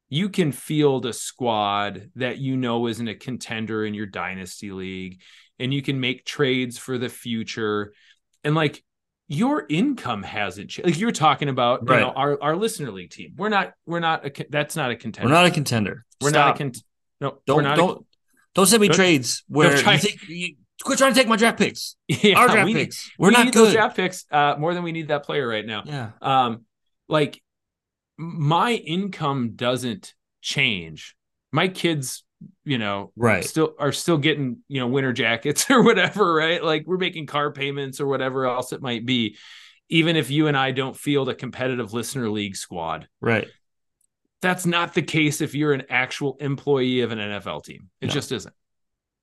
you 0.09 0.27
can 0.27 0.51
field 0.51 1.05
a 1.05 1.13
squad 1.13 2.09
that 2.15 2.37
you 2.37 2.57
know 2.57 2.87
isn't 2.87 3.07
a 3.07 3.15
contender 3.15 3.85
in 3.85 3.93
your 3.93 4.05
dynasty 4.05 4.71
league 4.71 5.21
and 5.59 5.73
you 5.73 5.81
can 5.81 5.99
make 6.01 6.25
trades 6.25 6.77
for 6.77 6.97
the 6.97 7.07
future. 7.07 7.93
And 8.43 8.53
like 8.53 8.83
your 9.33 9.65
income 9.69 10.23
hasn't 10.23 10.69
changed 10.69 10.89
like 10.89 10.99
you're 10.99 11.11
talking 11.13 11.47
about 11.47 11.79
you 11.87 11.95
know 11.95 12.09
our, 12.11 12.37
our 12.43 12.55
listener 12.57 12.91
league 12.91 13.09
team 13.09 13.31
we're 13.37 13.47
not 13.47 13.71
we're 13.85 14.01
not 14.01 14.25
a 14.25 14.45
that's 14.49 14.75
not 14.75 14.91
a 14.91 14.95
contender 14.97 15.29
we're 15.29 15.33
not 15.33 15.45
a 15.45 15.51
contender. 15.51 16.03
we're 16.19 16.29
Stop. 16.31 16.47
not 16.47 16.55
a 16.55 16.57
cont- 16.57 16.83
no 17.21 17.37
Don't 17.45 17.63
not 17.63 17.77
don't 17.77 18.05
don't 18.55 18.65
send 18.65 18.81
me 18.81 18.89
Don't- 18.89 18.95
trades 18.97 19.43
where 19.47 19.77
try- 19.77 19.93
you 19.93 19.99
think 19.99 20.19
you, 20.27 20.55
quit 20.83 20.97
trying 20.97 21.13
to 21.13 21.17
take 21.19 21.29
my 21.29 21.37
draft 21.37 21.57
picks. 21.59 21.95
yeah, 22.09 22.37
Our 22.37 22.49
draft 22.49 22.65
we, 22.65 22.73
picks. 22.73 23.09
We're 23.17 23.29
we 23.29 23.33
not 23.35 23.45
need 23.45 23.53
those 23.53 23.67
good. 23.69 23.75
draft 23.75 23.95
picks 23.95 24.25
uh 24.31 24.55
more 24.59 24.73
than 24.73 24.83
we 24.83 24.91
need 24.91 25.07
that 25.07 25.23
player 25.23 25.47
right 25.47 25.65
now 25.65 25.83
Yeah. 25.85 26.09
um 26.21 26.65
like 27.07 27.41
my 28.17 28.73
income 28.73 29.51
doesn't 29.55 30.13
change 30.41 31.15
my 31.53 31.69
kids 31.69 32.23
you 32.63 32.77
know 32.77 33.11
Right. 33.15 33.43
still 33.43 33.73
are 33.79 33.91
still 33.91 34.17
getting 34.17 34.57
you 34.67 34.79
know 34.79 34.87
winter 34.87 35.13
jackets 35.13 35.65
or 35.69 35.83
whatever 35.83 36.33
right 36.33 36.63
like 36.63 36.83
we're 36.87 36.97
making 36.97 37.25
car 37.25 37.51
payments 37.51 37.99
or 37.99 38.07
whatever 38.07 38.45
else 38.45 38.71
it 38.73 38.81
might 38.81 39.05
be 39.05 39.37
even 39.89 40.15
if 40.15 40.29
you 40.29 40.47
and 40.47 40.55
i 40.57 40.71
don't 40.71 40.95
field 40.95 41.29
a 41.29 41.35
competitive 41.35 41.93
listener 41.93 42.29
league 42.29 42.55
squad 42.55 43.07
Right. 43.19 43.47
that's 44.41 44.65
not 44.65 44.93
the 44.93 45.01
case 45.01 45.41
if 45.41 45.53
you're 45.55 45.73
an 45.73 45.83
actual 45.89 46.37
employee 46.39 47.01
of 47.01 47.11
an 47.11 47.19
nfl 47.19 47.63
team 47.63 47.89
it 47.99 48.07
No. 48.07 48.13
just 48.13 48.31
isn't 48.31 48.53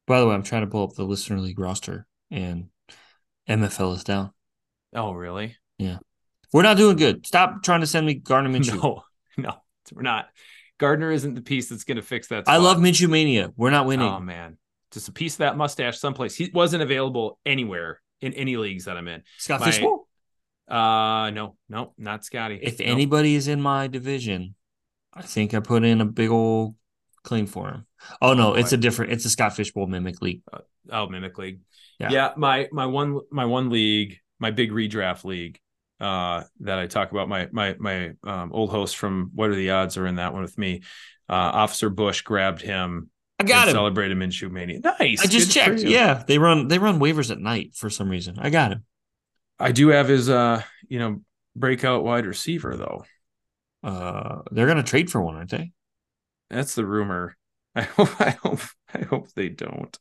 By 0.06 0.20
the 0.20 0.26
way, 0.26 0.34
I'm 0.34 0.42
trying 0.42 0.62
to 0.62 0.68
pull 0.70 0.84
up 0.84 0.94
the 0.94 1.04
listener 1.04 1.38
league 1.40 1.58
roster 1.58 2.06
and 2.30 2.68
MFL 3.48 3.94
is 3.94 4.04
down. 4.04 4.30
oh 4.94 5.12
really 5.12 5.56
Yeah. 5.78 5.98
We're 6.52 6.62
not 6.62 6.76
doing 6.78 6.96
good. 6.96 7.26
Stop 7.26 7.62
trying 7.62 7.80
to 7.80 7.86
send 7.86 8.06
me 8.06 8.14
Gardner 8.14 8.50
Minshew. 8.58 8.82
no 8.82 9.02
no 9.36 9.54
we're 9.94 10.02
not 10.02 10.28
gardner 10.78 11.10
isn't 11.10 11.34
the 11.34 11.42
piece 11.42 11.68
that's 11.68 11.84
going 11.84 11.96
to 11.96 12.02
fix 12.02 12.28
that 12.28 12.44
I 12.48 12.56
love 12.58 12.78
Minshew 12.78 13.08
mania. 13.10 13.52
We're 13.56 13.70
not 13.70 13.86
winning. 13.86 14.08
Oh 14.08 14.20
man, 14.20 14.56
just 14.92 15.08
a 15.08 15.12
piece 15.12 15.34
of 15.34 15.38
that 15.38 15.56
mustache 15.56 15.98
someplace. 15.98 16.34
He 16.34 16.50
wasn't 16.54 16.82
available 16.82 17.38
anywhere 17.44 18.00
in 18.20 18.32
any 18.34 18.56
leagues 18.56 18.86
that 18.86 18.96
I'm 18.96 19.08
in. 19.08 19.22
Scott 19.38 19.60
my- 19.60 19.66
Fishbowl. 19.66 20.08
Uh 20.68 21.30
no, 21.30 21.56
no, 21.68 21.94
not 21.96 22.24
Scotty. 22.24 22.58
If 22.62 22.78
No. 22.78 22.86
anybody 22.86 23.34
is 23.34 23.48
in 23.48 23.60
my 23.60 23.86
division, 23.86 24.54
I 25.14 25.22
think 25.22 25.54
I 25.54 25.60
put 25.60 25.82
in 25.84 26.00
a 26.00 26.04
big 26.04 26.28
old 26.30 26.74
claim 27.24 27.46
for 27.46 27.68
him. 27.68 27.86
Oh 28.20 28.34
no, 28.34 28.54
it's 28.54 28.72
a 28.72 28.76
different. 28.76 29.12
It's 29.12 29.24
a 29.24 29.30
Scott 29.30 29.56
Fishbowl 29.56 29.86
mimic 29.86 30.20
league. 30.20 30.42
oh 30.90 31.08
mimic 31.08 31.38
league. 31.38 31.60
Yeah. 31.98 32.10
Yeah. 32.10 32.32
my 32.36 32.68
my 32.70 32.84
one 32.86 33.20
my 33.30 33.46
one 33.46 33.70
league, 33.70 34.18
my 34.38 34.50
big 34.50 34.70
redraft 34.70 35.24
league, 35.24 35.58
uh, 36.00 36.44
that 36.60 36.78
I 36.78 36.86
talk 36.86 37.10
about. 37.10 37.28
My 37.28 37.48
my 37.52 37.76
my 37.78 38.12
um, 38.24 38.52
old 38.52 38.70
host 38.70 38.96
from 38.96 39.30
What 39.34 39.50
Are 39.50 39.54
the 39.54 39.70
Odds 39.70 39.96
are 39.96 40.06
in 40.06 40.16
that 40.16 40.32
one 40.32 40.42
with 40.42 40.58
me. 40.58 40.82
Uh, 41.28 41.34
Officer 41.34 41.90
Bush 41.90 42.22
grabbed 42.22 42.62
him. 42.62 43.10
I 43.38 43.44
got 43.44 43.62
and 43.62 43.70
him. 43.70 43.74
Celebrated 43.74 44.16
Minshew 44.16 44.50
Mania. 44.50 44.80
Nice. 44.80 45.22
I 45.22 45.26
just 45.26 45.52
checked. 45.52 45.80
Yeah, 45.80 46.22
they 46.26 46.38
run 46.38 46.68
they 46.68 46.78
run 46.78 46.98
waivers 46.98 47.30
at 47.30 47.38
night 47.38 47.74
for 47.74 47.90
some 47.90 48.08
reason. 48.08 48.38
I 48.38 48.50
got 48.50 48.72
him. 48.72 48.84
I 49.58 49.72
do 49.72 49.88
have 49.88 50.08
his 50.08 50.28
uh, 50.28 50.62
you 50.88 50.98
know, 50.98 51.22
breakout 51.54 52.04
wide 52.04 52.26
receiver 52.26 52.76
though. 52.76 53.04
Uh, 53.82 54.42
they're 54.50 54.66
gonna 54.66 54.82
trade 54.82 55.10
for 55.10 55.20
one, 55.20 55.36
aren't 55.36 55.50
they? 55.50 55.72
That's 56.50 56.74
the 56.74 56.86
rumor. 56.86 57.36
I 57.74 57.82
hope 57.82 58.20
I 58.20 58.30
hope 58.30 58.60
I 58.92 59.02
hope 59.02 59.32
they 59.34 59.48
don't. 59.48 59.96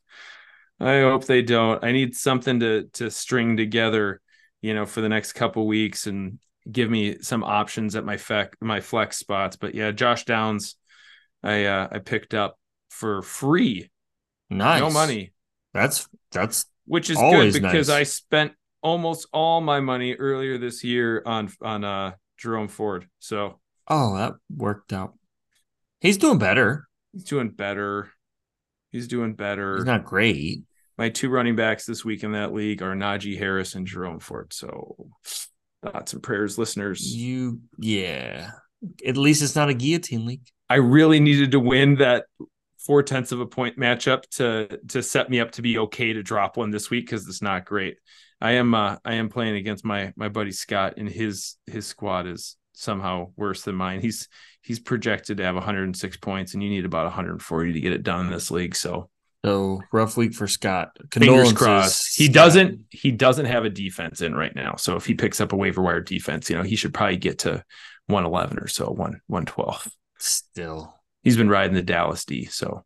I 0.80 1.00
hope 1.00 1.24
they 1.24 1.42
don't. 1.42 1.82
I 1.84 1.92
need 1.92 2.16
something 2.16 2.60
to 2.60 2.88
to 2.94 3.10
string 3.10 3.56
together, 3.56 4.20
you 4.62 4.74
know, 4.74 4.86
for 4.86 5.00
the 5.00 5.08
next 5.08 5.32
couple 5.34 5.66
weeks 5.66 6.06
and 6.06 6.38
give 6.70 6.90
me 6.90 7.18
some 7.22 7.42
options 7.44 7.96
at 7.96 8.04
my 8.04 8.16
fec, 8.16 8.50
my 8.60 8.80
flex 8.80 9.16
spots. 9.18 9.56
But 9.56 9.74
yeah, 9.74 9.90
Josh 9.90 10.24
Downs, 10.24 10.76
I 11.42 11.64
uh, 11.64 11.88
I 11.92 11.98
picked 11.98 12.34
up 12.34 12.58
for 12.90 13.22
free, 13.22 13.90
Nice. 14.50 14.80
no 14.80 14.90
money, 14.90 15.32
That's 15.74 16.08
that's 16.32 16.66
which 16.86 17.10
is 17.10 17.18
good 17.18 17.52
because 17.52 17.88
nice. 17.88 17.96
I 17.96 18.02
spent 18.04 18.52
almost 18.82 19.26
all 19.32 19.60
my 19.60 19.80
money 19.80 20.14
earlier 20.14 20.56
this 20.58 20.82
year 20.84 21.22
on 21.26 21.50
on 21.62 21.84
uh 21.84 22.12
Jerome 22.38 22.68
Ford. 22.68 23.06
So 23.18 23.60
oh 23.88 24.16
that 24.16 24.34
worked 24.54 24.92
out. 24.92 25.14
He's 26.00 26.16
doing 26.16 26.38
better. 26.38 26.86
he's 27.12 27.24
doing 27.24 27.50
better. 27.50 28.10
He's 28.90 29.06
doing 29.08 29.34
better. 29.34 29.76
He's 29.76 29.84
not 29.84 30.04
great. 30.04 30.62
My 30.98 31.08
two 31.08 31.30
running 31.30 31.56
backs 31.56 31.86
this 31.86 32.04
week 32.04 32.24
in 32.24 32.32
that 32.32 32.52
league 32.52 32.82
are 32.82 32.94
Najee 32.94 33.38
Harris 33.38 33.74
and 33.76 33.86
Jerome 33.86 34.18
Ford. 34.18 34.52
So 34.52 35.10
thoughts 35.82 36.12
and 36.12 36.22
prayers, 36.22 36.58
listeners. 36.58 37.14
You 37.14 37.60
yeah. 37.78 38.50
At 39.06 39.16
least 39.16 39.42
it's 39.42 39.56
not 39.56 39.68
a 39.68 39.74
guillotine 39.74 40.26
league. 40.26 40.46
I 40.68 40.76
really 40.76 41.20
needed 41.20 41.52
to 41.52 41.60
win 41.60 41.96
that 41.96 42.26
four 42.78 43.02
tenths 43.02 43.32
of 43.32 43.40
a 43.40 43.46
point 43.46 43.78
matchup 43.78 44.22
to 44.30 44.78
to 44.88 45.02
set 45.02 45.30
me 45.30 45.40
up 45.40 45.52
to 45.52 45.62
be 45.62 45.78
okay 45.78 46.12
to 46.12 46.22
drop 46.22 46.56
one 46.56 46.70
this 46.70 46.90
week 46.90 47.06
because 47.06 47.26
it's 47.28 47.42
not 47.42 47.64
great. 47.64 47.96
I 48.40 48.52
am 48.52 48.74
uh, 48.74 48.96
I 49.04 49.14
am 49.14 49.28
playing 49.28 49.56
against 49.56 49.84
my 49.84 50.12
my 50.16 50.28
buddy 50.28 50.52
Scott 50.52 50.94
and 50.96 51.08
his 51.08 51.56
his 51.66 51.86
squad 51.86 52.26
is 52.26 52.56
somehow 52.72 53.32
worse 53.36 53.62
than 53.62 53.74
mine. 53.74 54.00
He's 54.00 54.28
he's 54.62 54.78
projected 54.78 55.38
to 55.38 55.44
have 55.44 55.54
106 55.54 56.16
points 56.18 56.54
and 56.54 56.62
you 56.62 56.68
need 56.68 56.84
about 56.84 57.04
140 57.04 57.72
to 57.72 57.80
get 57.80 57.92
it 57.92 58.02
done 58.02 58.26
in 58.26 58.32
this 58.32 58.50
league. 58.50 58.76
So 58.76 59.10
So 59.44 59.80
rough 59.92 60.16
week 60.16 60.34
for 60.34 60.48
Scott. 60.48 60.96
fingers 61.12 61.52
crossed. 61.52 62.16
He 62.16 62.24
Scott. 62.24 62.34
doesn't 62.34 62.84
he 62.90 63.12
doesn't 63.12 63.46
have 63.46 63.64
a 63.64 63.70
defense 63.70 64.20
in 64.20 64.34
right 64.34 64.54
now. 64.54 64.74
So 64.76 64.96
if 64.96 65.06
he 65.06 65.14
picks 65.14 65.40
up 65.40 65.52
a 65.52 65.56
waiver 65.56 65.82
wire 65.82 66.00
defense, 66.00 66.50
you 66.50 66.56
know, 66.56 66.62
he 66.62 66.76
should 66.76 66.92
probably 66.92 67.18
get 67.18 67.40
to 67.40 67.64
111 68.06 68.58
or 68.58 68.68
so, 68.68 68.86
one 68.86 69.20
112. 69.26 69.88
still. 70.18 70.94
He's 71.22 71.36
been 71.36 71.48
riding 71.48 71.74
the 71.74 71.82
Dallas 71.82 72.24
D. 72.24 72.46
So 72.46 72.84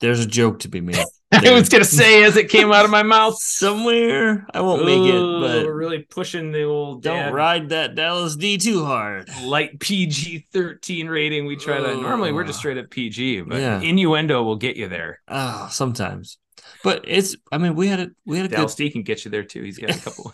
There's 0.00 0.20
a 0.20 0.26
joke 0.26 0.60
to 0.60 0.68
be 0.68 0.80
made. 0.80 0.96
I 1.32 1.52
was 1.52 1.68
gonna 1.68 1.84
say 1.84 2.22
as 2.24 2.36
it 2.36 2.48
came 2.48 2.70
out 2.72 2.84
of 2.84 2.90
my 2.90 3.02
mouth. 3.02 3.36
somewhere. 3.40 4.46
I 4.54 4.60
won't 4.60 4.84
make 4.84 5.00
it, 5.02 5.12
but 5.20 5.64
we're 5.66 5.74
really 5.74 6.00
pushing 6.00 6.52
the 6.52 6.62
old 6.64 7.02
don't 7.02 7.16
dad 7.16 7.34
ride 7.34 7.68
that 7.70 7.94
Dallas 7.94 8.36
D 8.36 8.56
too 8.58 8.84
hard. 8.84 9.28
light 9.42 9.80
PG 9.80 10.46
13 10.52 11.08
rating. 11.08 11.46
We 11.46 11.56
try 11.56 11.78
to 11.78 11.96
normally 11.96 12.32
we're 12.32 12.44
just 12.44 12.58
straight 12.60 12.78
up 12.78 12.90
PG, 12.90 13.42
but 13.42 13.58
Yeah. 13.58 13.80
innuendo 13.80 14.42
will 14.44 14.56
get 14.56 14.76
you 14.76 14.88
there. 14.88 15.20
Oh, 15.26 15.68
sometimes. 15.70 16.38
But 16.84 17.04
it's 17.08 17.36
I 17.50 17.58
mean, 17.58 17.74
we 17.74 17.88
had 17.88 18.00
a 18.00 18.10
we 18.26 18.36
had 18.36 18.46
a 18.46 18.48
Dallas 18.50 18.74
good 18.74 18.84
D 18.84 18.90
can 18.90 19.02
get 19.02 19.24
you 19.24 19.30
there 19.30 19.42
too. 19.44 19.62
He's 19.62 19.78
got 19.78 19.90
a 19.90 20.00
couple. 20.00 20.32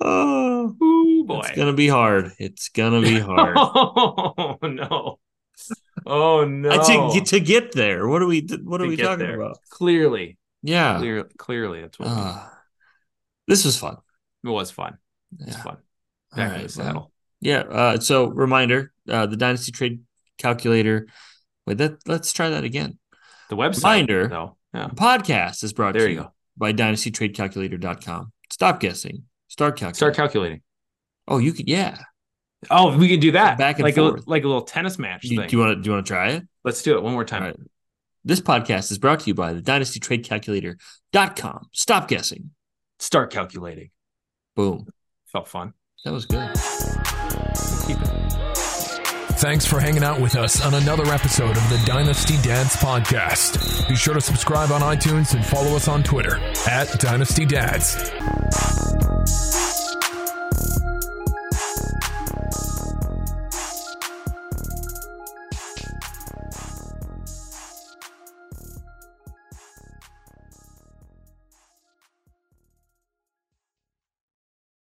Oh 0.00 0.76
Ooh 0.82 1.24
boy. 1.26 1.40
it's 1.46 1.56
gonna 1.56 1.72
be 1.74 1.88
hard. 1.88 2.32
It's 2.38 2.68
gonna 2.70 3.00
be 3.00 3.18
hard. 3.18 3.54
Oh 3.58 4.58
no. 4.62 5.18
Oh 6.06 6.44
no! 6.44 7.12
To, 7.12 7.20
to 7.20 7.40
get 7.40 7.72
there. 7.72 8.08
What 8.08 8.22
are 8.22 8.26
we? 8.26 8.46
What 8.64 8.80
are 8.80 8.86
we 8.86 8.96
talking 8.96 9.18
there. 9.18 9.40
about? 9.40 9.58
Clearly, 9.68 10.38
Yeah. 10.62 10.98
clear, 10.98 11.24
clearly, 11.38 11.82
that's 11.82 11.98
what 11.98 12.08
Uh, 12.08 12.46
this 13.46 13.64
was 13.64 13.76
fun. 13.76 13.96
it 14.44 14.48
was 14.48 14.70
fun. 14.70 14.96
It's 15.40 15.56
Yeah. 15.56 15.62
fun. 15.62 15.76
Back 16.34 16.54
in 16.54 16.60
right, 16.62 16.70
saddle. 16.70 17.12
Yeah. 17.40 17.60
Uh, 17.60 18.00
so 18.00 18.26
reminder: 18.26 18.92
uh, 19.08 19.26
the 19.26 19.36
Dynasty 19.36 19.72
Trade 19.72 20.00
Calculator. 20.38 21.06
Wait, 21.66 21.78
that 21.78 21.98
let's 22.06 22.32
try 22.32 22.48
that 22.48 22.64
again. 22.64 22.98
The 23.50 23.56
website, 23.56 23.76
Reminder. 23.84 24.28
though. 24.28 24.56
Yeah. 24.72 24.88
The 24.88 24.94
podcast 24.94 25.62
is 25.64 25.72
brought 25.72 25.92
There 25.94 26.06
to 26.06 26.10
you 26.12 26.16
you 26.18 26.22
go. 26.22 26.32
by 26.56 26.72
DynastyTradeCalculator.com. 26.72 28.32
Stop 28.50 28.80
guessing. 28.80 29.24
Start 29.48 29.74
calculating. 29.76 29.94
Start 29.96 30.14
calculating. 30.16 30.62
oh, 31.28 31.38
you 31.38 31.52
could. 31.52 31.68
Yeah. 31.68 31.98
Oh, 32.68 32.96
we 32.96 33.08
can 33.08 33.20
do 33.20 33.32
that. 33.32 33.56
Back 33.56 33.76
and 33.76 33.84
like 33.84 33.96
a, 33.96 34.02
like 34.26 34.44
a 34.44 34.46
little 34.46 34.62
tennis 34.62 34.98
match 34.98 35.22
Do, 35.22 35.36
thing. 35.36 35.48
do 35.48 35.56
you 35.56 35.62
want 35.62 35.78
to? 35.78 35.82
Do 35.82 35.88
you 35.88 35.94
want 35.94 36.06
to 36.06 36.12
try 36.12 36.28
it? 36.30 36.42
Let's 36.64 36.82
do 36.82 36.96
it 36.96 37.02
one 37.02 37.14
more 37.14 37.24
time. 37.24 37.42
All 37.42 37.48
right. 37.48 37.56
This 38.22 38.40
podcast 38.40 38.90
is 38.90 38.98
brought 38.98 39.20
to 39.20 39.26
you 39.28 39.34
by 39.34 39.54
the 39.54 39.62
DynastyTradeCalculator.com. 39.62 41.68
Stop 41.72 42.08
guessing. 42.08 42.50
Start 42.98 43.32
calculating. 43.32 43.90
Boom. 44.56 44.88
Felt 45.32 45.48
fun. 45.48 45.72
That 46.04 46.12
was 46.12 46.26
good. 46.26 46.50
Thanks 49.38 49.64
for 49.64 49.80
hanging 49.80 50.04
out 50.04 50.20
with 50.20 50.36
us 50.36 50.62
on 50.62 50.74
another 50.74 51.06
episode 51.06 51.56
of 51.56 51.66
the 51.70 51.82
Dynasty 51.86 52.34
Dads 52.42 52.76
Podcast. 52.76 53.88
Be 53.88 53.96
sure 53.96 54.12
to 54.12 54.20
subscribe 54.20 54.70
on 54.70 54.82
iTunes 54.82 55.32
and 55.34 55.42
follow 55.42 55.74
us 55.76 55.88
on 55.88 56.02
Twitter 56.02 56.36
at 56.68 56.90
Dynasty 57.00 57.46
Dads. 57.46 58.10